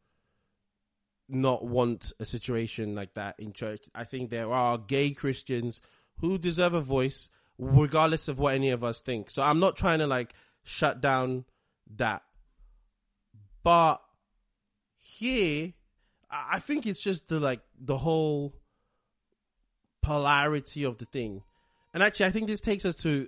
not 1.30 1.66
want 1.66 2.14
a 2.20 2.26
situation 2.26 2.95
like 2.95 3.14
that 3.16 3.36
in 3.38 3.52
church. 3.52 3.86
I 3.93 4.06
think 4.06 4.30
there 4.30 4.52
are 4.52 4.78
gay 4.78 5.12
Christians 5.12 5.82
who 6.20 6.38
deserve 6.38 6.74
a 6.74 6.82
voice 6.82 7.30
regardless 7.58 8.28
of 8.28 8.39
what 8.39 8.56
any 8.56 8.70
of 8.70 8.84
us 8.84 9.02
think. 9.02 9.30
So 9.30 9.41
I'm 9.41 9.60
not 9.60 9.76
trying 9.76 10.00
to 10.00 10.08
like 10.08 10.34
shut 10.64 11.02
down 11.02 11.45
that. 11.98 12.22
But 13.64 14.02
here, 15.08 15.74
I 16.30 16.60
think 16.60 16.86
it's 16.86 17.01
just 17.01 17.30
the 17.30 17.39
like 17.39 17.62
the 17.80 17.97
whole 17.97 18.53
polarity 20.01 20.84
of 20.84 20.97
the 20.97 21.05
thing. 21.05 21.43
And 21.93 22.03
actually, 22.03 22.26
I 22.26 22.32
think 22.32 22.47
this 22.47 22.62
takes 22.62 22.86
us 22.86 22.95
to 22.95 23.28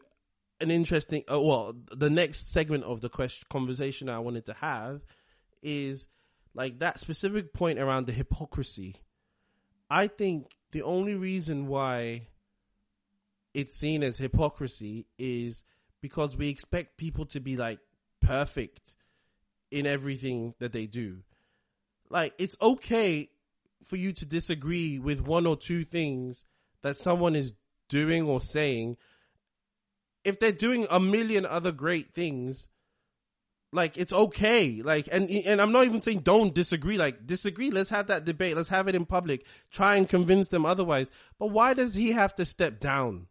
an 0.59 0.71
interesting, 0.71 1.23
uh, 1.31 1.39
well, 1.39 1.73
the 1.95 2.09
next 2.09 2.51
segment 2.51 2.83
of 2.83 2.99
the 2.99 3.07
question 3.07 3.47
conversation 3.49 4.09
I 4.09 4.19
wanted 4.19 4.45
to 4.47 4.53
have 4.55 5.01
is 5.63 6.07
like 6.53 6.79
that 6.79 6.99
specific 6.99 7.53
point 7.53 7.79
around 7.79 8.07
the 8.07 8.11
hypocrisy. 8.11 8.95
I 9.89 10.07
think 10.07 10.51
the 10.71 10.81
only 10.81 11.15
reason 11.15 11.67
why 11.67 12.27
it's 13.53 13.77
seen 13.77 14.03
as 14.03 14.17
hypocrisy 14.17 15.07
is 15.17 15.63
because 16.01 16.35
we 16.35 16.49
expect 16.49 16.97
people 16.97 17.25
to 17.27 17.39
be 17.39 17.55
like 17.55 17.79
perfect 18.21 18.95
in 19.71 19.85
everything 19.85 20.53
that 20.59 20.73
they 20.73 20.85
do. 20.85 21.23
Like 22.09 22.33
it's 22.37 22.55
okay 22.61 23.29
for 23.85 23.95
you 23.95 24.13
to 24.13 24.25
disagree 24.25 24.99
with 24.99 25.21
one 25.21 25.45
or 25.45 25.57
two 25.57 25.83
things 25.83 26.43
that 26.81 26.97
someone 26.97 27.35
is 27.35 27.53
doing 27.89 28.23
or 28.23 28.41
saying. 28.41 28.97
If 30.23 30.39
they're 30.39 30.51
doing 30.51 30.85
a 30.89 30.99
million 30.99 31.45
other 31.45 31.71
great 31.71 32.13
things 32.13 32.67
like 33.71 33.97
it's 33.97 34.13
okay. 34.13 34.81
Like 34.81 35.07
and 35.11 35.29
and 35.29 35.61
i'm 35.61 35.71
not 35.71 35.85
even 35.85 36.01
saying 36.01 36.19
don't 36.19 36.53
disagree. 36.53 36.97
Like 36.97 37.25
disagree. 37.25 37.71
Let's 37.71 37.89
have 37.89 38.07
that 38.07 38.25
debate. 38.25 38.55
Let's 38.55 38.69
have 38.69 38.87
it 38.87 38.95
in 38.95 39.05
public. 39.05 39.45
Try 39.71 39.97
and 39.97 40.09
convince 40.09 40.49
them 40.49 40.65
otherwise. 40.65 41.11
But 41.37 41.51
why 41.51 41.73
does 41.73 41.93
he 41.93 42.11
have 42.11 42.33
to 42.35 42.45
step 42.45 42.79
down 42.79 43.27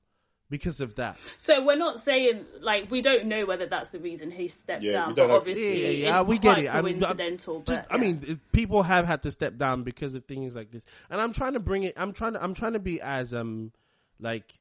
because 0.51 0.81
of 0.81 0.95
that. 0.95 1.17
So 1.37 1.63
we're 1.65 1.77
not 1.77 2.01
saying 2.01 2.45
like 2.61 2.91
we 2.91 3.03
don't 3.03 3.27
know 3.27 3.45
whether 3.47 3.67
that's 3.67 3.91
the 3.91 3.99
reason 3.99 4.31
he 4.31 4.49
stepped 4.49 4.83
Yeah, 4.83 4.93
down, 4.93 5.09
we 5.11 5.15
but 5.15 5.31
obviously 5.31 5.83
Yeah, 5.83 5.89
yeah, 5.91 6.07
yeah, 6.09 6.21
it's 6.21 6.29
we 6.29 6.39
quite 6.39 6.57
get 6.57 6.65
it. 6.65 6.69
I'm- 6.69 6.87
I'm 6.87 7.01
coincidental. 7.01 7.61
just 7.61 7.83
but, 7.83 7.95
i 7.95 7.99
mean 7.99 8.41
people 8.53 8.83
have 8.83 9.07
had 9.07 9.23
to 9.25 9.31
step 9.31 9.57
down 9.59 9.83
because 9.83 10.15
of 10.15 10.25
things 10.25 10.57
like 10.57 10.71
this. 10.71 10.85
And 11.11 11.21
i'm 11.21 11.33
trying 11.33 11.53
to 11.53 11.61
bring 11.61 11.83
it 11.83 11.95
i'm 11.97 12.13
trying 12.13 12.33
to 12.33 12.43
i'm 12.43 12.55
trying 12.55 12.73
to 12.73 12.79
be 12.79 13.01
as 13.01 13.35
um 13.35 13.73
like 14.21 14.59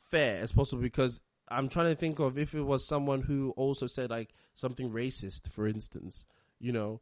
fair 0.00 0.42
as 0.42 0.52
possible 0.52 0.82
because 0.82 1.20
i'm 1.48 1.68
trying 1.68 1.86
to 1.86 1.94
think 1.94 2.18
of 2.18 2.38
if 2.38 2.54
it 2.54 2.62
was 2.62 2.86
someone 2.86 3.22
who 3.22 3.50
also 3.56 3.86
said 3.86 4.10
like 4.10 4.34
something 4.54 4.90
racist 4.90 5.50
for 5.50 5.66
instance 5.66 6.26
you 6.58 6.70
know? 6.72 7.00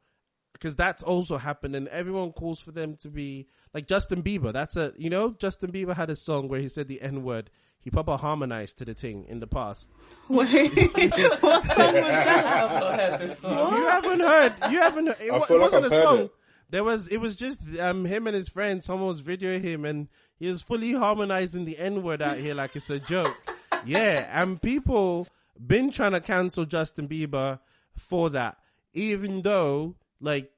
Because 0.55 0.75
that's 0.75 1.03
also 1.03 1.37
happened 1.37 1.77
and 1.77 1.87
everyone 1.89 2.33
calls 2.33 2.61
for 2.61 2.73
them 2.73 2.97
to 2.97 3.09
be 3.09 3.47
like 3.75 3.87
justin 3.87 4.23
bieber. 4.23 4.53
That's 4.53 4.77
a 4.77 4.93
you 4.97 5.09
know 5.11 5.33
justin 5.39 5.71
bieber 5.71 5.95
had 5.95 6.11
a 6.11 6.17
song 6.17 6.49
where 6.49 6.61
he 6.61 6.67
said 6.69 6.89
the 6.89 7.01
n-word 7.03 7.51
he 7.83 7.91
proper 7.91 8.17
harmonized 8.17 8.79
to 8.79 8.85
the 8.85 8.95
thing 8.95 9.25
in 9.29 9.41
the 9.41 9.47
past 9.47 9.91
Wait, 10.29 10.49
what 11.41 11.65
song 11.67 11.95
was 11.95 11.95
that? 11.95 12.37
I've 12.47 12.81
not 12.81 13.01
heard 13.01 13.21
this 13.29 13.39
song. 13.39 13.73
you 13.77 13.87
haven't 13.87 14.21
heard. 14.21 14.55
You 14.71 14.79
haven't. 14.81 15.07
Heard, 15.09 15.17
it, 15.21 15.31
I 15.33 15.39
wa- 15.39 15.45
feel 15.45 15.57
it 15.57 15.61
like 15.61 15.73
wasn't 15.73 15.85
I've 15.87 15.93
a 15.93 16.05
song. 16.07 16.19
it. 16.21 16.31
There 16.71 16.85
was. 16.85 17.09
It 17.09 17.17
was 17.19 17.35
just 17.37 17.61
um 17.81 18.05
him 18.05 18.27
and 18.29 18.37
his 18.37 18.49
friend. 18.49 18.83
Someone 18.85 19.09
was 19.09 19.23
videoing 19.23 19.63
him, 19.63 19.85
and 19.85 20.09
he 20.39 20.47
was 20.47 20.63
fully 20.63 20.93
harmonizing 20.93 21.65
the 21.65 21.79
N 21.79 22.03
word 22.05 22.23
out 22.23 22.39
here 22.39 22.55
like 22.55 22.77
it's 22.77 22.91
a 22.91 23.01
joke. 23.01 23.37
yeah, 23.85 24.29
and 24.41 24.63
people 24.63 25.27
been 25.67 25.91
trying 25.91 26.13
to 26.13 26.21
cancel 26.21 26.65
Justin 26.65 27.09
Bieber 27.09 27.59
for 27.97 28.31
that, 28.31 28.57
even 28.95 29.43
though 29.43 29.97
like 30.21 30.53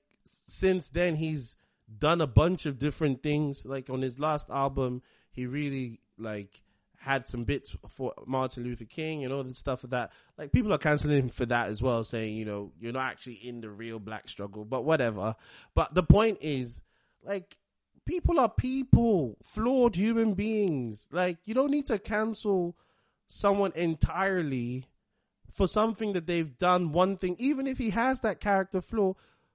since 0.46 0.88
then 0.88 1.16
he's 1.16 1.56
done 1.98 2.20
a 2.20 2.26
bunch 2.26 2.66
of 2.66 2.78
different 2.78 3.22
things. 3.22 3.64
Like 3.64 3.88
on 3.88 4.02
his 4.02 4.18
last 4.18 4.50
album, 4.50 5.00
he 5.30 5.46
really 5.46 6.00
like 6.18 6.61
had 7.02 7.26
some 7.26 7.44
bits 7.44 7.74
for 7.88 8.14
Martin 8.26 8.62
Luther 8.62 8.84
King 8.84 9.24
and 9.24 9.32
all 9.32 9.42
the 9.42 9.54
stuff 9.54 9.82
of 9.82 9.90
that. 9.90 10.12
Like 10.38 10.52
people 10.52 10.72
are 10.72 10.78
canceling 10.78 11.18
him 11.18 11.28
for 11.28 11.44
that 11.46 11.68
as 11.68 11.82
well, 11.82 12.04
saying, 12.04 12.36
you 12.36 12.44
know, 12.44 12.72
you're 12.78 12.92
not 12.92 13.10
actually 13.10 13.34
in 13.34 13.60
the 13.60 13.70
real 13.70 13.98
black 13.98 14.28
struggle, 14.28 14.64
but 14.64 14.84
whatever. 14.84 15.34
But 15.74 15.94
the 15.94 16.04
point 16.04 16.38
is, 16.40 16.80
like, 17.24 17.56
people 18.06 18.38
are 18.38 18.48
people, 18.48 19.36
flawed 19.42 19.96
human 19.96 20.34
beings. 20.34 21.08
Like, 21.10 21.38
you 21.44 21.54
don't 21.54 21.70
need 21.70 21.86
to 21.86 21.98
cancel 21.98 22.76
someone 23.26 23.72
entirely 23.74 24.86
for 25.52 25.66
something 25.66 26.12
that 26.12 26.26
they've 26.26 26.56
done 26.56 26.92
one 26.92 27.16
thing, 27.16 27.36
even 27.38 27.66
if 27.66 27.78
he 27.78 27.90
has 27.90 28.20
that 28.20 28.40
character 28.40 28.80
flaw. 28.80 29.14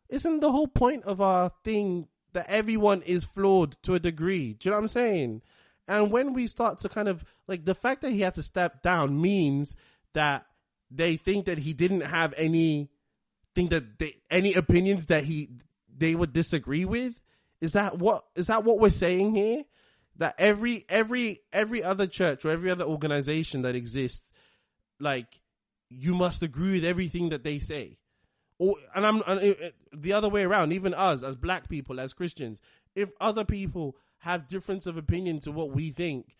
Isn't 0.09 0.41
the 0.41 0.51
whole 0.51 0.67
point 0.67 1.03
of 1.05 1.21
our 1.21 1.51
thing 1.63 2.07
that 2.33 2.49
everyone 2.49 3.01
is 3.03 3.23
flawed 3.23 3.81
to 3.83 3.93
a 3.95 3.99
degree? 3.99 4.53
Do 4.53 4.67
you 4.67 4.71
know 4.71 4.77
what 4.77 4.83
I'm 4.83 4.87
saying? 4.89 5.41
And 5.87 6.11
when 6.11 6.33
we 6.33 6.47
start 6.47 6.79
to 6.79 6.89
kind 6.89 7.07
of 7.07 7.23
like 7.47 7.65
the 7.65 7.75
fact 7.75 8.01
that 8.01 8.11
he 8.11 8.21
had 8.21 8.35
to 8.35 8.43
step 8.43 8.81
down 8.83 9.19
means 9.21 9.77
that 10.13 10.45
they 10.91 11.15
think 11.15 11.45
that 11.45 11.57
he 11.57 11.73
didn't 11.73 12.01
have 12.01 12.33
any 12.37 12.89
thing 13.55 13.69
that 13.69 13.97
they, 13.99 14.17
any 14.29 14.53
opinions 14.53 15.07
that 15.07 15.23
he 15.23 15.49
they 15.95 16.15
would 16.15 16.33
disagree 16.33 16.85
with. 16.85 17.19
Is 17.61 17.73
that 17.73 17.97
what 17.97 18.25
is 18.35 18.47
that 18.47 18.63
what 18.63 18.79
we're 18.79 18.89
saying 18.89 19.35
here? 19.35 19.63
That 20.17 20.35
every 20.37 20.85
every 20.89 21.39
every 21.53 21.83
other 21.83 22.07
church 22.07 22.45
or 22.45 22.51
every 22.51 22.69
other 22.69 22.85
organization 22.85 23.61
that 23.61 23.75
exists, 23.75 24.31
like 24.99 25.41
you 25.89 26.15
must 26.15 26.43
agree 26.43 26.73
with 26.73 26.85
everything 26.85 27.29
that 27.29 27.43
they 27.43 27.59
say. 27.59 27.97
Or 28.59 28.75
and 28.93 29.05
I'm 29.05 29.23
and 29.25 29.73
the 29.93 30.13
other 30.13 30.29
way 30.29 30.43
around. 30.43 30.73
Even 30.73 30.93
us 30.93 31.23
as 31.23 31.35
black 31.35 31.69
people, 31.69 31.99
as 31.99 32.13
Christians, 32.13 32.59
if 32.95 33.09
other 33.21 33.45
people 33.45 33.95
have 34.19 34.47
difference 34.47 34.85
of 34.85 34.97
opinion 34.97 35.39
to 35.41 35.51
what 35.51 35.71
we 35.71 35.91
think, 35.91 36.35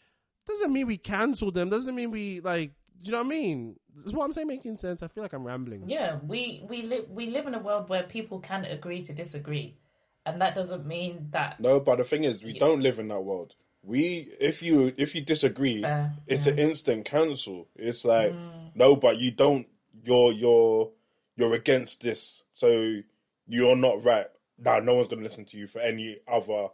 doesn't 0.48 0.72
mean 0.72 0.88
we 0.88 0.98
cancel 0.98 1.52
them. 1.52 1.70
Doesn't 1.70 1.96
mean 1.96 2.12
we 2.12 2.40
like. 2.40 2.72
Do 3.02 3.10
you 3.10 3.12
know 3.12 3.20
what 3.20 3.28
I 3.28 3.30
mean? 3.30 3.76
Is 4.06 4.14
what 4.14 4.26
I'm 4.26 4.34
saying 4.34 4.48
making 4.48 4.78
sense? 4.78 5.04
I 5.04 5.08
feel 5.08 5.24
like 5.24 5.34
I'm 5.34 5.46
rambling. 5.46 5.84
Yeah, 5.88 6.18
we 6.26 6.66
we 6.68 6.82
live 6.84 7.10
we 7.10 7.28
live 7.28 7.48
in 7.48 7.54
a 7.54 7.60
world 7.60 7.90
where 7.90 8.04
people 8.04 8.40
can 8.40 8.66
agree 8.66 9.04
to 9.04 9.14
disagree, 9.14 9.78
and 10.26 10.42
that 10.42 10.56
doesn't 10.56 10.86
mean 10.86 11.28
that 11.32 11.60
No, 11.60 11.80
but 11.80 11.98
the 11.98 12.04
thing 12.04 12.24
is, 12.24 12.42
we 12.42 12.58
don't 12.58 12.82
live 12.82 13.00
in 13.00 13.08
that 13.10 13.22
world. 13.22 13.56
We, 13.84 14.34
if 14.40 14.62
you 14.62 14.94
if 14.98 15.16
you 15.16 15.22
disagree, 15.22 15.82
Fair, 15.82 16.14
it's 16.26 16.48
yeah. 16.48 16.54
an 16.54 16.60
instant 16.60 17.06
cancel. 17.06 17.68
It's 17.76 18.04
like 18.04 18.32
mm. 18.32 18.72
no, 18.76 18.96
but 18.96 19.18
you 19.18 19.32
don't. 19.32 19.68
You're 20.04 20.32
you're 20.32 20.92
you're 21.36 21.54
against 21.54 22.02
this, 22.02 22.44
so 22.54 23.02
you're 23.48 23.76
not 23.76 24.04
right. 24.04 24.28
Now, 24.60 24.80
no 24.80 24.96
one's 24.96 25.08
gonna 25.08 25.22
listen 25.24 25.46
to 25.46 25.58
you 25.58 25.68
for 25.68 25.80
any 25.80 26.18
other 26.28 26.70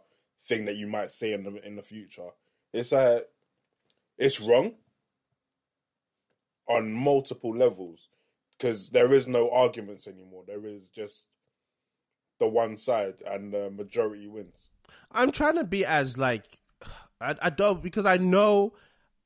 thing 0.46 0.66
that 0.66 0.76
you 0.76 0.86
might 0.86 1.12
say 1.12 1.32
in 1.32 1.42
the 1.42 1.66
in 1.66 1.76
the 1.76 1.82
future. 1.82 2.30
It's 2.72 2.92
like 2.92 3.26
it's 4.18 4.40
wrong 4.40 4.74
on 6.68 6.92
multiple 6.92 7.56
levels 7.56 8.08
because 8.56 8.90
there 8.90 9.12
is 9.12 9.26
no 9.26 9.50
arguments 9.50 10.06
anymore. 10.06 10.44
There 10.46 10.66
is 10.66 10.88
just 10.88 11.26
the 12.38 12.48
one 12.48 12.76
side, 12.76 13.14
and 13.26 13.52
the 13.52 13.70
majority 13.70 14.26
wins. 14.26 14.70
I'm 15.12 15.32
trying 15.32 15.56
to 15.56 15.64
be 15.64 15.84
as 15.84 16.18
like 16.18 16.44
I, 17.20 17.36
I 17.42 17.50
don't 17.50 17.82
because 17.82 18.06
I 18.06 18.16
know 18.16 18.74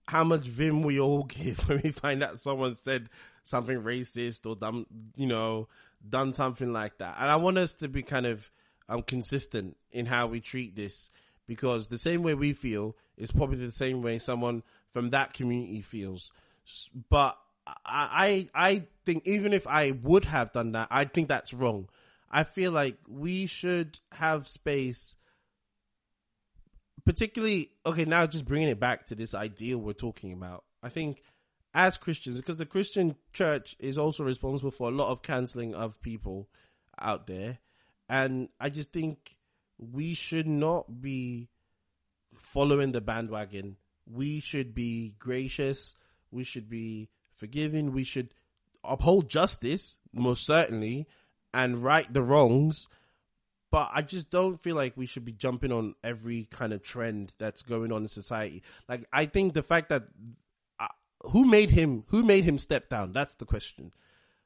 how 0.06 0.24
much 0.24 0.46
vim 0.46 0.82
we 0.82 1.00
all 1.00 1.24
give 1.28 1.68
when 1.68 1.80
we 1.82 1.90
find 1.90 2.22
out 2.22 2.38
someone 2.38 2.76
said 2.76 3.08
something 3.44 3.82
racist 3.82 4.44
or 4.44 4.56
done 4.56 4.84
you 5.16 5.26
know 5.26 5.68
done 6.08 6.32
something 6.32 6.72
like 6.72 6.98
that, 6.98 7.16
and 7.18 7.30
I 7.30 7.36
want 7.36 7.58
us 7.58 7.74
to 7.74 7.88
be 7.88 8.02
kind 8.02 8.26
of 8.26 8.50
um 8.88 9.02
consistent 9.02 9.76
in 9.90 10.06
how 10.06 10.26
we 10.26 10.40
treat 10.40 10.74
this 10.74 11.10
because 11.46 11.88
the 11.88 11.98
same 11.98 12.22
way 12.22 12.34
we 12.34 12.52
feel 12.52 12.96
is 13.16 13.30
probably 13.30 13.56
the 13.56 13.72
same 13.72 14.02
way 14.02 14.18
someone 14.18 14.62
from 14.92 15.10
that 15.10 15.32
community 15.32 15.80
feels. 15.80 16.30
But 17.08 17.38
I 17.84 18.48
I 18.54 18.68
I 18.70 18.82
think 19.04 19.26
even 19.26 19.52
if 19.52 19.66
I 19.66 19.90
would 19.90 20.26
have 20.26 20.52
done 20.52 20.72
that, 20.72 20.88
I 20.90 21.04
think 21.04 21.28
that's 21.28 21.52
wrong. 21.52 21.88
I 22.30 22.44
feel 22.44 22.72
like 22.72 22.98
we 23.08 23.46
should 23.46 23.98
have 24.12 24.46
space 24.46 25.16
particularly 27.08 27.70
okay 27.86 28.04
now 28.04 28.26
just 28.26 28.44
bringing 28.44 28.68
it 28.68 28.78
back 28.78 29.06
to 29.06 29.14
this 29.14 29.34
ideal 29.34 29.78
we're 29.78 29.94
talking 29.94 30.30
about 30.30 30.64
i 30.82 30.90
think 30.90 31.22
as 31.72 31.96
christians 31.96 32.36
because 32.36 32.58
the 32.58 32.66
christian 32.66 33.16
church 33.32 33.74
is 33.78 33.96
also 33.96 34.22
responsible 34.22 34.70
for 34.70 34.88
a 34.90 34.94
lot 34.94 35.10
of 35.10 35.22
canceling 35.22 35.74
of 35.74 36.02
people 36.02 36.50
out 37.00 37.26
there 37.26 37.56
and 38.08 38.48
i 38.60 38.68
just 38.68 38.92
think 38.92 39.36
we 39.78 40.14
should 40.14 40.46
not 40.46 41.00
be 41.00 41.48
following 42.36 42.92
the 42.92 43.00
bandwagon 43.00 43.76
we 44.10 44.40
should 44.40 44.74
be 44.74 45.14
gracious 45.18 45.94
we 46.30 46.44
should 46.44 46.68
be 46.68 47.08
forgiving 47.32 47.92
we 47.92 48.04
should 48.04 48.32
uphold 48.84 49.28
justice 49.28 49.98
most 50.12 50.44
certainly 50.44 51.06
and 51.52 51.78
right 51.78 52.12
the 52.12 52.22
wrongs 52.22 52.88
but 53.70 53.90
I 53.92 54.02
just 54.02 54.30
don't 54.30 54.60
feel 54.60 54.76
like 54.76 54.96
we 54.96 55.06
should 55.06 55.24
be 55.24 55.32
jumping 55.32 55.72
on 55.72 55.94
every 56.02 56.46
kind 56.50 56.72
of 56.72 56.82
trend 56.82 57.34
that's 57.38 57.62
going 57.62 57.92
on 57.92 58.02
in 58.02 58.08
society. 58.08 58.62
Like 58.88 59.04
I 59.12 59.26
think 59.26 59.52
the 59.52 59.62
fact 59.62 59.90
that 59.90 60.04
uh, 60.80 60.88
who 61.24 61.44
made 61.44 61.70
him 61.70 62.04
who 62.08 62.22
made 62.22 62.44
him 62.44 62.58
step 62.58 62.88
down 62.88 63.12
that's 63.12 63.34
the 63.34 63.44
question. 63.44 63.92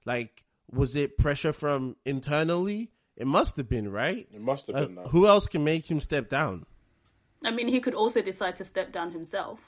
Like 0.04 0.44
was 0.70 0.96
it 0.96 1.18
pressure 1.18 1.52
from 1.52 1.96
internally? 2.04 2.90
It 3.16 3.26
must 3.26 3.56
have 3.56 3.68
been, 3.68 3.90
right? 3.92 4.26
It 4.32 4.40
must 4.40 4.66
have 4.68 4.76
Uh, 4.76 4.86
been 4.86 4.94
that. 4.96 5.06
who 5.08 5.26
else 5.26 5.46
can 5.46 5.62
make 5.64 5.90
him 5.90 6.00
step 6.00 6.28
down? 6.28 6.66
I 7.44 7.50
mean, 7.50 7.68
he 7.68 7.80
could 7.80 7.94
also 7.94 8.22
decide 8.22 8.56
to 8.56 8.64
step 8.64 8.92
down 8.92 9.12
himself. 9.12 9.60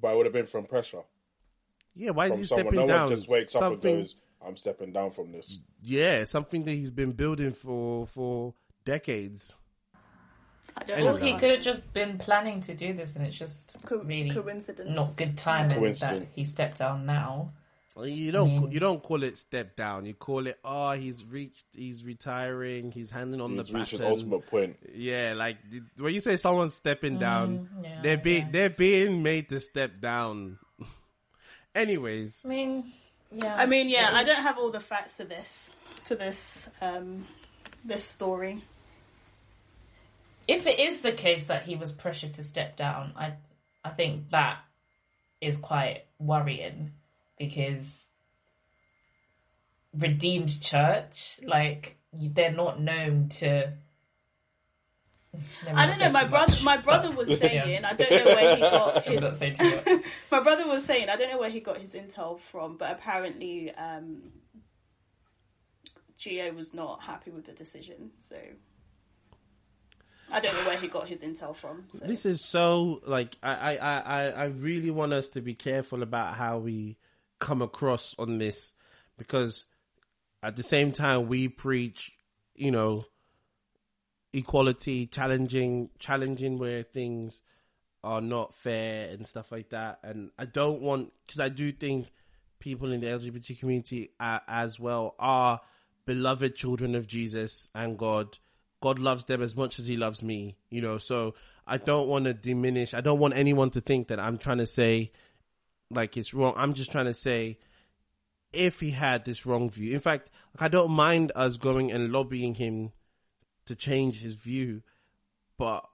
but 0.00 0.14
it 0.14 0.16
would 0.16 0.26
have 0.26 0.32
been 0.32 0.46
from 0.46 0.64
pressure 0.66 1.04
Yeah, 1.94 2.10
why 2.10 2.24
is 2.26 2.30
from 2.32 2.38
he 2.38 2.44
someone. 2.44 2.64
stepping 2.66 2.80
No 2.80 2.86
down? 2.88 3.08
one 3.10 3.16
just 3.16 3.28
wakes 3.28 3.54
up 3.54 3.60
Something- 3.60 3.94
and 3.94 4.02
goes, 4.04 4.16
"I'm 4.40 4.56
stepping 4.56 4.92
down 4.92 5.10
from 5.12 5.30
this." 5.30 5.60
yeah, 5.80 6.24
something 6.24 6.64
that 6.64 6.72
he's 6.72 6.90
been 6.90 7.12
building 7.12 7.52
for 7.52 8.06
for 8.08 8.54
decades. 8.84 9.56
I 10.76 10.84
don't 10.84 11.00
Or 11.02 11.04
know. 11.04 11.16
he 11.16 11.34
could 11.36 11.50
have 11.50 11.62
just 11.62 11.92
been 11.92 12.18
planning 12.18 12.60
to 12.62 12.74
do 12.74 12.94
this, 12.94 13.14
and 13.14 13.24
it's 13.26 13.36
just 13.38 13.76
Co- 13.84 13.98
really 13.98 14.30
coincidence. 14.34 14.90
not 14.90 15.16
good 15.16 15.36
timing 15.38 15.68
that 15.68 15.78
Coincidence. 15.78 16.30
he 16.34 16.44
stepped 16.44 16.78
down 16.78 17.04
now. 17.06 17.52
You 18.00 18.32
don't 18.32 18.48
mean- 18.62 18.72
you 18.72 18.80
don't 18.80 19.02
call 19.02 19.22
it 19.22 19.36
step 19.36 19.76
down. 19.76 20.06
You 20.06 20.14
call 20.14 20.46
it 20.46 20.58
oh 20.64 20.92
he's 20.92 21.24
reached 21.24 21.66
he's 21.76 22.04
retiring. 22.04 22.90
He's 22.90 23.10
handing 23.10 23.40
on 23.40 23.50
He's 23.56 23.66
the 23.66 23.78
reached 23.78 23.92
an 23.92 23.98
baton. 23.98 24.12
ultimate 24.12 24.46
point. 24.46 24.76
Yeah, 24.94 25.34
like 25.36 25.58
when 25.98 26.14
you 26.14 26.20
say 26.20 26.36
someone's 26.36 26.74
stepping 26.74 27.18
down, 27.18 27.68
Mm, 27.76 27.84
yeah, 27.84 28.00
they're 28.02 28.16
being 28.18 28.42
guess. 28.44 28.52
they're 28.52 28.70
being 28.70 29.22
made 29.22 29.48
to 29.50 29.60
step 29.60 30.00
down. 30.00 30.58
Anyways, 31.74 32.42
I 32.44 32.48
mean, 32.48 32.92
yeah. 33.30 33.54
I 33.56 33.66
mean, 33.66 33.88
yeah, 33.88 34.08
it 34.10 34.14
I 34.14 34.24
don't 34.24 34.42
have 34.42 34.58
all 34.58 34.70
the 34.70 34.80
facts 34.80 35.16
to 35.18 35.24
this 35.24 35.72
to 36.04 36.16
this 36.16 36.70
um 36.80 37.26
this 37.84 38.04
story. 38.04 38.62
If 40.48 40.66
it 40.66 40.80
is 40.80 41.00
the 41.00 41.12
case 41.12 41.46
that 41.46 41.64
he 41.64 41.76
was 41.76 41.92
pressured 41.92 42.34
to 42.34 42.42
step 42.42 42.76
down, 42.76 43.12
I 43.16 43.34
I 43.84 43.90
think 43.90 44.30
that 44.30 44.58
is 45.40 45.56
quite 45.56 46.04
worrying 46.18 46.92
because 47.38 48.06
redeemed 49.96 50.60
church, 50.60 51.40
like 51.44 51.96
they're 52.12 52.52
not 52.52 52.80
known 52.80 53.28
to. 53.30 53.72
Let 55.64 55.76
I 55.76 55.86
don't 55.86 55.98
know. 55.98 56.10
My 56.10 56.24
brother, 56.24 56.52
much, 56.52 56.62
my 56.62 56.76
brother 56.76 57.08
but- 57.08 57.16
was 57.18 57.28
Yeah. 57.30 57.36
saying. 57.36 57.84
I 57.84 57.94
don't 57.94 58.10
know 58.10 58.34
where 58.34 58.54
he 58.56 58.60
got 58.62 58.94
Let 59.06 59.08
me 59.08 59.14
not 59.16 59.30
his. 59.30 59.38
say 59.56 60.02
my 60.30 60.40
brother 60.40 60.66
was 60.68 60.84
saying. 60.84 61.08
I 61.08 61.16
don't 61.16 61.30
know 61.30 61.38
where 61.38 61.50
he 61.50 61.60
got 61.60 61.78
his 61.78 61.92
intel 61.94 62.38
from, 62.38 62.76
but 62.76 62.90
apparently, 62.92 63.72
um, 63.74 64.30
G.O 66.18 66.52
was 66.52 66.74
not 66.74 67.02
happy 67.02 67.30
with 67.30 67.46
the 67.46 67.52
decision. 67.52 68.10
So 68.20 68.36
I 70.30 70.40
don't 70.40 70.54
know 70.54 70.64
where 70.66 70.78
he 70.78 70.88
got 70.88 71.08
his 71.08 71.22
intel 71.22 71.56
from. 71.56 71.84
So. 71.92 72.06
this 72.06 72.24
is 72.26 72.44
so 72.46 73.00
like 73.06 73.34
I, 73.42 73.54
I 73.54 73.76
I 73.76 74.00
I 74.00 74.22
I 74.30 74.44
really 74.44 74.90
want 74.90 75.12
us 75.14 75.28
to 75.30 75.40
be 75.40 75.54
careful 75.54 76.02
about 76.02 76.34
how 76.36 76.58
we 76.58 76.96
come 77.42 77.60
across 77.60 78.14
on 78.20 78.38
this 78.38 78.72
because 79.18 79.64
at 80.44 80.54
the 80.54 80.62
same 80.62 80.92
time 80.92 81.26
we 81.26 81.48
preach, 81.48 82.12
you 82.54 82.70
know, 82.70 83.04
equality, 84.32 85.06
challenging 85.06 85.90
challenging 85.98 86.56
where 86.56 86.84
things 86.84 87.42
are 88.04 88.20
not 88.20 88.54
fair 88.54 89.08
and 89.10 89.26
stuff 89.26 89.50
like 89.50 89.70
that. 89.70 89.98
And 90.04 90.30
I 90.38 90.44
don't 90.44 90.80
want 90.80 91.12
because 91.26 91.40
I 91.40 91.48
do 91.48 91.72
think 91.72 92.12
people 92.60 92.92
in 92.92 93.00
the 93.00 93.08
LGBT 93.08 93.58
community 93.58 94.10
uh, 94.20 94.38
as 94.46 94.78
well 94.78 95.16
are 95.18 95.60
beloved 96.06 96.54
children 96.54 96.94
of 96.94 97.08
Jesus 97.08 97.68
and 97.74 97.98
God. 97.98 98.38
God 98.80 99.00
loves 99.00 99.24
them 99.24 99.42
as 99.42 99.56
much 99.56 99.80
as 99.80 99.88
He 99.88 99.96
loves 99.96 100.22
me, 100.22 100.56
you 100.70 100.80
know. 100.80 100.96
So 100.98 101.34
I 101.66 101.78
don't 101.78 102.06
want 102.06 102.26
to 102.26 102.34
diminish. 102.34 102.94
I 102.94 103.00
don't 103.00 103.18
want 103.18 103.34
anyone 103.34 103.70
to 103.70 103.80
think 103.80 104.08
that 104.08 104.20
I'm 104.20 104.38
trying 104.38 104.58
to 104.58 104.66
say 104.66 105.10
like 105.92 106.16
it's 106.16 106.34
wrong. 106.34 106.54
I'm 106.56 106.74
just 106.74 106.92
trying 106.92 107.06
to 107.06 107.14
say 107.14 107.58
if 108.52 108.80
he 108.80 108.90
had 108.90 109.24
this 109.24 109.46
wrong 109.46 109.70
view. 109.70 109.92
In 109.94 110.00
fact, 110.00 110.30
I 110.58 110.68
don't 110.68 110.90
mind 110.90 111.32
us 111.34 111.56
going 111.56 111.90
and 111.90 112.12
lobbying 112.12 112.54
him 112.54 112.92
to 113.66 113.74
change 113.74 114.20
his 114.20 114.34
view, 114.34 114.82
but 115.56 115.84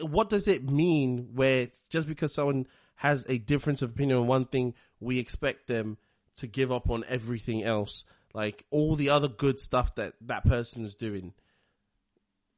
what 0.00 0.28
does 0.28 0.48
it 0.48 0.68
mean 0.68 1.30
where 1.34 1.68
just 1.88 2.06
because 2.06 2.34
someone 2.34 2.66
has 2.96 3.26
a 3.28 3.38
difference 3.38 3.82
of 3.82 3.90
opinion 3.90 4.18
on 4.18 4.26
one 4.26 4.46
thing, 4.46 4.74
we 5.00 5.18
expect 5.18 5.66
them 5.66 5.98
to 6.36 6.46
give 6.46 6.72
up 6.72 6.90
on 6.90 7.04
everything 7.08 7.62
else, 7.62 8.04
like 8.34 8.64
all 8.70 8.94
the 8.94 9.10
other 9.10 9.28
good 9.28 9.58
stuff 9.58 9.94
that 9.96 10.14
that 10.20 10.44
person 10.44 10.84
is 10.84 10.94
doing. 10.94 11.32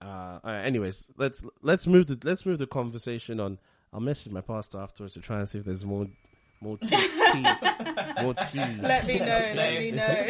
Uh, 0.00 0.38
right, 0.44 0.62
anyways, 0.62 1.10
let's 1.16 1.42
let's 1.60 1.86
move 1.86 2.06
the 2.06 2.18
let's 2.22 2.46
move 2.46 2.58
the 2.58 2.66
conversation 2.66 3.40
on. 3.40 3.58
I'll 3.92 4.00
message 4.00 4.30
my 4.32 4.42
pastor 4.42 4.78
afterwards 4.78 5.14
to 5.14 5.20
try 5.20 5.38
and 5.38 5.48
see 5.48 5.58
if 5.58 5.64
there's 5.64 5.84
more 5.84 6.06
more 6.60 6.78
tea, 6.78 6.96
tea 7.32 7.46
more 8.22 8.34
tea. 8.34 8.76
let 8.80 9.06
me 9.06 9.18
know. 9.18 9.52
let 9.54 9.78
me 9.78 9.90
know. 9.90 10.24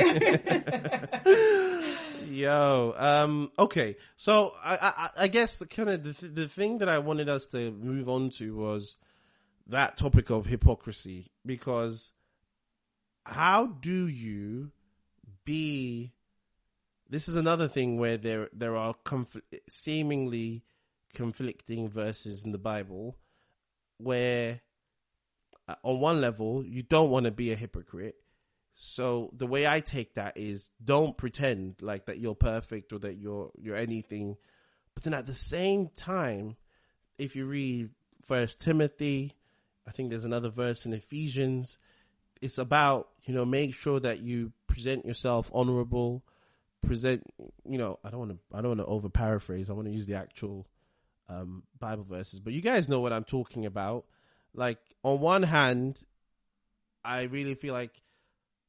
Yo, 2.26 2.94
um, 2.96 3.50
okay. 3.58 3.96
So 4.16 4.54
I, 4.62 4.76
I, 4.76 5.10
I 5.24 5.28
guess 5.28 5.56
the 5.56 5.66
kind 5.66 5.88
of 5.88 6.02
the, 6.02 6.12
th- 6.12 6.34
the 6.34 6.48
thing 6.48 6.78
that 6.78 6.88
I 6.88 6.98
wanted 6.98 7.28
us 7.28 7.46
to 7.48 7.70
move 7.72 8.08
on 8.08 8.30
to 8.30 8.54
was 8.54 8.96
that 9.66 9.96
topic 9.96 10.30
of 10.30 10.46
hypocrisy 10.46 11.26
because 11.44 12.12
how 13.24 13.66
do 13.66 14.06
you 14.08 14.70
be? 15.44 16.12
This 17.10 17.28
is 17.28 17.36
another 17.36 17.68
thing 17.68 17.98
where 17.98 18.18
there 18.18 18.48
there 18.52 18.76
are 18.76 18.94
conf- 19.04 19.40
seemingly 19.68 20.64
conflicting 21.14 21.88
verses 21.88 22.44
in 22.44 22.52
the 22.52 22.58
Bible 22.58 23.16
where 23.96 24.60
on 25.82 26.00
one 26.00 26.20
level 26.20 26.64
you 26.64 26.82
don't 26.82 27.10
want 27.10 27.26
to 27.26 27.32
be 27.32 27.52
a 27.52 27.56
hypocrite 27.56 28.16
so 28.80 29.30
the 29.36 29.48
way 29.48 29.66
I 29.66 29.80
take 29.80 30.14
that 30.14 30.36
is 30.36 30.70
don't 30.82 31.16
pretend 31.16 31.74
like 31.80 32.06
that 32.06 32.20
you're 32.20 32.36
perfect 32.36 32.92
or 32.92 33.00
that 33.00 33.16
you're 33.16 33.50
you're 33.60 33.74
anything. 33.74 34.36
But 34.94 35.02
then 35.02 35.14
at 35.14 35.26
the 35.26 35.34
same 35.34 35.88
time, 35.88 36.54
if 37.18 37.34
you 37.34 37.46
read 37.46 37.90
First 38.22 38.60
Timothy, 38.60 39.34
I 39.84 39.90
think 39.90 40.10
there's 40.10 40.24
another 40.24 40.48
verse 40.48 40.86
in 40.86 40.92
Ephesians. 40.92 41.76
It's 42.40 42.56
about 42.56 43.08
you 43.24 43.34
know 43.34 43.44
make 43.44 43.74
sure 43.74 43.98
that 43.98 44.20
you 44.20 44.52
present 44.68 45.04
yourself 45.04 45.50
honorable. 45.52 46.22
Present 46.80 47.24
you 47.68 47.78
know 47.78 47.98
I 48.04 48.10
don't 48.10 48.20
want 48.20 48.30
to 48.30 48.56
I 48.56 48.60
don't 48.60 48.76
want 48.76 48.80
to 48.80 48.86
over 48.86 49.08
paraphrase. 49.08 49.70
I 49.70 49.72
want 49.72 49.88
to 49.88 49.92
use 49.92 50.06
the 50.06 50.14
actual 50.14 50.68
um, 51.28 51.64
Bible 51.80 52.06
verses, 52.08 52.38
but 52.38 52.52
you 52.52 52.60
guys 52.60 52.88
know 52.88 53.00
what 53.00 53.12
I'm 53.12 53.24
talking 53.24 53.66
about. 53.66 54.04
Like 54.58 54.78
on 55.04 55.20
one 55.20 55.44
hand, 55.44 56.02
I 57.04 57.22
really 57.22 57.54
feel 57.54 57.72
like 57.74 58.02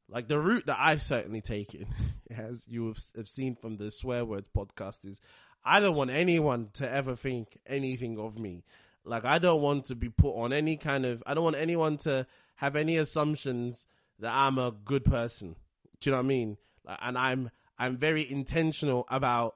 like 0.07 0.27
the 0.27 0.39
route 0.39 0.67
that 0.67 0.77
I've 0.79 1.01
certainly 1.01 1.41
taken, 1.41 1.87
as 2.29 2.67
you 2.67 2.87
have, 2.87 2.99
have 3.15 3.27
seen 3.27 3.55
from 3.55 3.77
the 3.77 3.89
swear 3.89 4.23
words 4.23 4.47
podcast, 4.55 5.03
is 5.03 5.19
I 5.65 5.79
don't 5.79 5.95
want 5.95 6.11
anyone 6.11 6.69
to 6.73 6.89
ever 6.89 7.15
think 7.15 7.57
anything 7.65 8.19
of 8.19 8.37
me. 8.37 8.63
Like 9.03 9.25
I 9.25 9.39
don't 9.39 9.61
want 9.61 9.85
to 9.85 9.95
be 9.95 10.09
put 10.09 10.35
on 10.35 10.53
any 10.53 10.77
kind 10.77 11.07
of. 11.07 11.23
I 11.25 11.33
don't 11.33 11.43
want 11.43 11.55
anyone 11.55 11.97
to 11.97 12.27
have 12.57 12.75
any 12.75 12.97
assumptions 12.97 13.87
that 14.19 14.31
I'm 14.31 14.59
a 14.59 14.71
good 14.71 15.03
person. 15.03 15.55
Do 16.01 16.09
you 16.09 16.11
know 16.11 16.19
what 16.19 16.25
I 16.25 16.27
mean? 16.27 16.57
Like, 16.85 16.99
and 17.01 17.17
I'm 17.17 17.49
I'm 17.79 17.97
very 17.97 18.29
intentional 18.29 19.07
about 19.09 19.55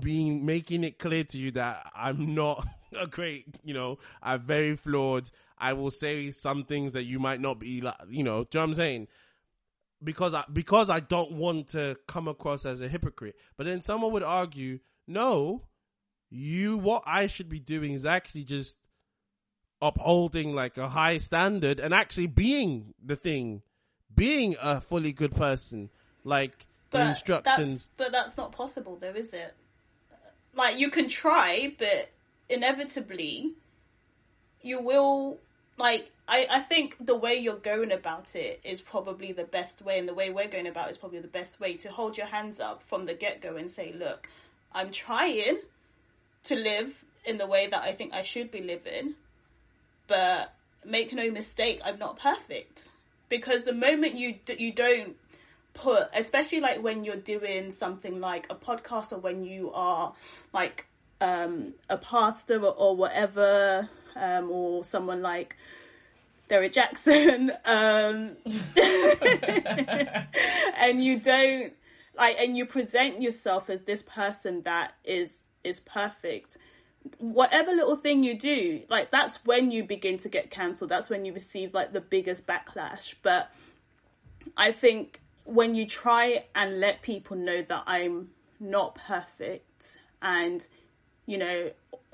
being 0.00 0.44
making 0.44 0.82
it 0.82 0.98
clear 0.98 1.22
to 1.22 1.38
you 1.38 1.52
that 1.52 1.86
I'm 1.94 2.34
not 2.34 2.66
a 2.98 3.06
great, 3.06 3.46
you 3.64 3.74
know, 3.74 3.98
I'm 4.22 4.42
very 4.42 4.76
flawed. 4.76 5.30
I 5.58 5.74
will 5.74 5.90
say 5.90 6.30
some 6.30 6.64
things 6.64 6.92
that 6.94 7.04
you 7.04 7.18
might 7.18 7.40
not 7.40 7.58
be 7.58 7.80
like, 7.80 7.96
you 8.08 8.22
know, 8.24 8.44
do 8.44 8.58
you 8.58 8.60
know 8.60 8.66
what 8.66 8.70
I'm 8.70 8.74
saying? 8.74 9.08
Because 10.02 10.32
I, 10.32 10.44
because 10.50 10.88
I 10.88 11.00
don't 11.00 11.32
want 11.32 11.68
to 11.68 11.96
come 12.06 12.28
across 12.28 12.64
as 12.64 12.80
a 12.80 12.88
hypocrite. 12.88 13.36
But 13.56 13.66
then 13.66 13.82
someone 13.82 14.12
would 14.12 14.22
argue, 14.22 14.78
no, 15.06 15.64
you, 16.30 16.78
what 16.78 17.02
I 17.06 17.26
should 17.26 17.48
be 17.48 17.60
doing 17.60 17.92
is 17.92 18.06
actually 18.06 18.44
just 18.44 18.78
upholding 19.82 20.54
like 20.54 20.78
a 20.78 20.88
high 20.88 21.18
standard 21.18 21.80
and 21.80 21.92
actually 21.92 22.26
being 22.26 22.94
the 23.04 23.16
thing, 23.16 23.62
being 24.14 24.56
a 24.60 24.80
fully 24.80 25.12
good 25.12 25.34
person. 25.34 25.90
Like 26.24 26.52
the 26.90 26.98
But 26.98 27.06
instructions. 27.08 27.88
That's, 27.88 27.90
but 27.96 28.12
that's 28.12 28.36
not 28.36 28.52
possible, 28.52 28.96
though, 29.00 29.08
is 29.08 29.32
it? 29.34 29.54
Like 30.54 30.78
you 30.78 30.90
can 30.90 31.08
try, 31.08 31.74
but 31.78 32.10
inevitably, 32.50 33.52
you 34.62 34.80
will. 34.80 35.38
Like 35.78 36.10
I, 36.28 36.46
I 36.50 36.60
think 36.60 36.96
the 37.00 37.16
way 37.16 37.36
you're 37.36 37.54
going 37.56 37.90
about 37.90 38.36
it 38.36 38.60
is 38.64 38.80
probably 38.80 39.32
the 39.32 39.44
best 39.44 39.80
way, 39.80 39.98
and 39.98 40.08
the 40.08 40.14
way 40.14 40.30
we're 40.30 40.48
going 40.48 40.66
about 40.66 40.88
it 40.88 40.90
is 40.92 40.98
probably 40.98 41.20
the 41.20 41.28
best 41.28 41.58
way 41.58 41.74
to 41.78 41.90
hold 41.90 42.18
your 42.18 42.26
hands 42.26 42.60
up 42.60 42.82
from 42.82 43.06
the 43.06 43.14
get 43.14 43.40
go 43.40 43.56
and 43.56 43.70
say, 43.70 43.92
"Look, 43.92 44.28
I'm 44.72 44.90
trying 44.90 45.58
to 46.44 46.54
live 46.54 47.04
in 47.24 47.38
the 47.38 47.46
way 47.46 47.66
that 47.66 47.82
I 47.82 47.92
think 47.92 48.12
I 48.12 48.22
should 48.22 48.50
be 48.50 48.60
living, 48.60 49.14
but 50.06 50.52
make 50.84 51.12
no 51.12 51.30
mistake, 51.30 51.80
I'm 51.84 51.98
not 51.98 52.18
perfect." 52.18 52.88
Because 53.30 53.64
the 53.64 53.72
moment 53.72 54.14
you 54.16 54.34
d- 54.44 54.56
you 54.58 54.72
don't 54.72 55.16
put 55.72 56.08
especially 56.12 56.60
like 56.60 56.82
when 56.82 57.04
you're 57.04 57.16
doing 57.16 57.70
something 57.70 58.20
like 58.20 58.46
a 58.50 58.54
podcast 58.54 59.12
or 59.12 59.18
when 59.18 59.44
you 59.44 59.70
are 59.72 60.12
like 60.52 60.86
um 61.20 61.74
a 61.88 61.96
pastor 61.96 62.64
or, 62.64 62.74
or 62.74 62.96
whatever 62.96 63.88
um 64.16 64.50
or 64.50 64.84
someone 64.84 65.22
like 65.22 65.56
Derrick 66.48 66.72
Jaxn 66.72 67.50
um 67.64 68.36
and 70.76 71.04
you 71.04 71.18
don't 71.18 71.72
like 72.16 72.36
and 72.38 72.56
you 72.56 72.66
present 72.66 73.22
yourself 73.22 73.70
as 73.70 73.82
this 73.82 74.02
person 74.02 74.62
that 74.62 74.92
is 75.04 75.44
is 75.62 75.80
perfect. 75.80 76.56
Whatever 77.18 77.72
little 77.72 77.96
thing 77.96 78.24
you 78.24 78.38
do 78.38 78.82
like 78.88 79.10
that's 79.10 79.44
when 79.44 79.70
you 79.70 79.84
begin 79.84 80.18
to 80.18 80.28
get 80.28 80.50
cancelled. 80.50 80.90
That's 80.90 81.08
when 81.08 81.24
you 81.24 81.32
receive 81.32 81.74
like 81.74 81.92
the 81.92 82.00
biggest 82.00 82.46
backlash. 82.46 83.14
But 83.22 83.50
I 84.56 84.72
think 84.72 85.20
when 85.44 85.74
you 85.74 85.86
try 85.86 86.44
and 86.54 86.80
let 86.80 87.02
people 87.02 87.36
know 87.36 87.62
that 87.68 87.84
I'm 87.86 88.30
not 88.58 88.94
perfect 88.94 89.98
and 90.22 90.66
you 91.30 91.38
know, 91.38 91.70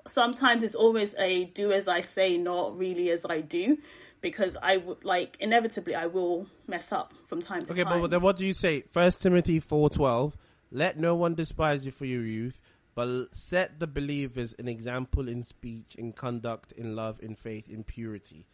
sometimes 0.07 0.63
it's 0.63 0.75
always 0.75 1.15
a 1.19 1.47
do 1.47 1.73
as 1.73 1.89
I 1.89 2.03
say, 2.03 2.37
not 2.37 2.79
really 2.79 3.11
as 3.11 3.25
I 3.25 3.41
do, 3.41 3.79
because 4.21 4.57
I 4.63 4.77
would 4.77 5.05
like 5.05 5.37
inevitably 5.41 5.95
I 5.95 6.07
will 6.07 6.47
mess 6.67 6.93
up 6.93 7.15
from 7.27 7.41
time 7.41 7.63
to 7.63 7.73
Okay, 7.73 7.85
time. 7.85 7.93
Okay, 7.93 8.01
but 8.03 8.11
then 8.11 8.21
what 8.21 8.37
do 8.37 8.45
you 8.45 8.53
say? 8.53 8.83
First 8.83 9.23
Timothy 9.23 9.59
four 9.59 9.89
twelve. 9.89 10.37
Let 10.71 10.99
no 10.99 11.15
one 11.15 11.35
despise 11.35 11.87
you 11.87 11.93
for 11.93 12.05
your 12.05 12.23
youth, 12.23 12.61
but 12.95 13.35
set 13.35 13.79
the 13.79 13.87
believers 13.87 14.55
an 14.59 14.69
example 14.69 15.29
in 15.29 15.45
speech, 15.45 15.95
in 15.97 16.13
conduct, 16.13 16.73
in 16.73 16.95
love, 16.95 17.19
in 17.23 17.37
faith, 17.37 17.71
in 17.71 17.85
purity. 17.85 18.45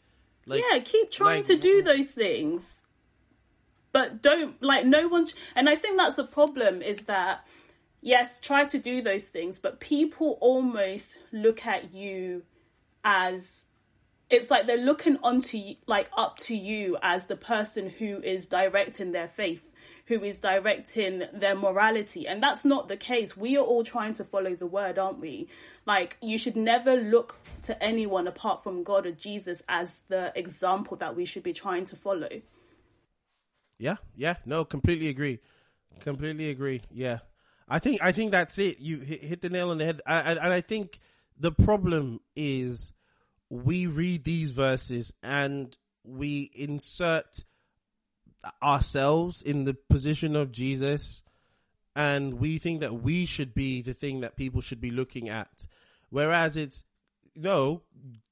Like, 0.47 0.63
yeah, 0.71 0.79
keep 0.81 1.11
trying 1.11 1.39
like- 1.39 1.45
to 1.45 1.57
do 1.57 1.79
mm-hmm. 1.79 1.87
those 1.87 2.11
things, 2.13 2.83
but 3.93 4.23
don't 4.23 4.63
like 4.63 4.87
no 4.87 5.09
one. 5.09 5.27
And 5.57 5.69
I 5.69 5.77
think 5.77 5.97
that's 5.97 6.17
the 6.17 6.25
problem 6.25 6.83
is 6.83 6.99
that 7.07 7.45
yes, 8.03 8.41
try 8.41 8.65
to 8.65 8.79
do 8.79 9.01
those 9.01 9.25
things, 9.25 9.59
but 9.59 9.81
people 9.81 10.37
almost 10.41 11.15
look 11.33 11.65
at 11.65 11.95
you 11.95 12.43
as 13.05 13.65
it's 14.29 14.51
like 14.51 14.67
they're 14.67 14.77
looking 14.77 15.19
onto 15.23 15.75
like 15.87 16.11
up 16.17 16.39
to 16.39 16.57
you 16.57 16.99
as 17.03 17.27
the 17.27 17.37
person 17.37 17.89
who 17.89 18.21
is 18.23 18.47
directing 18.47 19.13
their 19.13 19.29
faith 19.29 19.69
who 20.07 20.25
is 20.25 20.39
directing 20.39 21.23
their 21.33 21.55
morality. 21.55 22.27
And 22.27 22.43
that's 22.43 22.65
not 22.65 22.89
the 22.89 22.97
case. 22.97 23.37
We 23.37 23.57
are 23.57 23.65
all 23.65 23.85
trying 23.85 24.15
to 24.15 24.25
follow 24.25 24.55
the 24.55 24.67
word 24.67 24.99
aren't 24.99 25.21
we? 25.21 25.49
Like 25.87 26.17
you 26.21 26.39
should 26.39 26.57
never 26.57 26.97
look 26.97 27.39
to 27.63 27.81
anyone 27.83 28.27
apart 28.27 28.63
from 28.63 28.83
god 28.83 29.07
or 29.07 29.13
jesus 29.13 29.63
as 29.69 30.01
the 30.09 30.33
example 30.35 30.97
that 30.97 31.15
we 31.15 31.25
should 31.25 31.43
be 31.43 31.53
trying 31.53 31.85
to 31.87 31.97
follow. 31.97 32.29
Yeah, 33.79 33.97
yeah, 34.17 34.37
no, 34.47 34.65
completely 34.65 35.09
agree, 35.09 35.41
completely 36.01 36.51
agree. 36.51 36.83
Yeah, 36.93 37.19
I 37.69 37.79
think 37.79 38.03
I 38.03 38.13
think 38.13 38.33
that's 38.33 38.59
it. 38.59 38.81
You 38.81 38.99
hit, 38.99 39.23
hit 39.23 39.43
the 39.43 39.51
nail 39.51 39.71
on 39.71 39.79
the 39.79 39.85
head, 39.85 40.01
I, 40.07 40.21
I, 40.21 40.31
and 40.33 40.53
I 40.53 40.61
think 40.61 40.99
the 41.39 41.53
problem 41.53 42.21
is 42.37 42.93
we 43.49 43.87
read 43.87 44.25
these 44.25 44.51
verses 44.51 45.13
and 45.23 45.77
we 46.05 46.51
insert 46.55 47.45
ourselves 48.63 49.43
in 49.43 49.65
the 49.65 49.75
position 49.75 50.35
of 50.35 50.51
Jesus, 50.53 51.23
and 51.95 52.35
we 52.35 52.59
think 52.59 52.81
that 52.81 53.03
we 53.03 53.27
should 53.27 53.55
be 53.55 53.83
the 53.83 53.95
thing 53.95 54.21
that 54.21 54.37
people 54.37 54.61
should 54.61 54.81
be 54.81 54.91
looking 54.91 55.29
at, 55.29 55.67
whereas 56.11 56.57
it's 56.57 56.85
you 57.35 57.43
no, 57.43 57.83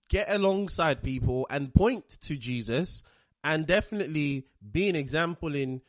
get 0.09 0.31
alongside 0.31 1.03
people 1.03 1.47
and 1.51 1.73
point 1.75 2.09
to 2.23 2.37
Jesus 2.37 3.03
and 3.43 3.67
definitely 3.67 4.47
be 4.71 4.89
an 4.89 4.97
example 4.97 5.55
in 5.55 5.81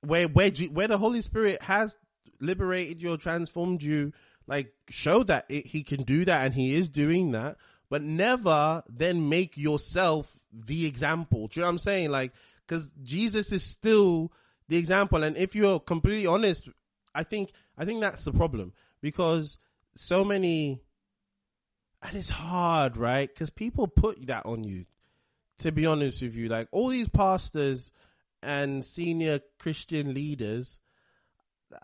where 0.00 0.28
where 0.28 0.50
where 0.72 0.88
the 0.88 0.98
Holy 0.98 1.20
Spirit 1.20 1.62
has 1.62 1.96
liberated 2.40 3.02
you 3.02 3.12
or 3.12 3.16
transformed 3.16 3.82
you 3.82 4.12
like 4.46 4.72
show 4.88 5.22
that 5.22 5.44
it, 5.48 5.66
he 5.66 5.82
can 5.82 6.02
do 6.02 6.24
that 6.24 6.44
and 6.44 6.54
he 6.54 6.74
is 6.74 6.88
doing 6.88 7.32
that 7.32 7.56
but 7.88 8.02
never 8.02 8.82
then 8.88 9.28
make 9.28 9.56
yourself 9.56 10.44
the 10.52 10.86
example 10.86 11.48
do 11.48 11.58
you 11.58 11.62
know 11.62 11.66
what 11.66 11.72
I'm 11.72 11.78
saying 11.78 12.10
like 12.10 12.32
cuz 12.66 12.90
Jesus 13.02 13.52
is 13.52 13.62
still 13.62 14.32
the 14.68 14.76
example 14.76 15.22
and 15.22 15.36
if 15.36 15.54
you're 15.54 15.80
completely 15.80 16.26
honest 16.26 16.68
I 17.14 17.22
think 17.22 17.52
I 17.78 17.84
think 17.84 18.00
that's 18.00 18.24
the 18.24 18.32
problem 18.32 18.72
because 19.00 19.58
so 19.94 20.24
many 20.24 20.80
and 22.02 22.16
it's 22.16 22.30
hard, 22.30 22.96
right? 22.96 23.28
Because 23.28 23.50
people 23.50 23.88
put 23.88 24.26
that 24.26 24.46
on 24.46 24.64
you. 24.64 24.86
To 25.60 25.72
be 25.72 25.86
honest 25.86 26.20
with 26.20 26.34
you, 26.34 26.48
like 26.48 26.68
all 26.70 26.88
these 26.88 27.08
pastors 27.08 27.90
and 28.42 28.84
senior 28.84 29.40
Christian 29.58 30.12
leaders, 30.12 30.78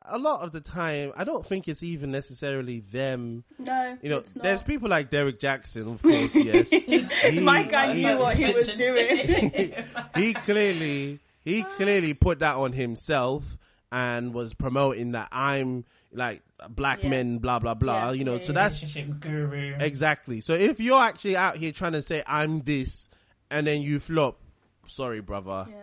a 0.06 0.18
lot 0.18 0.42
of 0.42 0.52
the 0.52 0.60
time, 0.60 1.12
I 1.16 1.24
don't 1.24 1.44
think 1.44 1.66
it's 1.68 1.82
even 1.82 2.10
necessarily 2.12 2.80
them. 2.80 3.44
no 3.58 3.96
You 4.02 4.10
know, 4.10 4.18
it's 4.18 4.36
not. 4.36 4.42
there's 4.44 4.62
people 4.62 4.88
like 4.88 5.10
Derrick 5.10 5.38
Jaxn, 5.40 5.92
of 5.92 6.02
course. 6.02 6.34
Yes, 6.36 6.70
He- 6.70 7.40
my 7.40 7.64
guy 7.64 7.92
knew 7.94 8.16
what 8.18 8.36
he 8.36 8.52
was 8.52 8.68
doing 8.68 9.16
he 10.16 10.34
clearly 10.34 11.18
he 11.44 11.62
clearly 11.64 12.14
put 12.14 12.38
that 12.40 12.56
on 12.56 12.72
himself 12.72 13.58
and 13.90 14.32
was 14.32 14.54
promoting 14.54 15.12
that 15.12 15.28
I'm 15.32 15.84
like 16.12 16.42
black 16.68 17.02
Yeah. 17.02 17.08
men, 17.10 17.38
blah 17.38 17.58
blah 17.58 17.74
blah. 17.74 18.06
Yeah, 18.08 18.12
you 18.12 18.24
know, 18.24 18.36
yeah, 18.36 18.42
so 18.42 18.52
yeah. 18.52 18.52
that's 18.54 18.80
relationship 18.80 19.20
guru. 19.20 19.74
Exactly. 19.80 20.40
So 20.40 20.52
if 20.54 20.78
you're 20.78 21.00
actually 21.02 21.36
out 21.36 21.56
here 21.56 21.72
trying 21.72 21.92
to 21.92 22.02
say 22.02 22.22
I'm 22.26 22.60
this 22.60 23.10
and 23.50 23.66
then 23.66 23.82
you 23.82 23.98
flop, 23.98 24.38
sorry, 24.86 25.20
brother. 25.20 25.66
Yeah. 25.68 25.74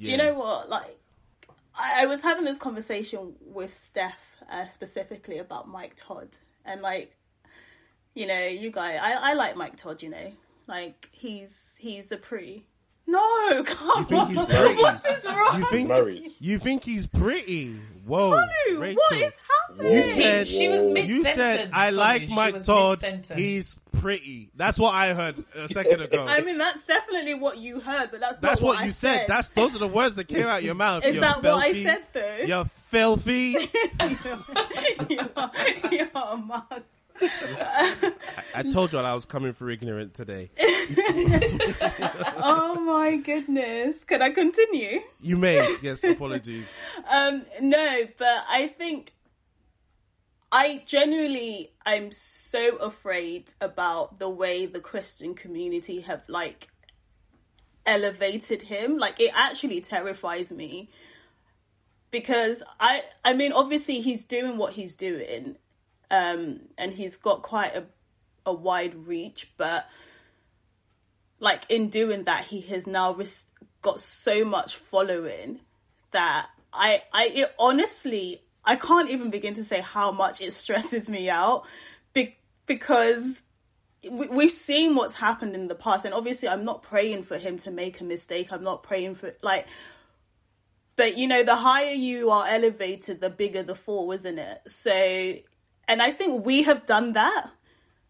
Do 0.00 0.10
you 0.10 0.16
know 0.18 0.34
what? 0.34 0.68
Like, 0.68 0.95
I, 1.76 2.02
I 2.02 2.06
was 2.06 2.22
having 2.22 2.44
this 2.44 2.58
conversation 2.58 3.34
with 3.40 3.72
Steph 3.72 4.18
uh, 4.50 4.66
specifically 4.66 5.38
about 5.38 5.68
Mike 5.68 5.92
Todd, 5.96 6.28
and 6.64 6.82
like, 6.82 7.16
you 8.14 8.26
know, 8.26 8.44
you 8.46 8.70
guys, 8.70 8.98
I, 9.02 9.12
I 9.12 9.32
like 9.34 9.56
Mike 9.56 9.76
Todd. 9.76 10.02
You 10.02 10.10
know, 10.10 10.32
like 10.66 11.08
he's 11.12 11.74
he's 11.78 12.12
a 12.12 12.16
pretty. 12.16 12.66
No, 13.06 13.62
come 13.64 13.98
You 14.00 14.04
think 14.04 14.20
on. 14.22 14.28
he's 14.34 14.44
pretty? 14.46 14.82
What 14.82 15.06
is 15.06 15.26
wrong? 15.26 15.58
You 15.60 15.66
think 15.66 15.78
he's 15.80 15.88
Married. 15.88 16.32
you 16.40 16.58
think 16.58 16.84
he's 16.84 17.06
pretty? 17.06 17.78
Whoa, 18.04 18.30
Tolu, 18.66 18.80
Rachel. 18.80 19.00
what 19.10 19.20
is 19.20 19.32
happening? 19.68 19.92
You 19.92 20.06
said 20.06 20.46
She 20.48 20.68
was 20.68 20.86
you 20.86 20.92
mid-sentence, 20.92 21.34
said 21.34 21.70
I 21.72 21.90
Tolu. 21.90 21.98
like 22.00 22.22
She 22.22 22.34
Mike 22.34 22.54
was 22.54 22.66
Todd. 22.66 22.90
mid-sentence. 23.02 23.38
He's 23.38 23.76
pretty. 24.00 24.50
That's 24.54 24.78
what 24.78 24.94
I 24.94 25.12
heard 25.14 25.44
a 25.56 25.68
second 25.68 26.02
ago. 26.02 26.24
I 26.28 26.40
mean, 26.42 26.56
that's 26.58 26.82
definitely 26.84 27.34
what 27.34 27.58
you 27.58 27.80
heard, 27.80 28.10
but 28.12 28.20
that's 28.20 28.38
That's 28.38 28.60
not 28.60 28.66
what 28.66 28.78
I 28.78 28.84
you 28.86 28.92
said. 28.92 29.26
That's 29.26 29.48
those 29.50 29.74
are 29.74 29.80
the 29.80 29.88
words 29.88 30.14
that 30.16 30.28
came 30.28 30.46
out 30.46 30.62
your 30.62 30.74
mouth. 30.76 31.04
Is 31.04 31.14
You're 31.16 31.22
that 31.22 31.42
what 31.42 31.54
I 31.64 31.72
filthy. 31.72 31.84
said 31.84 32.02
though? 32.12 32.36
You're 32.46 32.64
filthy. 32.64 33.70
you're, 35.08 35.90
you're 35.90 36.08
a 36.14 36.36
mug. 36.36 36.82
I 37.22 38.64
told 38.70 38.92
you 38.92 38.98
I 38.98 39.14
was 39.14 39.26
coming 39.26 39.52
for 39.52 39.70
ignorant 39.70 40.14
today. 40.14 40.50
Oh 42.38 42.78
my 42.80 43.16
goodness! 43.16 44.04
Can 44.04 44.22
I 44.22 44.30
continue? 44.30 45.00
You 45.20 45.36
may. 45.36 45.76
Yes, 45.82 46.04
apologies. 46.04 46.72
Um, 47.10 47.44
no, 47.60 48.06
but 48.18 48.44
I 48.48 48.68
think 48.68 49.14
I 50.52 50.82
genuinely 50.86 51.72
I'm 51.84 52.12
so 52.12 52.76
afraid 52.76 53.46
about 53.60 54.18
the 54.18 54.28
way 54.28 54.66
the 54.66 54.80
Christian 54.80 55.34
community 55.34 56.00
have 56.00 56.22
like 56.28 56.68
elevated 57.84 58.62
him. 58.62 58.98
Like 58.98 59.20
it 59.20 59.32
actually 59.34 59.80
terrifies 59.80 60.52
me 60.52 60.90
because 62.10 62.62
I 62.80 63.02
I 63.24 63.34
mean 63.34 63.52
obviously 63.52 64.00
he's 64.00 64.24
doing 64.24 64.56
what 64.56 64.72
he's 64.72 64.96
doing 64.96 65.56
um 66.10 66.60
and 66.78 66.92
he's 66.92 67.16
got 67.16 67.42
quite 67.42 67.74
a 67.74 67.84
a 68.44 68.52
wide 68.52 68.94
reach 69.06 69.50
but 69.56 69.86
like 71.40 71.62
in 71.68 71.88
doing 71.88 72.24
that 72.24 72.44
he 72.44 72.60
has 72.60 72.86
now 72.86 73.12
res- 73.12 73.44
got 73.82 74.00
so 74.00 74.44
much 74.44 74.76
following 74.76 75.60
that 76.12 76.46
I 76.72 77.02
I 77.12 77.26
it, 77.26 77.54
honestly 77.58 78.42
I 78.64 78.76
can't 78.76 79.10
even 79.10 79.30
begin 79.30 79.54
to 79.54 79.64
say 79.64 79.80
how 79.80 80.12
much 80.12 80.40
it 80.40 80.52
stresses 80.52 81.08
me 81.08 81.28
out 81.28 81.64
be- 82.12 82.36
because 82.66 83.42
we, 84.02 84.28
we've 84.28 84.52
seen 84.52 84.94
what's 84.94 85.14
happened 85.14 85.54
in 85.54 85.68
the 85.68 85.74
past 85.74 86.04
and 86.04 86.14
obviously 86.14 86.48
I'm 86.48 86.64
not 86.64 86.82
praying 86.82 87.24
for 87.24 87.36
him 87.36 87.58
to 87.58 87.70
make 87.70 88.00
a 88.00 88.04
mistake 88.04 88.48
I'm 88.50 88.64
not 88.64 88.82
praying 88.82 89.16
for 89.16 89.34
like 89.42 89.66
but 90.94 91.18
you 91.18 91.26
know 91.26 91.42
the 91.42 91.56
higher 91.56 91.92
you 91.92 92.30
are 92.30 92.46
elevated 92.46 93.20
the 93.20 93.28
bigger 93.30 93.62
the 93.62 93.74
fall 93.74 94.12
isn't 94.12 94.38
it? 94.38 94.62
So 94.66 95.34
and 95.88 96.02
I 96.02 96.12
think 96.12 96.44
we 96.44 96.62
have 96.64 96.86
done 96.86 97.12
that 97.14 97.50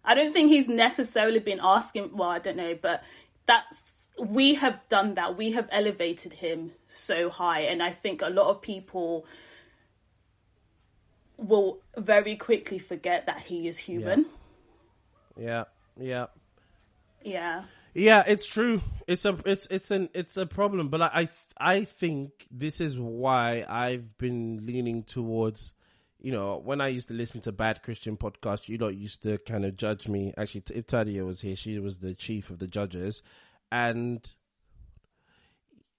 I 0.06 0.14
don't 0.14 0.32
think 0.32 0.50
he's 0.50 0.68
necessarily 0.68 1.40
been 1.40 1.58
asking. 1.60 2.16
Well, 2.16 2.28
I 2.28 2.38
don't 2.38 2.56
know, 2.56 2.78
but 2.80 3.02
that's 3.46 3.82
we 4.18 4.54
have 4.54 4.80
done 4.88 5.14
that. 5.14 5.36
We 5.36 5.52
have 5.52 5.68
elevated 5.72 6.32
him 6.32 6.72
so 6.88 7.28
high, 7.28 7.62
and 7.62 7.82
I 7.82 7.90
think 7.90 8.22
a 8.22 8.30
lot 8.30 8.46
of 8.46 8.62
people 8.62 9.26
will 11.36 11.80
very 11.98 12.36
quickly 12.36 12.78
forget 12.78 13.26
that 13.26 13.40
he 13.40 13.66
is 13.66 13.76
human. 13.76 14.26
Yeah, 15.36 15.64
yeah. 15.98 16.26
Yeah, 17.22 17.64
Yeah, 17.92 18.22
it's 18.26 18.46
true. 18.46 18.80
It's 19.08 19.24
a 19.24 19.36
it's 19.44 19.66
it's 19.66 19.90
an 19.90 20.08
it's 20.14 20.36
a 20.36 20.46
problem, 20.46 20.88
but 20.88 21.02
I 21.02 21.10
I, 21.12 21.28
I 21.58 21.84
think 21.84 22.46
this 22.48 22.80
is 22.80 22.96
why 22.96 23.64
I've 23.68 24.16
been 24.18 24.64
leaning 24.64 25.02
towards. 25.02 25.72
You 26.26 26.32
know, 26.32 26.56
when 26.58 26.80
I 26.80 26.88
used 26.88 27.06
to 27.06 27.14
listen 27.14 27.40
to 27.42 27.52
bad 27.52 27.84
Christian 27.84 28.16
podcasts, 28.16 28.68
you 28.68 28.78
lot 28.78 28.96
used 28.96 29.22
to 29.22 29.38
kind 29.38 29.64
of 29.64 29.76
judge 29.76 30.08
me. 30.08 30.34
Actually, 30.36 30.64
if 30.74 30.84
Tadia 30.88 31.24
was 31.24 31.40
here, 31.40 31.54
she 31.54 31.78
was 31.78 31.98
the 31.98 32.14
chief 32.14 32.50
of 32.50 32.58
the 32.58 32.66
judges, 32.66 33.22
and 33.70 34.34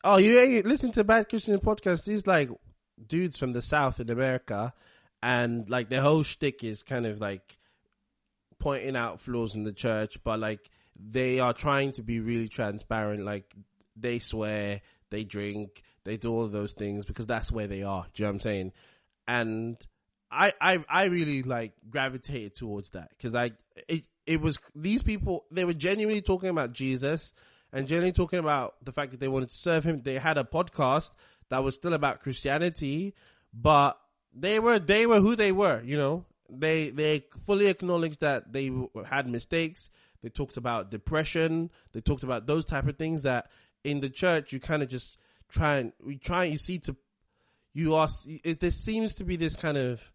oh, 0.04 0.18
you 0.18 0.64
listen 0.64 0.92
to 0.92 1.06
bad 1.06 1.30
Christian 1.30 1.58
podcasts. 1.62 2.04
These 2.04 2.28
like 2.28 2.50
dudes 3.08 3.38
from 3.38 3.54
the 3.54 3.62
South 3.62 4.02
in 4.02 4.10
America, 4.10 4.74
and 5.24 5.70
like 5.70 5.88
their 5.88 6.02
whole 6.02 6.24
shtick 6.24 6.62
is 6.62 6.84
kind 6.84 7.06
of 7.06 7.22
like 7.22 7.58
pointing 8.60 8.98
out 8.98 9.22
flaws 9.22 9.56
in 9.56 9.64
the 9.64 9.72
church, 9.72 10.22
but 10.26 10.42
like 10.42 10.70
they 11.00 11.40
are 11.40 11.54
trying 11.54 11.94
to 11.94 12.04
be 12.04 12.20
really 12.20 12.50
transparent. 12.50 13.24
Like 13.24 13.56
they 13.96 14.20
swear, 14.20 14.82
they 15.10 15.24
drink, 15.24 15.84
they 16.04 16.18
do 16.18 16.34
all 16.34 16.50
those 16.50 16.74
things 16.74 17.06
because 17.06 17.28
that's 17.28 17.50
where 17.50 17.68
they 17.68 17.84
are. 17.84 18.08
Do 18.14 18.24
you 18.24 18.26
know 18.26 18.32
what 18.32 18.34
I'm 18.34 18.40
saying? 18.42 18.74
And 19.26 19.78
I, 20.30 20.54
I, 20.60 20.84
I 20.90 21.06
really 21.06 21.44
like 21.44 21.74
gravitated 21.90 22.56
towards 22.56 22.92
that 22.92 23.10
because 23.10 23.36
I, 23.36 23.52
it, 23.88 24.04
it 24.26 24.42
was 24.42 24.60
these 24.76 25.02
people, 25.02 25.46
they 25.52 25.66
were 25.66 25.74
genuinely 25.74 26.22
talking 26.22 26.50
about 26.50 26.74
Jesus 26.74 27.34
and 27.72 27.88
genuinely 27.88 28.14
talking 28.14 28.40
about 28.40 28.76
the 28.84 28.92
fact 28.92 29.12
that 29.12 29.20
they 29.20 29.28
wanted 29.28 29.50
to 29.50 29.56
serve 29.56 29.84
him. 29.84 30.02
They 30.02 30.16
had 30.16 30.38
a 30.38 30.44
podcast 30.44 31.14
that 31.50 31.64
was 31.64 31.76
still 31.76 31.94
about 31.94 32.20
Christianity, 32.20 33.16
but 33.54 33.98
they 34.34 34.60
were, 34.60 34.80
they 34.80 35.06
were 35.06 35.20
who 35.20 35.36
they 35.36 35.52
were, 35.52 35.82
you 35.84 35.98
know, 35.98 36.26
they, 36.50 36.90
they 36.90 37.26
fully 37.46 37.68
acknowledged 37.68 38.22
that 38.22 38.52
they 38.52 38.72
had 39.06 39.28
mistakes. 39.28 39.90
They 40.24 40.30
talked 40.30 40.58
about 40.58 40.92
depression. 40.92 41.72
They 41.94 42.02
talked 42.02 42.24
about 42.24 42.48
those 42.48 42.66
type 42.66 42.88
of 42.88 42.98
things 42.98 43.24
that 43.24 43.50
in 43.84 44.02
the 44.02 44.10
church 44.10 44.52
you 44.52 44.60
kind 44.60 44.84
of 44.84 44.90
just 44.90 45.18
try 45.50 45.78
and 45.78 45.94
we 46.04 46.18
try 46.18 46.44
you 46.46 46.58
see 46.58 46.80
to 46.80 46.96
you 47.74 47.96
are 47.96 48.10
it, 48.26 48.60
there 48.60 48.72
seems 48.72 49.14
to 49.16 49.24
be 49.24 49.36
this 49.36 49.56
kind 49.56 49.78
of 49.78 50.12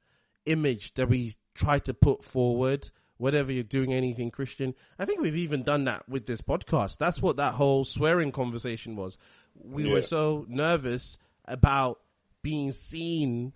image 0.47 0.95
that 0.95 1.09
we 1.09 1.35
try 1.55 1.79
to 1.81 1.95
put 1.95 2.25
forward 2.25 2.91
whatever 3.19 3.53
you're 3.53 3.63
doing 3.63 3.93
anything 3.93 4.31
christian. 4.31 4.75
I 4.99 5.05
think 5.05 5.21
we've 5.21 5.37
even 5.37 5.63
done 5.63 5.85
that 5.85 6.09
with 6.09 6.27
this 6.27 6.41
podcast. 6.41 6.99
That's 6.99 7.23
what 7.23 7.37
that 7.37 7.55
whole 7.55 7.85
swearing 7.85 8.33
conversation 8.33 8.97
was. 8.97 9.17
We 9.55 9.85
Yeah. 9.87 9.93
were 9.95 10.03
so 10.03 10.45
nervous 10.49 11.19
about 11.45 12.01
being 12.43 12.73
seen 12.73 13.53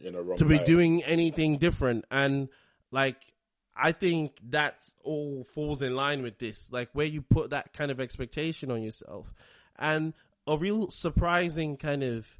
In 0.00 0.14
a 0.14 0.22
wrong 0.22 0.36
to 0.36 0.44
be 0.44 0.58
light. 0.58 0.66
doing 0.66 1.02
anything 1.04 1.58
different. 1.58 2.04
And 2.10 2.48
like 2.90 3.16
i 3.76 3.90
think 3.90 4.38
that 4.50 4.76
all 5.02 5.42
falls 5.42 5.82
in 5.82 5.96
line 5.96 6.22
with 6.22 6.38
this 6.38 6.70
like 6.70 6.88
where 6.92 7.06
you 7.06 7.20
put 7.20 7.50
that 7.50 7.72
kind 7.72 7.90
of 7.90 7.98
expectation 7.98 8.70
on 8.70 8.82
yourself. 8.82 9.34
And 9.76 10.14
a 10.46 10.56
real 10.56 10.88
surprising 10.90 11.76
kind 11.76 12.04
of 12.04 12.38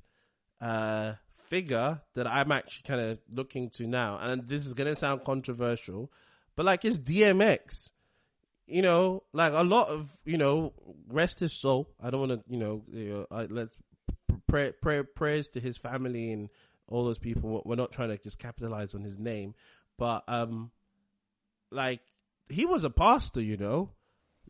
uh 0.61 1.15
figure 1.45 2.01
that 2.15 2.27
i'm 2.27 2.51
actually 2.53 2.83
kind 2.87 3.01
of 3.01 3.21
looking 3.31 3.71
to 3.71 3.87
now. 3.87 4.19
And 4.19 4.49
this 4.49 4.67
is 4.67 4.75
gonna 4.75 4.95
sound 4.95 5.25
controversial 5.25 6.11
but 6.57 6.67
like 6.67 6.85
it's 6.85 6.99
dmx 6.99 7.91
you 8.67 8.83
know 8.83 9.23
like 9.33 9.53
a 9.53 9.63
lot 9.63 9.89
of 9.89 10.11
you 10.25 10.39
know 10.39 10.73
rest 11.09 11.41
his 11.41 11.53
soul. 11.53 11.89
I 12.03 12.11
don't 12.11 12.29
want 12.29 12.33
to 12.33 12.53
you 12.53 12.59
know, 12.59 12.83
you 12.91 13.09
know 13.11 13.27
I, 13.31 13.45
let's 13.45 13.77
pray, 14.47 14.73
pray 14.81 15.03
prayers 15.03 15.49
to 15.51 15.61
his 15.61 15.77
family 15.77 16.33
and 16.33 16.49
all 16.89 17.05
those 17.05 17.19
people. 17.19 17.63
We're 17.65 17.77
not 17.77 17.93
trying 17.93 18.11
to 18.11 18.19
just 18.19 18.39
capitalize 18.39 18.95
on 18.95 19.03
his 19.03 19.19
name 19.19 19.55
but 19.99 20.25
um 20.29 20.71
like 21.71 22.01
he 22.49 22.67
was 22.67 22.85
a 22.85 22.91
pastor 22.91 23.41
you 23.41 23.57
know? 23.57 23.91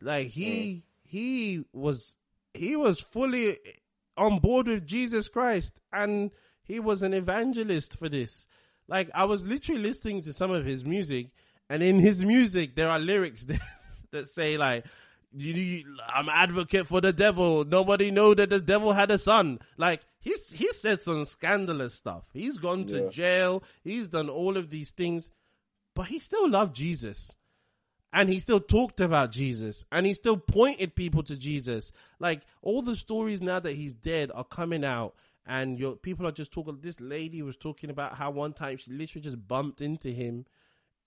Like 0.01 0.27
he 0.27 0.85
he 1.03 1.63
was 1.73 2.15
he 2.53 2.75
was 2.75 2.99
fully 2.99 3.57
on 4.17 4.39
board 4.39 4.67
with 4.67 4.85
jesus 4.85 5.27
christ 5.27 5.73
and 5.91 6.31
he 6.65 6.79
was 6.79 7.01
an 7.03 7.13
evangelist 7.13 7.97
for 7.97 8.09
this 8.09 8.47
like 8.87 9.09
i 9.15 9.23
was 9.25 9.45
literally 9.45 9.81
listening 9.81 10.21
to 10.21 10.33
some 10.33 10.51
of 10.51 10.65
his 10.65 10.83
music 10.83 11.27
and 11.69 11.81
in 11.81 11.99
his 11.99 12.23
music 12.25 12.75
there 12.75 12.89
are 12.89 12.99
lyrics 12.99 13.43
that, 13.45 13.61
that 14.11 14.27
say 14.27 14.57
like 14.57 14.85
you, 15.37 15.53
you, 15.53 15.97
I'm 16.07 16.29
advocate 16.29 16.87
for 16.87 17.01
the 17.01 17.11
devil. 17.11 17.65
Nobody 17.65 18.09
know 18.09 18.33
that 18.33 18.49
the 18.49 18.61
devil 18.61 18.93
had 18.93 19.11
a 19.11 19.17
son. 19.17 19.59
Like 19.75 19.99
he's 20.21 20.49
he 20.53 20.71
said 20.71 21.01
some 21.03 21.25
scandalous 21.25 21.93
stuff. 21.95 22.23
He's 22.31 22.57
gone 22.57 22.85
to 22.85 23.01
Yeah. 23.03 23.09
jail. 23.09 23.63
He's 23.83 24.07
done 24.07 24.29
all 24.29 24.55
of 24.55 24.69
these 24.69 24.91
things, 24.91 25.31
but 25.93 26.03
he 26.07 26.19
still 26.19 26.47
loved 26.49 26.73
Jesus, 26.73 27.35
and 28.13 28.29
he 28.29 28.39
still 28.39 28.61
talked 28.61 29.01
about 29.01 29.31
Jesus, 29.31 29.83
and 29.91 30.05
he 30.05 30.13
still 30.13 30.37
pointed 30.37 30.95
people 30.95 31.23
to 31.23 31.37
Jesus. 31.37 31.91
Like 32.17 32.43
all 32.61 32.81
the 32.81 32.95
stories 32.95 33.41
now 33.41 33.59
that 33.59 33.73
he's 33.75 33.93
dead 33.93 34.31
are 34.33 34.45
coming 34.45 34.85
out, 34.85 35.15
and 35.45 35.79
your 35.79 35.95
people 35.95 36.27
are 36.27 36.31
just 36.31 36.51
talking. 36.51 36.79
This 36.81 36.99
lady 36.99 37.41
was 37.41 37.57
talking 37.57 37.89
about 37.89 38.17
how 38.17 38.31
one 38.31 38.53
time 38.53 38.77
she 38.77 38.91
literally 38.91 39.23
just 39.23 39.47
bumped 39.47 39.81
into 39.81 40.09
him 40.09 40.45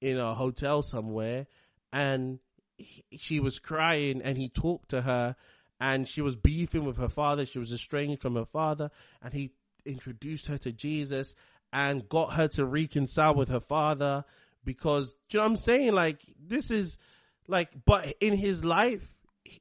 in 0.01 0.19
a 0.19 0.35
hotel 0.35 0.83
somewhere 0.83 1.47
and 1.93 2.39
he, 2.77 3.05
she 3.13 3.41
was 3.41 3.59
crying 3.59 4.23
and 4.23 4.39
he 4.39 4.49
talked 4.49 4.91
to 4.91 5.03
her 5.03 5.37
and 5.81 6.07
she 6.07 6.21
was 6.21 6.37
beefing 6.37 6.85
with 6.85 6.97
her 6.97 7.09
father 7.09 7.45
she 7.45 7.59
was 7.59 7.73
estranged 7.73 8.23
from 8.23 8.37
her 8.37 8.45
father 8.45 8.91
and 9.23 9.33
he 9.33 9.51
introduced 9.85 10.47
her 10.47 10.59
to 10.59 10.73
Jesus 10.73 11.35
and 11.73 12.09
got 12.09 12.35
her 12.35 12.49
to 12.49 12.65
reconcile 12.65 13.35
with 13.35 13.49
her 13.49 13.61
father 13.61 14.25
because 14.65 15.17
you 15.31 15.39
know 15.39 15.45
what 15.45 15.51
I'm 15.51 15.57
saying 15.57 15.93
like 15.93 16.23
this 16.39 16.71
is 16.71 16.99
like 17.47 17.71
but 17.85 18.15
in 18.21 18.37
his 18.37 18.65
life 18.65 19.15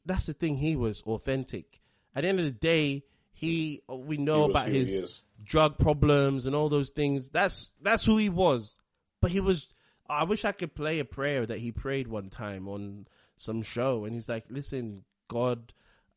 that's 0.05 0.25
the 0.25 0.33
thing 0.33 0.57
he 0.57 0.75
was 0.75 1.01
authentic 1.01 1.81
at 2.15 2.23
the 2.23 2.29
end 2.29 2.39
of 2.39 2.45
the 2.45 2.51
day 2.51 3.03
he 3.37 3.83
uh, 3.87 3.95
we 3.95 4.17
know 4.17 4.45
He 4.45 4.49
about 4.49 4.67
his 4.67 5.21
drug 5.43 5.77
problems 5.77 6.47
and 6.47 6.55
all 6.55 6.69
those 6.69 6.89
things. 6.89 7.29
That's 7.29 7.69
that's 7.79 8.03
who 8.03 8.17
he 8.17 8.29
was. 8.29 8.77
But 9.21 9.29
he 9.29 9.41
was. 9.41 9.67
I 10.09 10.23
wish 10.23 10.43
I 10.43 10.53
could 10.53 10.73
play 10.73 10.97
a 10.97 11.05
prayer 11.05 11.45
that 11.45 11.59
he 11.59 11.71
prayed 11.71 12.07
one 12.07 12.31
time 12.31 12.67
on 12.67 13.05
some 13.35 13.61
show, 13.61 14.05
and 14.05 14.15
he's 14.15 14.27
like, 14.27 14.45
"Listen, 14.49 15.03
God, 15.27 15.71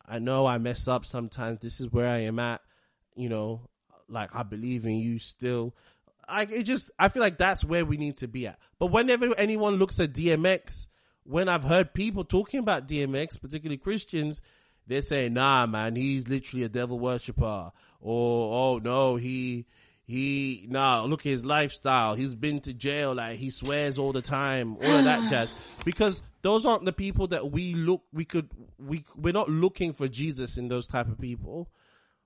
I 0.08 0.18
know 0.18 0.46
I 0.46 0.56
mess 0.56 0.88
up 0.88 1.04
sometimes. 1.04 1.60
This 1.60 1.78
is 1.78 1.92
where 1.92 2.08
I 2.08 2.20
am 2.20 2.38
at. 2.38 2.62
You 3.14 3.28
know, 3.28 3.68
like 4.08 4.34
I 4.34 4.42
believe 4.42 4.86
in 4.86 4.96
you 4.96 5.18
still." 5.18 5.74
I 6.26 6.42
it 6.44 6.62
just 6.62 6.90
I 6.98 7.10
feel 7.10 7.20
like 7.20 7.36
that's 7.36 7.62
where 7.62 7.84
we 7.84 7.98
need 7.98 8.16
to 8.18 8.28
be 8.28 8.46
at. 8.46 8.58
But 8.78 8.86
whenever 8.86 9.34
anyone 9.36 9.76
looks 9.76 10.00
at 10.00 10.14
DMX, 10.14 10.88
when 11.24 11.50
I've 11.50 11.64
heard 11.64 11.92
people 11.92 12.24
talking 12.24 12.60
about 12.60 12.88
DMX, 12.88 13.38
particularly 13.38 13.76
Christians, 13.76 14.40
they 14.90 15.00
say, 15.00 15.28
"Nah, 15.28 15.66
man, 15.66 15.96
he's 15.96 16.28
literally 16.28 16.64
a 16.64 16.68
devil 16.68 16.98
worshiper. 16.98 17.72
or 18.00 18.74
"Oh 18.74 18.78
no, 18.78 19.16
he." 19.16 19.66
He 20.04 20.66
nah, 20.68 21.04
look 21.04 21.20
at 21.20 21.30
his 21.30 21.44
lifestyle. 21.44 22.16
He's 22.16 22.34
been 22.34 22.58
to 22.62 22.74
jail. 22.74 23.14
Like 23.14 23.38
he 23.38 23.48
swears 23.48 23.96
all 23.96 24.12
the 24.12 24.20
time. 24.20 24.76
All 24.82 24.96
of 24.96 25.04
that 25.04 25.30
jazz. 25.30 25.52
Because 25.84 26.20
those 26.42 26.66
aren't 26.66 26.84
the 26.84 26.92
people 26.92 27.28
that 27.28 27.52
we 27.52 27.74
look. 27.74 28.02
We 28.12 28.24
could. 28.24 28.50
We 28.76 29.04
we're 29.14 29.32
not 29.32 29.48
looking 29.48 29.92
for 29.92 30.08
Jesus 30.08 30.56
in 30.56 30.66
those 30.66 30.88
type 30.88 31.06
of 31.06 31.20
people. 31.20 31.70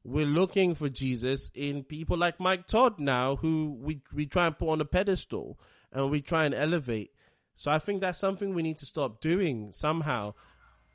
We're 0.03 0.25
looking 0.25 0.75
for 0.75 0.89
Jesus 0.89 1.51
in 1.55 1.85
people 1.85 2.17
like 2.17 2.41
Mike 2.41 2.67
Todd 2.67 2.99
now, 2.99 3.37
who 3.37 3.77
we 3.79 4.01
we 4.15 4.25
try 4.25 4.47
and 4.47 4.59
put 4.59 4.71
on 4.71 4.81
a 4.81 4.87
pedestal 4.87 5.59
and 5.93 6.11
we 6.11 6.23
try 6.23 6.47
and 6.47 6.55
elevate. 6.55 7.11
So 7.55 7.71
I 7.71 7.79
think 7.79 8.01
that's 8.01 8.19
something 8.19 8.55
we 8.55 8.63
need 8.63 8.79
to 8.79 8.87
stop 8.87 9.21
doing 9.21 9.73
somehow. 9.73 10.33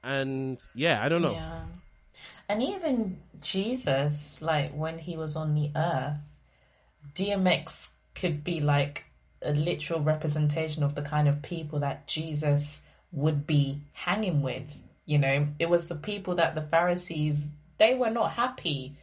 And 0.04 0.62
yeah, 0.74 1.04
I 1.04 1.10
don't 1.10 1.22
know. 1.22 1.34
Yeah. 1.34 1.64
And 2.48 2.64
even 2.64 3.18
Jesus, 3.42 4.42
like 4.42 4.74
when 4.74 4.98
he 4.98 5.18
was 5.18 5.36
on 5.36 5.54
the 5.54 5.72
earth, 5.76 6.18
DMX 7.14 7.90
could 8.16 8.44
be 8.44 8.60
like 8.60 9.06
a 9.42 9.52
literal 9.52 10.02
representation 10.02 10.84
of 10.84 10.96
the 10.96 11.02
kind 11.02 11.28
of 11.28 11.42
people 11.42 11.80
that 11.80 12.08
Jesus 12.08 12.82
would 13.12 13.48
be 13.48 13.80
hanging 13.94 14.42
with. 14.42 14.64
You 15.06 15.18
know, 15.18 15.48
it 15.58 15.70
was 15.70 15.88
the 15.88 15.96
people 15.96 16.36
that 16.36 16.56
the 16.56 16.62
Pharisees, 16.62 17.48
they 17.78 17.96
were 17.96 18.10
not 18.10 18.32
happy. 18.32 18.98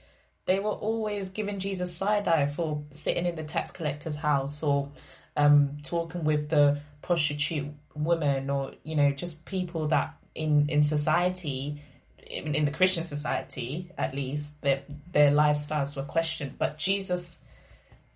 They 0.45 0.61
were 0.61 0.71
always 0.71 1.31
giving 1.31 1.59
Jesus 1.59 1.95
side 1.95 2.29
eye 2.29 2.47
for 2.47 2.85
sitting 2.91 3.27
in 3.27 3.35
the 3.35 3.43
tax 3.43 3.71
collector's 3.71 4.17
house 4.17 4.63
or 4.63 4.91
um, 5.37 5.79
talking 5.83 6.25
with 6.25 6.49
the 6.49 6.81
prostitute 7.03 7.73
woman 7.95 8.51
or, 8.51 8.73
you 8.85 8.95
know, 8.95 9.11
just 9.11 9.45
people 9.45 9.89
that 9.89 10.15
in, 10.37 10.69
in 10.69 10.83
society 10.83 11.83
in, 12.19 12.55
in 12.55 12.65
the 12.65 12.73
Christian 12.73 13.05
society, 13.05 13.91
at 13.97 14.15
least, 14.15 14.61
their 14.61 14.83
their 15.13 15.31
lifestyles 15.31 15.97
were 15.97 16.03
questioned. 16.03 16.59
But 16.59 16.77
Jesus, 16.77 17.39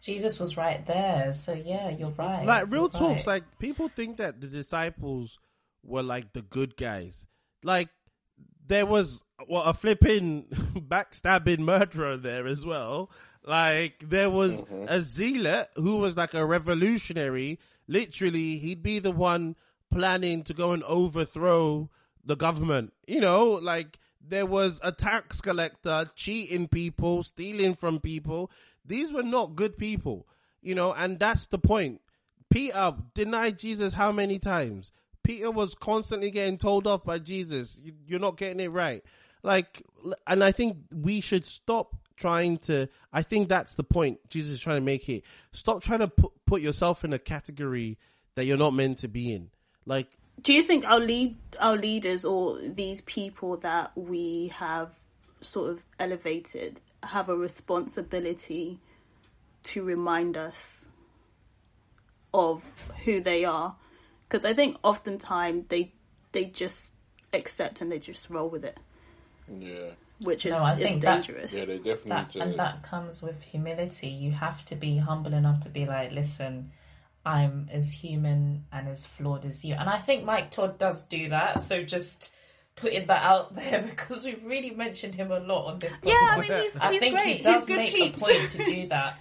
Jesus 0.03 0.41
was 0.41 0.57
right 0.57 0.85
there. 0.87 1.33
So 1.33 1.53
yeah, 1.53 1.91
you're 1.91 2.11
right. 2.11 2.45
like 2.45 2.71
real 2.71 2.83
You're 2.83 2.91
talks 2.91 3.27
right. 3.27 3.35
like 3.35 3.59
people 3.59 3.89
think 3.89 4.17
that 4.17 4.41
the 4.41 4.49
disciples 4.49 5.39
were 5.85 6.03
like 6.03 6.33
the 6.33 6.43
good 6.43 6.77
guys 6.77 7.25
like 7.63 7.89
there 8.67 8.87
was 8.87 9.25
well 9.49 9.63
a 9.63 9.75
flipping 9.75 10.45
backstabbing 10.75 11.59
murderer 11.59 12.17
there 12.17 12.47
as 12.47 12.65
well 12.65 13.11
like 13.45 14.05
there 14.07 14.31
was 14.31 14.63
mm-hmm. 14.65 14.85
a 14.89 15.01
zealot 15.01 15.69
who 15.77 15.97
was 15.97 16.17
like 16.17 16.35
a 16.35 16.45
revolutionary 16.45 17.59
literally 17.89 18.59
he'd 18.59 18.83
be 18.83 18.99
the 18.99 19.11
one 19.11 19.57
planning 19.91 20.43
to 20.43 20.55
go 20.55 20.73
and 20.73 20.85
overthrow 20.85 21.89
the 22.25 22.37
government 22.37 22.93
you 23.07 23.21
know 23.21 23.53
like 23.63 23.99
there 24.21 24.47
was 24.47 24.81
a 24.83 24.93
tax 24.93 25.41
collector 25.41 26.05
cheating 26.15 26.69
people 26.69 27.23
stealing 27.23 27.75
from 27.75 27.99
people 28.01 28.51
these 28.85 29.13
were 29.13 29.23
not 29.23 29.57
good 29.57 29.77
people 29.79 30.27
you 30.63 30.75
know 30.75 30.93
and 30.93 31.19
that's 31.19 31.47
the 31.49 31.59
point 31.59 32.01
Peter 32.51 32.95
denied 33.15 33.59
Jesus 33.61 33.93
how 33.95 34.11
many 34.11 34.37
times? 34.41 34.91
Peter 35.23 35.53
was 35.53 35.77
constantly 35.77 36.33
getting 36.33 36.59
told 36.59 36.85
off 36.85 37.05
by 37.05 37.17
Jesus. 37.21 37.81
"You- 37.85 37.95
You're 38.09 38.19
not 38.19 38.37
getting 38.37 38.59
it 38.59 38.73
right. 38.73 39.05
Like, 39.45 39.85
and 40.27 40.43
I 40.43 40.51
think 40.51 40.79
we 40.93 41.21
should 41.21 41.47
stop 41.47 41.95
trying 42.17 42.59
to, 42.59 42.89
I 43.13 43.23
think 43.23 43.49
that's 43.49 43.77
the 43.77 43.85
point 43.85 44.19
Jesus 44.29 44.55
is 44.55 44.61
trying 44.61 44.79
to 44.79 44.85
make 44.85 45.03
here. 45.05 45.21
Stop 45.53 45.81
trying 45.81 46.01
to 46.01 46.09
put, 46.09 46.33
put 46.45 46.61
yourself 46.61 47.05
in 47.05 47.13
a 47.13 47.21
category 47.21 47.99
that 48.35 48.47
you're 48.47 48.57
not 48.59 48.75
meant 48.75 48.99
to 48.99 49.09
be 49.09 49.33
in. 49.33 49.51
Like, 49.87 50.19
Do 50.43 50.53
you 50.53 50.63
think 50.63 50.85
our 50.87 51.01
lead, 51.01 51.37
our 51.59 51.77
leaders, 51.77 52.25
or 52.25 52.59
these 52.61 53.01
people 53.03 53.57
that 53.59 53.91
we 53.97 54.49
have 54.55 54.91
sort 55.41 55.71
of 55.71 55.83
elevated, 55.99 56.81
have 57.03 57.29
a 57.29 57.37
responsibility 57.37 58.79
to 59.65 59.83
remind 59.83 60.37
us 60.37 60.89
of 62.33 62.63
who 63.05 63.21
they 63.21 63.45
are. 63.45 63.75
Because 64.29 64.45
I 64.45 64.55
think 64.55 64.77
oftentimes 64.83 65.67
they 65.69 65.93
they 66.33 66.45
just 66.45 66.95
accept 67.33 67.81
and 67.81 67.91
they 67.91 67.99
just 67.99 68.31
roll 68.31 68.49
with 68.49 68.65
it, 68.65 68.79
Yeah. 69.49 69.91
which 70.21 70.47
is 70.47 70.53
No, 70.53 70.59
I 70.65 70.73
it's 70.75 70.83
think 70.83 71.03
that- 71.03 71.15
dangerous. 71.25 71.53
Yeah, 71.53 71.65
they 71.65 71.79
definitely 71.79 72.09
that, 72.09 72.37
and 72.37 72.59
that 72.59 72.83
comes 72.85 73.21
with 73.23 73.43
humility. 73.43 74.09
You 74.09 74.31
have 74.33 74.65
to 74.67 74.77
be 74.77 74.99
humble 74.99 75.35
enough 75.35 75.61
to 75.65 75.69
be 75.69 75.87
like, 75.87 76.13
listen, 76.13 76.71
I'm 77.25 77.69
as 77.71 77.93
human 77.93 78.65
and 78.73 78.89
as 78.89 79.07
flawed 79.07 79.45
as 79.45 79.65
you. 79.65 79.75
And 79.75 79.89
I 79.89 79.99
think 79.99 80.25
Mike 80.25 80.51
Todd 80.51 80.79
does 80.79 81.03
do 81.03 81.29
that. 81.31 81.61
So 81.61 81.83
just 81.83 82.33
putting 82.77 83.07
that 83.09 83.23
out 83.23 83.55
there 83.57 83.83
because 83.83 84.25
we've 84.25 84.45
really 84.45 84.71
mentioned 84.71 85.15
him 85.15 85.31
a 85.31 85.39
lot 85.41 85.67
on 85.73 85.79
this. 85.81 85.93
yeah, 86.03 86.15
I 86.15 86.41
mean 86.41 86.53
he's 86.53 86.77
I 86.79 86.93
he's 86.93 87.01
think 87.01 87.15
great. 87.17 87.37
he 87.39 87.43
does 87.43 87.61
he's 87.61 87.67
good 87.67 87.77
make 87.77 87.95
peeps. 87.95 88.23
a 88.23 88.25
point 88.25 88.51
to 88.51 88.65
do 88.65 88.89
that 88.89 89.19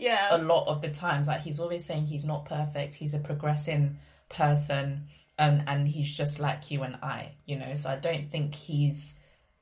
a 0.00 0.02
yeah, 0.02 0.36
lot 0.38 0.66
of 0.66 0.82
the 0.82 0.90
times. 0.90 1.26
Like 1.26 1.40
he's 1.42 1.60
always 1.60 1.84
saying 1.84 2.06
he's 2.06 2.24
not 2.24 2.44
perfect. 2.46 2.94
He's 2.96 3.14
a 3.14 3.18
progressing 3.18 3.98
person, 4.28 5.06
um, 5.38 5.62
and 5.66 5.86
he's 5.88 6.10
just 6.14 6.38
like 6.40 6.70
you 6.70 6.82
and 6.82 6.96
I. 6.96 7.32
You 7.46 7.58
know, 7.58 7.74
so 7.76 7.90
I 7.90 7.96
don't 7.96 8.30
think 8.30 8.54
he's 8.54 9.14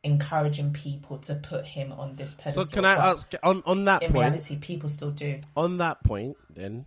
encouraging 0.03 0.73
people 0.73 1.19
to 1.19 1.35
put 1.37 1.65
him 1.67 1.93
on 1.93 2.17
this 2.17 2.33
So 2.33 2.37
pedestal. 2.43 2.65
can 2.73 2.85
I 2.85 2.97
but 2.97 3.05
ask 3.17 3.35
on 3.43 3.63
on 3.67 3.85
that 3.85 4.03
In 4.03 4.13
point? 4.13 4.33
reality, 4.33 4.57
people 4.57 4.89
still 4.89 5.11
do. 5.13 5.41
on 5.57 5.79
that 5.79 6.03
point, 6.03 6.37
then, 6.51 6.87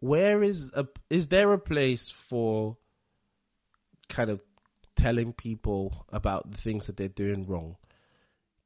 where 0.00 0.42
is 0.42 0.72
a 0.74 0.86
is 1.10 1.28
there 1.28 1.52
a 1.52 1.58
place 1.58 2.08
for 2.08 2.76
kind 4.08 4.30
of 4.30 4.42
telling 4.94 5.32
people 5.32 6.06
about 6.10 6.50
the 6.50 6.58
things 6.58 6.86
that 6.86 6.96
they're 6.96 7.08
doing 7.08 7.46
wrong? 7.46 7.76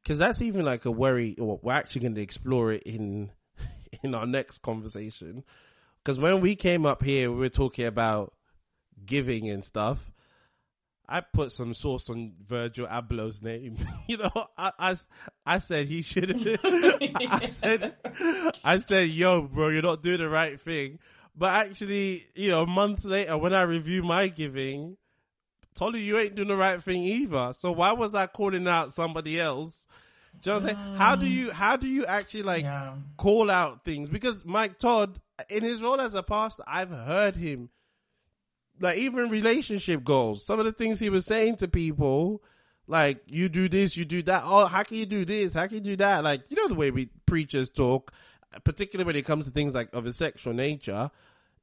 Because 0.02 0.18
that's 0.18 0.42
even 0.42 0.64
like 0.64 0.84
a 0.84 0.90
worry. 0.90 1.36
Or 1.38 1.60
we're 1.62 1.72
actually 1.72 2.02
going 2.02 2.14
to 2.14 2.22
explore 2.22 2.72
it 2.72 2.82
in 2.84 3.30
in 4.02 4.14
our 4.14 4.26
next 4.26 4.58
conversation. 4.58 5.44
Because 6.02 6.18
when 6.18 6.40
we 6.40 6.56
came 6.56 6.86
up 6.86 7.02
here, 7.02 7.30
we 7.30 7.38
were 7.38 7.48
talking 7.48 7.86
about 7.86 8.32
giving 9.04 9.50
and 9.50 9.64
stuff. 9.64 10.10
I 11.12 11.20
put 11.20 11.50
some 11.50 11.74
sauce 11.74 12.08
on 12.08 12.34
Virgil 12.40 12.86
Abloh's 12.86 13.42
name. 13.42 13.76
You 14.06 14.16
know, 14.16 14.30
I, 14.58 14.72
I, 14.76 14.96
I 15.46 15.58
said 15.58 15.86
he 15.86 16.02
should 16.02 16.30
have. 16.30 16.60
I 16.64 17.46
said, 17.46 17.94
I 18.64 18.78
said, 18.78 19.08
yo, 19.10 19.42
bro, 19.42 19.68
you're 19.68 19.82
not 19.82 20.02
doing 20.02 20.18
the 20.18 20.28
right 20.28 20.60
thing. 20.60 20.98
But 21.36 21.54
actually, 21.68 22.26
you 22.34 22.48
know, 22.48 22.66
months 22.66 23.04
later, 23.04 23.36
when 23.38 23.54
I 23.54 23.62
review 23.62 24.02
my 24.02 24.28
giving, 24.28 24.96
Tolu, 25.74 25.98
you 25.98 26.18
ain't 26.18 26.34
doing 26.34 26.48
the 26.48 26.56
right 26.56 26.82
thing 26.82 27.02
either. 27.02 27.52
So 27.52 27.72
why 27.72 27.92
was 27.92 28.14
I 28.14 28.26
calling 28.26 28.66
out 28.68 28.92
somebody 28.92 29.40
else? 29.40 29.86
Do 30.42 30.50
you 30.50 30.52
know 30.52 30.56
what 30.56 30.62
I'm 30.62 30.68
saying? 30.68 30.78
How 30.92 31.16
do 31.16 31.26
you, 31.26 31.50
how 31.50 31.76
do 31.76 31.86
you 31.86 32.04
actually 32.06 32.42
like 32.42 32.64
Yeah. 32.64 32.94
call 33.16 33.50
out 33.50 33.84
things? 33.84 34.08
Because 34.08 34.44
Mike 34.44 34.78
Todd, 34.78 35.20
in 35.48 35.62
his 35.62 35.80
role 35.82 36.00
as 36.00 36.14
a 36.14 36.22
pastor, 36.22 36.64
I've 36.66 36.90
heard 36.90 37.36
him 37.36 37.70
like 38.80 38.98
even 38.98 39.28
relationship 39.30 40.02
goals. 40.04 40.44
Some 40.44 40.58
of 40.58 40.64
the 40.64 40.72
things 40.72 40.98
he 40.98 41.10
was 41.10 41.26
saying 41.26 41.56
to 41.56 41.68
people, 41.68 42.42
like 42.86 43.22
you 43.26 43.48
do 43.48 43.68
this, 43.68 43.96
you 43.96 44.04
do 44.04 44.22
that. 44.22 44.42
Oh, 44.44 44.66
how 44.66 44.82
can 44.82 44.96
you 44.96 45.06
do 45.06 45.24
this? 45.24 45.52
How 45.54 45.66
can 45.66 45.76
you 45.76 45.80
do 45.82 45.96
that? 45.96 46.24
Like 46.24 46.50
you 46.50 46.56
know 46.56 46.68
the 46.68 46.74
way 46.74 46.90
we 46.90 47.06
preachers 47.26 47.68
talk, 47.68 48.12
particularly 48.64 49.06
when 49.06 49.16
it 49.16 49.24
comes 49.24 49.46
to 49.46 49.50
things 49.50 49.74
like 49.74 49.92
of 49.94 50.06
a 50.06 50.12
sexual 50.12 50.52
nature. 50.52 51.10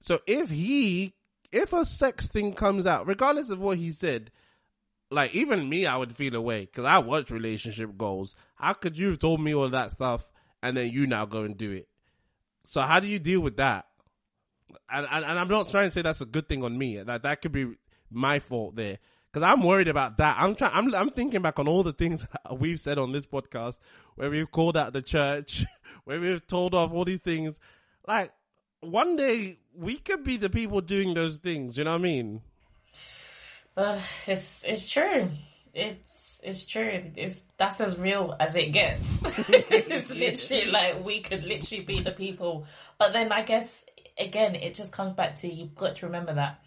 So 0.01 0.19
if 0.27 0.49
he, 0.49 1.13
if 1.51 1.73
a 1.73 1.85
sex 1.85 2.27
thing 2.27 2.53
comes 2.53 2.85
out, 2.85 3.07
regardless 3.07 3.49
of 3.49 3.59
what 3.59 3.77
he 3.77 3.91
said, 3.91 4.31
like 5.09 5.33
even 5.33 5.69
me, 5.69 5.85
I 5.85 5.97
would 5.97 6.15
feel 6.15 6.35
away 6.35 6.61
because 6.61 6.85
I 6.85 6.99
watch 6.99 7.31
relationship 7.31 7.97
goals. 7.97 8.35
How 8.55 8.73
could 8.73 8.97
you 8.97 9.09
have 9.09 9.19
told 9.19 9.41
me 9.41 9.55
all 9.55 9.69
that 9.69 9.91
stuff 9.91 10.31
and 10.61 10.75
then 10.75 10.91
you 10.91 11.07
now 11.07 11.25
go 11.25 11.43
and 11.43 11.57
do 11.57 11.71
it? 11.71 11.87
So 12.63 12.81
how 12.81 12.99
do 12.99 13.07
you 13.07 13.19
deal 13.19 13.39
with 13.39 13.57
that? 13.57 13.85
and, 14.89 15.07
and, 15.09 15.25
and 15.25 15.39
I'm 15.39 15.47
not 15.47 15.69
trying 15.69 15.87
to 15.87 15.91
say 15.91 16.01
that's 16.01 16.21
a 16.21 16.25
good 16.25 16.47
thing 16.47 16.63
on 16.63 16.77
me. 16.77 17.01
That 17.01 17.23
that 17.23 17.41
could 17.41 17.51
be 17.51 17.73
my 18.09 18.39
fault 18.39 18.75
there 18.75 18.99
because 19.31 19.43
I'm 19.43 19.63
worried 19.63 19.87
about 19.87 20.17
that. 20.17 20.37
I'm 20.39 20.55
trying. 20.55 20.71
I'm 20.73 20.93
I'm 20.95 21.09
thinking 21.09 21.41
back 21.41 21.59
on 21.59 21.67
all 21.67 21.83
the 21.83 21.93
things 21.93 22.25
we've 22.51 22.79
said 22.79 22.97
on 22.97 23.11
this 23.11 23.25
podcast 23.25 23.77
where 24.15 24.29
we've 24.29 24.49
called 24.49 24.77
out 24.77 24.93
the 24.93 25.01
church, 25.01 25.65
where 26.07 26.21
we've 26.21 26.47
told 26.47 26.73
off 26.73 26.93
all 26.93 27.03
these 27.03 27.19
things. 27.19 27.59
Like 28.07 28.31
one 28.79 29.17
day 29.17 29.59
we 29.75 29.97
could 29.97 30.23
be 30.23 30.37
the 30.37 30.49
people 30.49 30.79
doing 30.79 31.13
those 31.13 31.37
things. 31.39 31.77
You 31.77 31.83
know 31.83 31.91
what 31.91 31.99
I 31.99 32.03
mean? 32.03 32.41
Uh, 33.75 33.99
it's 34.25 34.63
it's 34.63 34.87
true. 34.87 35.27
It's 35.73 36.39
it's 36.41 36.65
true. 36.65 37.11
It's 37.17 37.41
that's 37.57 37.81
as 37.81 37.99
real 37.99 38.37
as 38.39 38.55
it 38.55 38.71
gets. 38.71 39.21
it's 39.49 40.09
literally 40.49 40.71
like 40.71 41.03
we 41.03 41.19
could 41.19 41.43
literally 41.43 41.83
be 41.83 41.99
the 41.99 42.11
people. 42.11 42.65
But 42.97 43.11
then 43.11 43.33
I 43.33 43.41
guess 43.41 43.83
again, 44.17 44.55
it 44.55 44.75
just 44.75 44.93
comes 44.93 45.11
back 45.11 45.35
to 45.35 45.53
you've 45.53 45.75
got 45.75 45.97
to 45.97 46.05
remember 46.05 46.35
that 46.35 46.61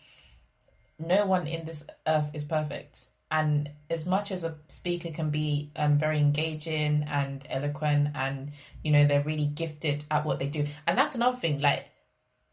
no 0.99 1.25
one 1.25 1.47
in 1.47 1.65
this 1.65 1.83
earth 2.07 2.29
is 2.35 2.45
perfect. 2.45 3.07
And 3.31 3.71
as 3.89 4.07
much 4.07 4.33
as 4.33 4.43
a 4.43 4.57
speaker 4.69 5.11
can 5.13 5.31
be 5.31 5.71
um, 5.77 5.99
very 5.99 6.19
engaging 6.19 7.05
and 7.09 7.47
eloquent, 7.49 8.09
and 8.15 8.51
you 8.83 8.91
know 8.91 9.07
they're 9.07 9.23
really 9.23 9.47
gifted 9.47 10.05
at 10.11 10.25
what 10.25 10.39
they 10.39 10.49
do, 10.49 10.67
and 10.87 10.99
that's 10.99 11.15
another 11.15 11.37
thing. 11.37 11.61
Like 11.61 11.87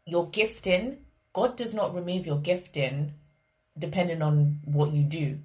your 0.06 0.28
gifting, 0.30 0.98
God 1.32 1.56
does 1.56 1.74
not 1.74 1.94
remove 1.94 2.26
your 2.26 2.38
gifting 2.38 3.14
depending 3.76 4.22
on 4.22 4.60
what 4.64 4.92
you 4.92 5.02
do. 5.02 5.38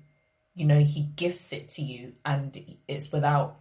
You 0.55 0.65
know, 0.65 0.83
He 0.83 1.03
gifts 1.15 1.51
it 1.51 1.71
to 1.71 1.81
you, 1.81 2.13
and 2.23 2.77
it's 2.87 3.11
without. 3.11 3.59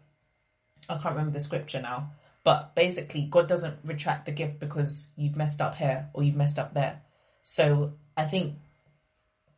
I 0.89 0.99
can't 0.99 1.15
remember 1.15 1.39
the 1.39 1.45
scripture 1.45 1.81
now, 1.81 2.11
but 2.45 2.75
basically, 2.75 3.23
God 3.31 3.49
doesn't 3.49 3.79
retract 3.83 4.27
the 4.27 4.33
gift 4.33 4.59
because 4.59 5.09
you've 5.17 5.37
messed 5.37 5.63
up 5.63 5.75
here 5.75 6.09
or 6.13 6.23
you've 6.23 6.37
messed 6.37 6.59
up 6.59 6.75
there. 6.75 7.01
So 7.43 7.93
I 8.17 8.27
think 8.27 8.57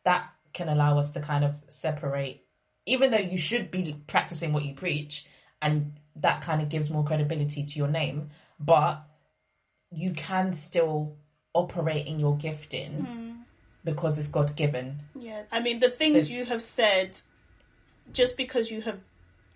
that 0.05 0.31
can 0.55 0.69
allow 0.69 0.99
us 0.99 1.11
to 1.11 1.21
kind 1.21 1.45
of 1.45 1.55
separate, 1.69 2.45
even 2.87 3.11
though 3.11 3.19
you 3.19 3.37
should 3.37 3.71
be 3.71 3.97
practicing 4.07 4.53
what 4.53 4.65
you 4.65 4.73
preach, 4.75 5.27
and 5.61 5.93
that 6.17 6.41
kind 6.41 6.63
of 6.63 6.69
gives 6.69 6.89
more 6.91 7.05
credibility 7.05 7.65
to 7.65 7.79
your 7.79 7.89
name, 7.89 8.31
but 8.59 9.03
you 9.91 10.13
can 10.13 10.55
still 10.55 11.17
operate 11.53 12.07
in 12.07 12.19
your 12.19 12.37
gifting 12.37 13.45
because 13.85 14.19
it's 14.19 14.29
God 14.29 14.57
given. 14.57 15.01
Yeah, 15.15 15.43
I 15.53 15.61
mean 15.61 15.81
the 15.81 15.91
things 15.91 16.29
So- 16.29 16.33
you 16.33 16.45
have 16.47 16.63
said, 16.63 17.17
just 18.13 18.37
because 18.37 18.71
you 18.71 18.81
have 18.83 19.01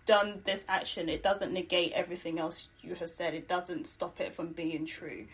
done 0.05 0.43
this 0.45 0.65
action, 0.69 1.09
it 1.09 1.23
doesn't 1.23 1.53
negate 1.53 1.93
everything 1.93 2.39
else 2.39 2.69
you 2.83 2.95
have 2.95 3.11
said. 3.11 3.35
It 3.35 3.47
doesn't 3.47 3.87
stop 3.87 4.21
it 4.21 4.35
from 4.35 4.53
being 4.53 4.87
true. 4.87 5.27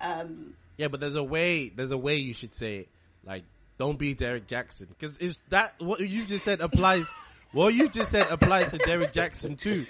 Um, 0.00 0.54
Yeah, 0.76 0.88
but 0.88 1.00
there's 1.00 1.16
a 1.16 1.22
way. 1.22 1.68
There's 1.70 1.90
a 1.90 1.98
way 1.98 2.16
you 2.16 2.34
should 2.34 2.54
say 2.54 2.76
it. 2.78 2.88
Like, 3.24 3.44
don't 3.82 3.98
be 3.98 4.14
Derrick 4.14 4.46
Jaxn 4.46 4.88
because 4.88 5.18
is 5.18 5.38
that 5.48 5.74
what 5.78 5.98
you 6.00 6.24
just 6.24 6.44
said 6.44 6.60
applies. 6.60 7.06
What 7.52 7.74
you 7.74 7.88
just 7.88 8.10
said 8.12 8.26
applies 8.30 8.70
to 8.70 8.78
Derrick 8.78 9.12
Jaxn 9.12 9.58
too. 9.58 9.86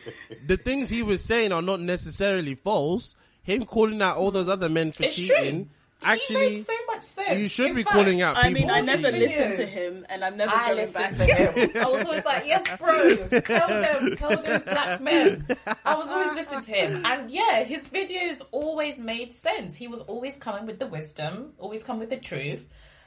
The 0.47 0.57
things 0.57 0.89
he 0.89 1.03
was 1.03 1.23
saying 1.23 1.53
are 1.53 1.63
not 1.63 1.81
necessarily 1.81 2.55
false. 2.55 3.15
Him 3.43 3.65
calling 3.67 4.01
out 4.03 4.17
all 4.17 4.31
those 4.31 4.49
other 4.49 4.69
men 4.71 4.93
for 4.93 5.05
It's 5.05 5.17
true. 5.17 5.27
cheating, 5.27 5.59
he 6.01 6.07
actually, 6.13 6.37
made 6.57 6.65
so 6.65 6.73
much 6.89 7.03
sense. 7.03 7.39
you 7.41 7.49
should 7.49 7.71
In 7.71 7.77
be 7.77 7.83
fact, 7.85 7.95
calling 7.95 8.21
out 8.23 8.37
I 8.37 8.51
mean, 8.51 8.69
I 8.71 8.81
never 8.81 9.11
cheating. 9.13 9.21
listened 9.21 9.57
to 9.57 9.67
him, 9.67 10.07
and 10.09 10.25
I'm 10.25 10.37
never 10.37 10.53
I 10.55 10.67
going 10.75 10.77
listened 10.79 11.19
back. 11.19 11.27
to 11.29 11.35
him. 11.35 11.71
I 11.85 11.89
was 11.89 12.07
always 12.07 12.25
like, 12.25 12.45
yes, 12.47 12.65
bro, 12.79 13.41
tell 13.41 13.69
them, 13.69 14.17
tell 14.17 14.43
those 14.43 14.63
black 14.63 15.01
men. 15.01 15.47
I 15.85 15.95
was 15.97 16.09
always 16.09 16.35
listening 16.35 16.63
to 16.63 16.73
him. 16.73 17.07
And 17.07 17.31
yeah, 17.31 17.63
his 17.63 17.87
videos 17.89 18.43
always 18.51 18.99
made 18.99 19.33
sense. 19.35 19.77
He 19.77 19.87
was 19.87 20.01
always 20.03 20.37
coming 20.37 20.67
with 20.67 20.79
the 20.81 20.87
wisdom, 20.89 21.53
always 21.59 21.83
come 21.85 21.99
with 22.01 22.11
the 22.11 22.19
truth. 22.19 22.65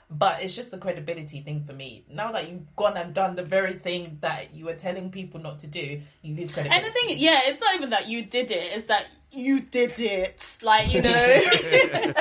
But 0.10 0.44
it's 0.44 0.56
just 0.56 0.70
the 0.70 0.78
credibility 0.78 1.42
thing 1.42 1.64
for 1.66 1.74
me. 1.74 2.06
Now 2.10 2.32
that 2.32 2.50
you've 2.50 2.76
gone 2.76 2.96
and 2.96 3.14
done 3.14 3.36
the 3.36 3.44
very 3.44 3.80
thing 3.80 4.20
that 4.22 4.54
you 4.54 4.66
were 4.66 4.76
telling 4.76 5.10
people 5.10 5.40
not 5.40 5.60
to 5.60 5.68
do, 5.68 6.02
you 6.22 6.36
lose 6.36 6.52
credibility. 6.52 6.86
And 6.86 6.94
the 6.94 7.00
thing, 7.00 7.18
yeah, 7.18 7.42
it's 7.46 7.60
not 7.60 7.76
even 7.76 7.90
that 7.90 8.08
you 8.08 8.24
did 8.24 8.52
it; 8.52 8.72
it's 8.74 8.86
that 8.86 9.08
you 9.32 9.62
did 9.62 10.00
it. 10.00 10.58
Like 10.62 10.94
you 10.94 11.02
know, 11.02 11.10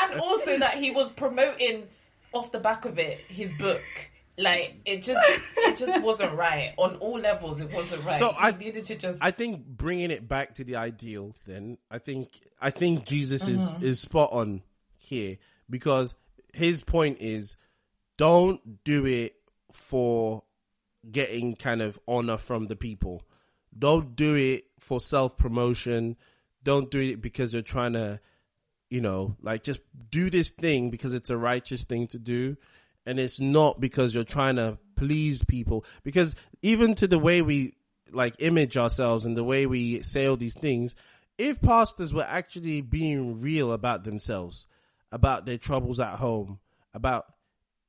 and 0.00 0.20
also 0.20 0.58
that 0.58 0.76
he 0.78 0.92
was 0.92 1.08
promoting 1.10 1.88
off 2.32 2.52
the 2.52 2.60
back 2.60 2.84
of 2.84 2.98
it 2.98 3.20
his 3.28 3.52
book. 3.52 3.82
Like 4.38 4.76
it 4.84 5.02
just, 5.02 5.20
it 5.56 5.78
just 5.78 6.02
wasn't 6.02 6.34
right 6.34 6.74
on 6.76 6.96
all 6.96 7.18
levels. 7.18 7.60
It 7.60 7.72
wasn't 7.72 8.04
right. 8.04 8.18
So 8.18 8.32
he 8.32 8.38
I- 8.38 8.50
needed 8.50 8.84
to 8.84 8.96
just. 8.96 9.18
I 9.22 9.30
think 9.30 9.64
bringing 9.66 10.10
it 10.10 10.28
back 10.28 10.56
to 10.56 10.64
the 10.64 10.76
ideal, 10.76 11.34
then 11.46 11.78
I 11.90 11.98
think 11.98 12.28
I 12.60 12.70
think 12.70 13.06
Jesus 13.06 13.48
is 13.48 13.60
mm-hmm. 13.60 13.84
is 13.84 14.00
spot 14.00 14.30
on 14.32 14.62
here 15.06 15.38
because 15.68 16.14
his 16.52 16.80
point 16.80 17.18
is 17.20 17.56
don't 18.16 18.84
do 18.84 19.06
it 19.06 19.34
for 19.72 20.42
getting 21.10 21.54
kind 21.54 21.82
of 21.82 21.98
honor 22.08 22.38
from 22.38 22.66
the 22.66 22.76
people. 22.76 23.22
Don't 23.78 24.16
do 24.16 24.34
it 24.34 24.64
for 24.78 25.00
self 25.00 25.36
promotion. 25.36 26.16
Don't 26.62 26.90
do 26.90 27.00
it 27.00 27.20
because 27.20 27.52
you're 27.52 27.62
trying 27.62 27.92
to, 27.92 28.20
you 28.90 29.00
know, 29.00 29.36
like 29.42 29.62
just 29.62 29.80
do 30.10 30.30
this 30.30 30.50
thing 30.50 30.90
because 30.90 31.14
it's 31.14 31.30
a 31.30 31.36
righteous 31.36 31.84
thing 31.84 32.06
to 32.08 32.18
do. 32.18 32.56
And 33.04 33.20
it's 33.20 33.38
not 33.38 33.78
because 33.80 34.14
you're 34.14 34.24
trying 34.24 34.56
to 34.56 34.78
please 34.96 35.44
people. 35.44 35.84
Because 36.02 36.34
even 36.62 36.94
to 36.96 37.06
the 37.06 37.18
way 37.18 37.42
we 37.42 37.74
like 38.10 38.34
image 38.38 38.76
ourselves 38.76 39.26
and 39.26 39.36
the 39.36 39.44
way 39.44 39.66
we 39.66 40.02
say 40.02 40.26
all 40.26 40.36
these 40.36 40.58
things, 40.58 40.96
if 41.38 41.60
pastors 41.60 42.12
were 42.12 42.26
actually 42.28 42.80
being 42.80 43.40
real 43.40 43.72
about 43.72 44.04
themselves, 44.04 44.66
about 45.12 45.46
their 45.46 45.58
troubles 45.58 46.00
at 46.00 46.16
home, 46.16 46.58
about 46.94 47.26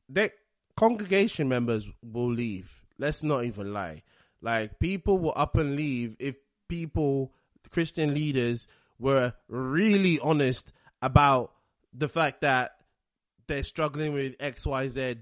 their 0.09 0.29
congregation 0.75 1.49
members 1.49 1.89
will 2.01 2.31
leave. 2.31 2.83
Let's 2.97 3.23
not 3.23 3.45
even 3.45 3.73
lie. 3.73 4.03
Like 4.41 4.79
people 4.79 5.17
will 5.17 5.33
up 5.35 5.57
and 5.57 5.75
leave 5.75 6.15
if 6.19 6.35
people, 6.67 7.33
Christian 7.71 8.13
leaders, 8.13 8.67
were 8.99 9.33
really 9.47 10.19
honest 10.19 10.71
about 11.01 11.53
the 11.93 12.07
fact 12.09 12.41
that 12.41 12.71
they're 13.47 13.63
struggling 13.63 14.13
with 14.13 14.35
X, 14.39 14.65
Y, 14.65 14.87
Z. 14.87 15.15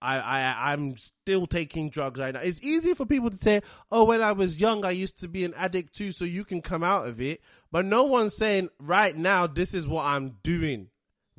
I, 0.00 0.18
I, 0.18 0.72
I'm 0.72 0.96
still 0.96 1.46
taking 1.46 1.90
drugs 1.90 2.20
right 2.20 2.32
now. 2.32 2.40
It's 2.40 2.62
easy 2.62 2.94
for 2.94 3.04
people 3.04 3.30
to 3.30 3.36
say, 3.36 3.62
Oh, 3.90 4.04
when 4.04 4.22
I 4.22 4.32
was 4.32 4.60
young, 4.60 4.84
I 4.84 4.92
used 4.92 5.18
to 5.20 5.28
be 5.28 5.44
an 5.44 5.54
addict 5.54 5.94
too, 5.94 6.12
so 6.12 6.24
you 6.24 6.44
can 6.44 6.62
come 6.62 6.84
out 6.84 7.08
of 7.08 7.20
it. 7.20 7.40
But 7.72 7.84
no 7.84 8.04
one's 8.04 8.36
saying 8.36 8.68
right 8.80 9.16
now, 9.16 9.46
this 9.48 9.74
is 9.74 9.88
what 9.88 10.04
I'm 10.04 10.36
doing 10.42 10.88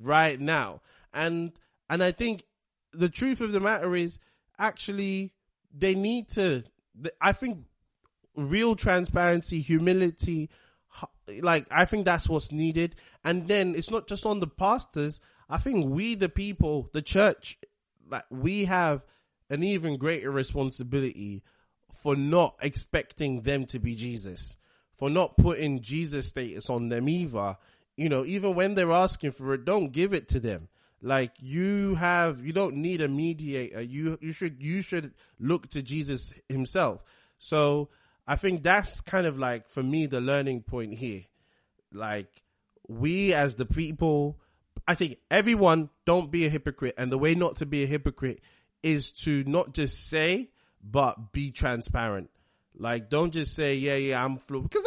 right 0.01 0.39
now. 0.39 0.81
And, 1.13 1.51
and 1.89 2.03
I 2.03 2.11
think 2.11 2.43
the 2.93 3.09
truth 3.09 3.41
of 3.41 3.51
the 3.51 3.59
matter 3.59 3.95
is 3.95 4.19
actually 4.57 5.33
they 5.75 5.95
need 5.95 6.29
to, 6.29 6.63
I 7.21 7.31
think 7.31 7.59
real 8.35 8.75
transparency, 8.75 9.59
humility, 9.59 10.49
like 11.41 11.67
I 11.71 11.85
think 11.85 12.05
that's 12.05 12.27
what's 12.27 12.51
needed. 12.51 12.95
And 13.23 13.47
then 13.47 13.75
it's 13.75 13.91
not 13.91 14.07
just 14.07 14.25
on 14.25 14.39
the 14.39 14.47
pastors. 14.47 15.19
I 15.49 15.57
think 15.57 15.87
we, 15.87 16.15
the 16.15 16.29
people, 16.29 16.89
the 16.93 17.01
church, 17.01 17.57
like 18.09 18.25
we 18.29 18.65
have 18.65 19.05
an 19.49 19.63
even 19.63 19.97
greater 19.97 20.31
responsibility 20.31 21.43
for 21.93 22.15
not 22.15 22.55
expecting 22.61 23.41
them 23.41 23.65
to 23.65 23.79
be 23.79 23.95
Jesus, 23.95 24.57
for 24.95 25.09
not 25.09 25.37
putting 25.37 25.81
Jesus 25.81 26.27
status 26.27 26.69
on 26.69 26.89
them 26.89 27.09
either. 27.09 27.57
You 27.99 28.07
know, 28.07 28.23
even 28.25 28.55
when 28.55 28.75
they're 28.75 28.91
asking 28.91 29.31
for 29.31 29.53
it, 29.53 29.65
don't 29.65 29.91
give 29.91 30.13
it 30.13 30.29
to 30.29 30.39
them. 30.39 30.69
Like 31.01 31.33
you 31.39 31.95
have, 31.95 32.45
you 32.45 32.53
don't 32.53 32.77
need 32.77 33.01
a 33.01 33.07
mediator. 33.07 33.81
You, 33.81 34.17
you 34.21 34.31
should, 34.31 34.61
you 34.61 34.81
should 34.81 35.13
look 35.39 35.69
to 35.71 35.81
Jesus 35.81 36.33
himself. 36.47 37.03
So 37.39 37.89
I 38.25 38.37
think 38.37 38.63
that's 38.63 39.01
kind 39.01 39.27
of 39.27 39.37
like, 39.37 39.67
for 39.67 39.83
me, 39.83 40.05
the 40.05 40.21
learning 40.21 40.63
point 40.63 40.93
here. 40.93 41.25
Like 41.91 42.43
we 42.87 43.33
as 43.33 43.55
the 43.55 43.65
people, 43.65 44.39
I 44.87 44.95
think 44.95 45.17
everyone 45.29 45.89
don't 46.05 46.31
be 46.31 46.45
a 46.45 46.49
hypocrite. 46.49 46.95
And 46.97 47.11
the 47.11 47.17
way 47.17 47.35
not 47.35 47.57
to 47.57 47.65
be 47.65 47.83
a 47.83 47.87
hypocrite 47.87 48.41
is 48.81 49.11
to 49.11 49.43
not 49.45 49.73
just 49.73 50.07
say, 50.09 50.49
but 50.81 51.33
be 51.33 51.51
transparent. 51.51 52.29
Like, 52.77 53.09
don't 53.09 53.31
just 53.31 53.53
say, 53.55 53.75
yeah, 53.75 53.95
yeah, 53.95 54.23
I'm 54.23 54.37
flu 54.37 54.61
because 54.61 54.85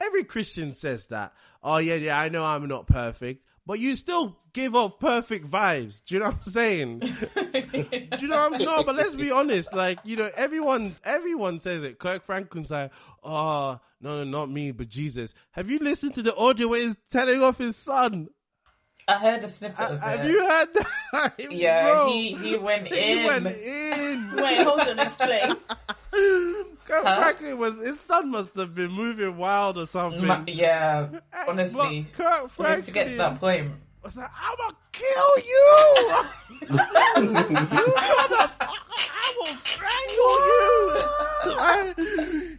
every 0.00 0.24
Christian 0.24 0.72
says 0.72 1.06
that. 1.06 1.32
Oh, 1.62 1.78
yeah, 1.78 1.94
yeah, 1.94 2.18
I 2.18 2.28
know 2.28 2.44
I'm 2.44 2.66
not 2.68 2.86
perfect, 2.86 3.44
but 3.66 3.78
you 3.80 3.94
still 3.94 4.38
give 4.52 4.74
off 4.74 4.98
perfect 4.98 5.46
vibes. 5.46 6.02
Do 6.04 6.14
you 6.14 6.20
know 6.20 6.26
what 6.26 6.36
I'm 6.46 6.50
saying? 6.52 6.98
Do 7.00 8.18
you 8.18 8.28
know 8.28 8.48
what 8.48 8.54
I'm 8.54 8.62
No, 8.62 8.82
but 8.84 8.94
let's 8.94 9.14
be 9.14 9.30
honest. 9.30 9.74
Like, 9.74 9.98
you 10.04 10.16
know, 10.16 10.30
everyone, 10.36 10.96
everyone 11.04 11.58
says 11.58 11.82
it. 11.84 11.98
Kirk 11.98 12.22
Franklin's 12.24 12.70
like, 12.70 12.92
oh, 13.22 13.80
no, 14.00 14.16
no, 14.18 14.24
not 14.24 14.50
me, 14.50 14.70
but 14.70 14.88
Jesus. 14.88 15.34
Have 15.52 15.68
you 15.70 15.78
listened 15.80 16.14
to 16.14 16.22
the 16.22 16.34
audio 16.36 16.68
where 16.68 16.80
he's 16.80 16.96
telling 17.10 17.42
off 17.42 17.58
his 17.58 17.76
son? 17.76 18.28
I 19.08 19.14
heard 19.18 19.42
a 19.42 19.48
snippet 19.48 19.78
of 19.80 20.00
Have 20.00 20.20
it. 20.24 20.30
you 20.30 20.46
heard 20.46 20.68
that? 20.74 21.34
Yeah, 21.50 21.84
Bro, 21.94 22.10
he 22.10 22.34
he 22.34 22.56
went 22.58 22.86
in. 22.88 23.18
he 23.18 23.24
went 23.26 23.46
in. 23.46 24.36
Wait, 24.36 24.58
hold 24.62 24.80
on, 24.80 24.98
explain. 24.98 25.56
Kirk 26.88 27.04
Huh? 27.04 27.20
Franklin 27.20 27.58
was 27.58 27.78
his 27.78 28.00
son 28.00 28.30
must 28.30 28.54
have 28.54 28.74
been 28.74 28.90
moving 28.90 29.36
wild 29.36 29.76
or 29.78 29.86
something. 29.86 30.24
Ma- 30.26 30.42
yeah, 30.46 31.08
Hey, 31.32 31.44
honestly, 31.46 32.06
but 32.16 32.24
Kirk 32.24 32.40
when 32.42 32.48
Franklin 32.50 32.78
it 32.78 32.84
forgets 32.86 33.16
that 33.18 33.38
point. 33.38 33.72
was 34.02 34.16
like, 34.16 34.30
"I'ma 34.34 34.70
kill 34.92 35.38
you, 35.38 36.24
you 36.62 36.76
motherfucker! 36.76 38.50
I 38.60 39.34
will 39.38 39.54
strangle 39.54 40.38
you! 40.48 40.72
I- 41.60 41.94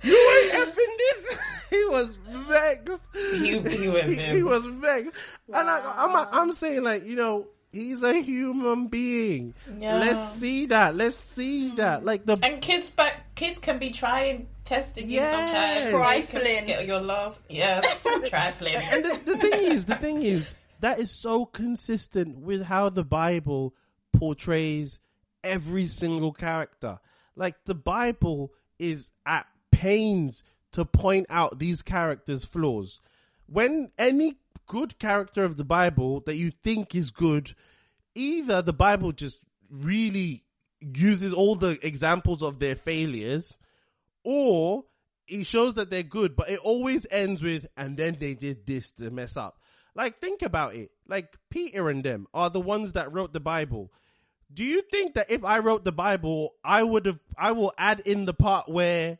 you 0.03 0.17
ain't 0.37 0.51
effing 0.67 0.97
this." 0.97 1.37
he 1.71 1.85
was 1.85 2.17
vexed. 2.47 3.03
He- 3.13 3.59
he 3.77 3.89
went 3.89 4.09
he, 4.09 4.15
he 4.15 4.43
was 4.43 4.65
vexed, 4.65 5.11
and 5.53 5.69
I, 5.69 5.93
I'm 5.97 6.15
I'm 6.31 6.53
saying 6.53 6.83
like 6.83 7.03
you 7.05 7.15
know. 7.15 7.47
He's 7.71 8.01
a 8.01 8.13
human 8.19 8.87
being. 8.87 9.53
Yeah. 9.77 9.99
Let's 9.99 10.33
see 10.33 10.65
that. 10.67 10.95
Let's 10.95 11.17
see 11.17 11.69
hmm. 11.69 11.75
that. 11.75 12.03
Like 12.03 12.25
the 12.25 12.37
And 12.41 12.61
kids 12.61 12.89
back, 12.89 13.35
kids 13.35 13.57
can 13.57 13.77
be 13.77 13.91
trying, 13.91 14.47
testing 14.65 15.07
you 15.07 15.17
Yes. 15.17 15.51
sometimes. 15.51 15.91
Trifling. 15.91 16.65
Get 16.65 16.87
your 16.87 17.01
last, 17.01 17.39
yes, 17.47 18.05
trifling. 18.29 18.75
and 18.75 19.05
the, 19.05 19.33
the 19.33 19.37
thing 19.37 19.53
is, 19.71 19.85
the 19.85 19.95
thing 19.95 20.23
is, 20.23 20.55
that 20.79 20.99
is 20.99 21.11
so 21.11 21.45
consistent 21.45 22.39
with 22.39 22.63
how 22.63 22.89
the 22.89 23.03
Bible 23.03 23.75
portrays 24.13 24.99
every 25.43 25.85
single 25.85 26.31
character. 26.31 26.99
Like 27.35 27.63
the 27.65 27.75
Bible 27.75 28.51
is 28.79 29.11
at 29.25 29.45
pains 29.71 30.43
to 30.71 30.85
point 30.85 31.27
out 31.29 31.59
these 31.59 31.81
characters' 31.81 32.45
flaws. 32.45 33.01
When 33.47 33.91
any 33.97 34.35
good 34.69 34.99
character 34.99 35.43
of 35.43 35.57
the 35.57 35.65
Bible 35.65 36.21
that 36.21 36.37
you 36.37 36.51
think 36.51 36.95
is 36.95 37.11
good, 37.11 37.53
either 38.15 38.61
the 38.61 38.71
Bible 38.71 39.11
just 39.11 39.41
really 39.69 40.45
uses 40.79 41.33
all 41.33 41.55
the 41.55 41.77
examples 41.85 42.41
of 42.41 42.59
their 42.59 42.75
failures, 42.75 43.57
or 44.23 44.85
it 45.27 45.45
shows 45.45 45.73
that 45.73 45.89
they're 45.89 46.03
good, 46.03 46.35
but 46.35 46.49
it 46.49 46.59
always 46.59 47.05
ends 47.11 47.41
with, 47.41 47.65
and 47.75 47.97
then 47.97 48.17
they 48.19 48.35
did 48.35 48.65
this 48.65 48.91
to 48.91 49.11
mess 49.11 49.35
up. 49.35 49.59
Like, 49.95 50.21
think 50.21 50.43
about 50.43 50.75
it. 50.75 50.91
Like, 51.07 51.35
Peter 51.49 51.89
and 51.89 52.03
them 52.03 52.27
are 52.33 52.49
the 52.49 52.61
ones 52.61 52.93
that 52.93 53.11
wrote 53.11 53.33
the 53.33 53.39
Bible. 53.39 53.91
Do 54.53 54.63
you 54.63 54.81
think 54.83 55.15
that 55.15 55.29
if 55.29 55.43
I 55.43 55.59
wrote 55.59 55.83
the 55.83 55.91
Bible, 55.91 56.53
I 56.63 56.83
would 56.83 57.05
have, 57.05 57.19
I 57.37 57.51
will 57.51 57.73
add 57.77 58.01
in 58.01 58.25
the 58.25 58.33
part 58.33 58.69
where 58.69 59.17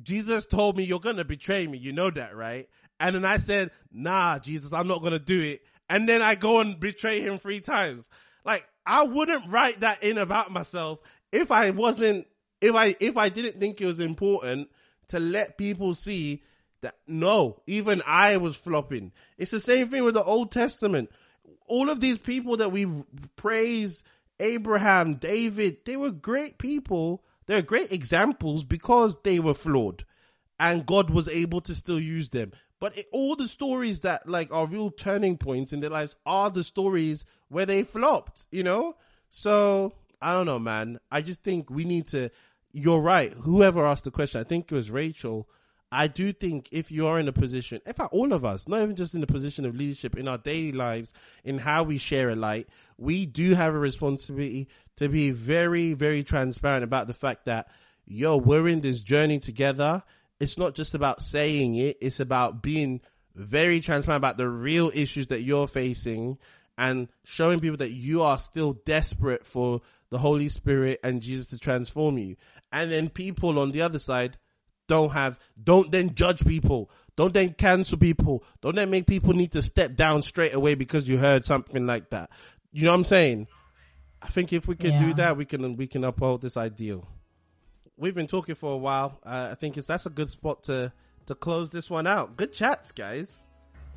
Jesus 0.00 0.46
told 0.46 0.76
me 0.76 0.84
you're 0.84 1.00
gonna 1.00 1.24
betray 1.24 1.66
me. 1.66 1.78
You 1.78 1.92
know 1.92 2.10
that, 2.10 2.34
right? 2.34 2.68
And 3.02 3.16
then 3.16 3.24
I 3.24 3.38
said, 3.38 3.72
nah, 3.92 4.38
Jesus, 4.38 4.72
I'm 4.72 4.86
not 4.86 5.02
gonna 5.02 5.18
do 5.18 5.42
it. 5.42 5.62
And 5.90 6.08
then 6.08 6.22
I 6.22 6.36
go 6.36 6.60
and 6.60 6.78
betray 6.78 7.20
him 7.20 7.36
three 7.36 7.58
times. 7.60 8.08
Like, 8.44 8.64
I 8.86 9.02
wouldn't 9.02 9.50
write 9.50 9.80
that 9.80 10.04
in 10.04 10.18
about 10.18 10.52
myself 10.52 11.00
if 11.32 11.50
I 11.50 11.70
wasn't, 11.70 12.28
if 12.60 12.76
I, 12.76 12.94
if 13.00 13.16
I 13.16 13.28
didn't 13.28 13.58
think 13.58 13.80
it 13.80 13.86
was 13.86 13.98
important 13.98 14.68
to 15.08 15.18
let 15.18 15.58
people 15.58 15.94
see 15.94 16.44
that 16.82 16.94
no, 17.08 17.60
even 17.66 18.02
I 18.06 18.36
was 18.36 18.54
flopping. 18.54 19.10
It's 19.36 19.50
the 19.50 19.58
same 19.58 19.88
thing 19.88 20.04
with 20.04 20.14
the 20.14 20.22
Old 20.22 20.52
Testament. 20.52 21.10
All 21.66 21.90
of 21.90 21.98
these 21.98 22.18
people 22.18 22.58
that 22.58 22.70
we 22.70 22.86
praise, 23.34 24.04
Abraham, 24.38 25.14
David, 25.14 25.78
they 25.86 25.96
were 25.96 26.12
great 26.12 26.58
people. 26.58 27.24
They're 27.46 27.62
great 27.62 27.90
examples 27.90 28.62
because 28.62 29.18
they 29.24 29.40
were 29.40 29.54
flawed 29.54 30.04
and 30.60 30.86
God 30.86 31.10
was 31.10 31.28
able 31.28 31.60
to 31.62 31.74
still 31.74 31.98
use 31.98 32.28
them. 32.28 32.52
But 32.82 32.98
it, 32.98 33.06
all 33.12 33.36
the 33.36 33.46
stories 33.46 34.00
that 34.00 34.28
like 34.28 34.52
are 34.52 34.66
real 34.66 34.90
turning 34.90 35.38
points 35.38 35.72
in 35.72 35.78
their 35.78 35.88
lives 35.88 36.16
are 36.26 36.50
the 36.50 36.64
stories 36.64 37.24
where 37.48 37.64
they 37.64 37.84
flopped, 37.84 38.46
you 38.50 38.64
know? 38.64 38.96
So 39.30 39.92
I 40.20 40.32
don't 40.32 40.46
know, 40.46 40.58
man. 40.58 40.98
I 41.08 41.22
just 41.22 41.44
think 41.44 41.70
we 41.70 41.84
need 41.84 42.06
to, 42.06 42.30
you're 42.72 43.00
right. 43.00 43.32
Whoever 43.34 43.86
asked 43.86 44.02
the 44.02 44.10
question, 44.10 44.40
I 44.40 44.44
think 44.44 44.64
it 44.64 44.74
was 44.74 44.90
Rachel. 44.90 45.48
I 45.92 46.08
do 46.08 46.32
think 46.32 46.70
if 46.72 46.90
you're 46.90 47.20
in 47.20 47.28
a 47.28 47.32
position, 47.32 47.80
in 47.86 47.92
fact, 47.92 48.12
all 48.12 48.32
of 48.32 48.44
us, 48.44 48.66
not 48.66 48.82
even 48.82 48.96
just 48.96 49.14
in 49.14 49.22
a 49.22 49.28
position 49.28 49.64
of 49.64 49.76
leadership 49.76 50.16
in 50.16 50.26
our 50.26 50.38
daily 50.38 50.72
lives, 50.72 51.12
in 51.44 51.58
how 51.58 51.84
we 51.84 51.98
share 51.98 52.30
a 52.30 52.34
light, 52.34 52.66
we 52.98 53.26
do 53.26 53.54
have 53.54 53.76
a 53.76 53.78
responsibility 53.78 54.66
to 54.96 55.08
be 55.08 55.30
very, 55.30 55.92
very 55.92 56.24
transparent 56.24 56.82
about 56.82 57.06
the 57.06 57.14
fact 57.14 57.44
that, 57.44 57.68
yo, 58.06 58.36
we're 58.36 58.66
in 58.66 58.80
this 58.80 59.02
journey 59.02 59.38
together. 59.38 60.02
It's 60.42 60.58
not 60.58 60.74
just 60.74 60.94
about 60.94 61.22
saying 61.22 61.76
it. 61.76 61.98
It's 62.00 62.18
about 62.18 62.64
being 62.64 63.00
very 63.36 63.80
transparent 63.80 64.18
about 64.20 64.38
the 64.38 64.48
real 64.48 64.90
issues 64.92 65.28
that 65.28 65.42
you're 65.42 65.68
facing 65.68 66.36
and 66.76 67.06
showing 67.24 67.60
people 67.60 67.76
that 67.76 67.92
you 67.92 68.22
are 68.22 68.40
still 68.40 68.72
desperate 68.84 69.46
for 69.46 69.82
the 70.10 70.18
Holy 70.18 70.48
Spirit 70.48 70.98
and 71.04 71.22
Jesus 71.22 71.46
to 71.48 71.58
transform 71.60 72.18
you. 72.18 72.34
And 72.72 72.90
then 72.90 73.08
people 73.08 73.60
on 73.60 73.70
the 73.70 73.82
other 73.82 74.00
side 74.00 74.36
don't 74.88 75.12
have, 75.12 75.38
don't 75.62 75.92
then 75.92 76.16
judge 76.16 76.44
people. 76.44 76.90
Don't 77.14 77.32
then 77.32 77.54
cancel 77.54 77.98
people. 77.98 78.42
Don't 78.62 78.74
then 78.74 78.90
make 78.90 79.06
people 79.06 79.34
need 79.34 79.52
to 79.52 79.62
step 79.62 79.94
down 79.94 80.22
straight 80.22 80.54
away 80.54 80.74
because 80.74 81.08
you 81.08 81.18
heard 81.18 81.44
something 81.44 81.86
like 81.86 82.10
that. 82.10 82.30
You 82.72 82.86
know 82.86 82.90
what 82.90 82.96
I'm 82.96 83.04
saying? 83.04 83.46
I 84.20 84.26
think 84.26 84.52
if 84.52 84.66
we 84.66 84.74
can 84.74 84.98
do 84.98 85.14
that, 85.14 85.36
we 85.36 85.44
can, 85.44 85.76
we 85.76 85.86
can 85.86 86.02
uphold 86.02 86.42
this 86.42 86.56
ideal. 86.56 87.06
We've 88.02 88.16
been 88.16 88.26
talking 88.26 88.56
for 88.56 88.72
a 88.72 88.76
while. 88.76 89.20
Uh, 89.24 89.50
I 89.52 89.54
think 89.54 89.76
it's, 89.78 89.86
that's 89.86 90.06
a 90.06 90.10
good 90.10 90.28
spot 90.28 90.64
to, 90.64 90.92
to 91.26 91.36
close 91.36 91.70
this 91.70 91.88
one 91.88 92.08
out. 92.08 92.36
Good 92.36 92.52
chats, 92.52 92.90
guys. 92.90 93.44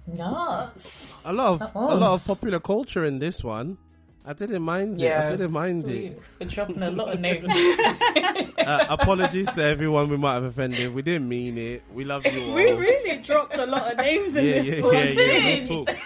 Nuts. 0.06 1.16
A 1.26 1.34
lot 1.34 1.60
of 1.60 1.76
a 1.76 1.96
lot 1.96 2.14
of 2.14 2.24
popular 2.24 2.60
culture 2.60 3.04
in 3.04 3.18
this 3.18 3.44
one. 3.44 3.80
I 4.28 4.34
didn't 4.34 4.64
mind 4.64 5.00
it. 5.02 5.12
I 5.12 5.26
didn't 5.30 5.52
mind 5.52 5.88
it. 5.88 6.20
We're 6.40 6.48
dropping 6.48 6.82
a 6.82 6.90
lot 6.90 7.14
of 7.14 7.20
names. 7.22 7.46
Uh, 7.48 8.86
apologies 8.90 9.52
to 9.52 9.64
everyone 9.64 10.10
we 10.10 10.18
might 10.18 10.36
have 10.36 10.46
offended. 10.46 10.94
We 10.94 11.04
didn't 11.04 11.30
mean 11.30 11.58
it. 11.58 11.84
We 11.94 12.06
love 12.06 12.26
you 12.26 12.44
all. 12.44 12.56
We 12.56 12.72
really 12.72 13.18
dropped 13.18 13.56
a 13.56 13.66
lot 13.66 13.92
of 13.92 13.98
names 13.98 14.36
in 14.36 14.46
yeah, 14.46 14.54
this 14.54 14.68
yeah, 14.68 14.82
one. 14.82 14.94
yeah, 14.94 15.12
yeah. 15.12 15.60
Real 15.60 15.68
talks. 15.86 16.02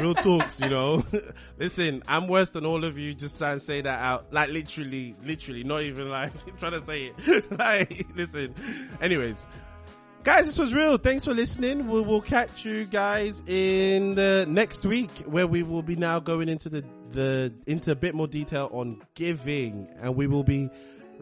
Real 0.00 0.14
talks, 0.14 0.60
you 0.60 0.68
know. 0.68 1.04
Listen, 1.58 2.02
I'm 2.06 2.28
worse 2.28 2.50
than 2.50 2.64
all 2.64 2.84
of 2.84 2.96
you. 2.98 3.14
Just 3.14 3.38
try 3.38 3.52
and 3.52 3.62
say 3.62 3.80
that 3.80 3.98
out. 4.00 4.32
Like 4.32 4.50
literally, 4.50 5.16
literally, 5.24 5.64
not 5.64 5.82
even 5.82 6.08
like 6.10 6.32
trying 6.58 6.72
to 6.72 6.84
say 6.86 7.12
it. 7.16 7.58
like, 7.58 8.06
listen. 8.14 8.54
Anyways, 9.00 9.46
guys, 10.22 10.46
this 10.46 10.58
was 10.58 10.74
real. 10.74 10.96
Thanks 10.96 11.24
for 11.24 11.34
listening. 11.34 11.88
We 11.88 12.00
will 12.02 12.20
catch 12.22 12.64
you 12.64 12.86
guys 12.86 13.42
in 13.46 14.12
the 14.12 14.46
next 14.48 14.84
week 14.84 15.10
where 15.26 15.46
we 15.46 15.62
will 15.62 15.82
be 15.82 15.96
now 15.96 16.20
going 16.20 16.48
into 16.48 16.68
the, 16.68 16.84
the, 17.14 17.52
into 17.66 17.90
a 17.90 17.94
bit 17.94 18.14
more 18.14 18.26
detail 18.26 18.68
on 18.72 19.00
giving 19.14 19.88
and 20.00 20.14
we 20.14 20.26
will 20.26 20.44
be 20.44 20.68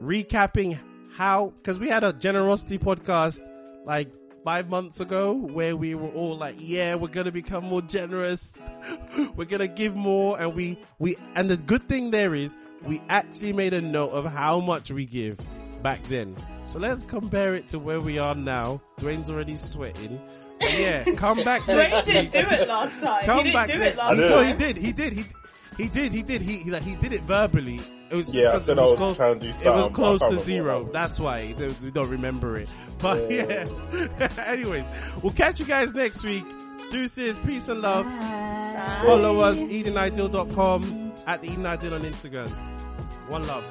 recapping 0.00 0.78
how, 1.16 1.52
cause 1.62 1.78
we 1.78 1.88
had 1.88 2.02
a 2.02 2.12
generosity 2.12 2.78
podcast 2.78 3.40
like 3.84 4.08
five 4.44 4.68
months 4.68 5.00
ago 5.00 5.32
where 5.32 5.76
we 5.76 5.94
were 5.94 6.08
all 6.08 6.36
like, 6.36 6.56
yeah, 6.58 6.94
we're 6.94 7.08
going 7.08 7.26
to 7.26 7.32
become 7.32 7.64
more 7.64 7.82
generous. 7.82 8.58
we're 9.36 9.44
going 9.44 9.60
to 9.60 9.68
give 9.68 9.94
more. 9.94 10.40
And 10.40 10.54
we, 10.54 10.78
we, 10.98 11.16
and 11.34 11.48
the 11.48 11.56
good 11.56 11.88
thing 11.88 12.10
there 12.10 12.34
is 12.34 12.56
we 12.82 13.00
actually 13.08 13.52
made 13.52 13.74
a 13.74 13.80
note 13.80 14.10
of 14.10 14.24
how 14.24 14.58
much 14.60 14.90
we 14.90 15.06
give 15.06 15.38
back 15.82 16.02
then. 16.04 16.34
So 16.72 16.78
let's 16.78 17.04
compare 17.04 17.54
it 17.54 17.68
to 17.68 17.78
where 17.78 18.00
we 18.00 18.18
are 18.18 18.34
now. 18.34 18.80
Dwayne's 18.98 19.28
already 19.30 19.56
sweating. 19.56 20.20
But 20.58 20.78
yeah, 20.78 21.04
come 21.16 21.42
back 21.44 21.60
Dwayne 21.62 22.04
didn't 22.04 22.32
do 22.32 22.38
it 22.38 22.66
last 22.68 22.98
time. 23.00 23.24
Come 23.24 23.38
he 23.38 23.42
didn't 23.44 23.54
back 23.54 23.68
do 23.68 23.78
next- 23.78 23.94
it 23.94 23.98
last 23.98 24.12
I 24.12 24.14
know. 24.20 24.28
No, 24.28 24.42
he 24.42 24.52
did. 24.54 24.76
He 24.76 24.92
did. 24.92 25.12
He 25.12 25.24
he 25.76 25.88
did. 25.88 26.12
He 26.12 26.22
did. 26.22 26.42
He 26.42 26.58
he 26.58 26.70
like 26.70 26.82
he 26.82 26.94
did 26.96 27.12
it 27.12 27.22
verbally. 27.22 27.80
It 28.10 28.16
was 28.16 28.26
just 28.26 28.34
Yeah, 28.34 28.48
I 28.48 28.52
'cause 28.52 28.66
said 28.66 28.76
it 28.76 28.80
I 28.80 28.82
was 28.84 28.92
was 28.92 28.98
close. 28.98 29.16
trying 29.16 29.40
to 29.40 29.40
do 29.40 29.48
It 29.48 29.54
was 29.54 29.62
something, 29.62 29.82
but 29.82 29.90
I 29.90 29.92
close 30.18 30.20
to 30.20 30.38
zero. 30.38 30.88
That's 30.92 31.18
why 31.18 31.54
we 31.82 31.90
don't 31.90 32.10
remember 32.10 32.58
it. 32.58 32.68
But 32.98 33.30
yeah. 33.30 33.64
Anyways, 34.46 34.86
we'll 35.22 35.32
catch 35.32 35.58
you 35.60 35.66
guys 35.66 35.94
next 35.94 36.22
week. 36.22 36.44
Deuces, 36.90 37.38
peace 37.40 37.68
and 37.68 37.80
love. 37.80 38.04
Follow 39.06 39.40
us, 39.40 39.58
EdenIdeal.com, 39.64 41.12
at 41.26 41.40
the 41.42 41.48
Eden 41.50 41.64
Ideal 41.66 41.94
on 41.94 42.02
Instagram. 42.02 42.50
One 43.28 43.46
love. 43.46 43.64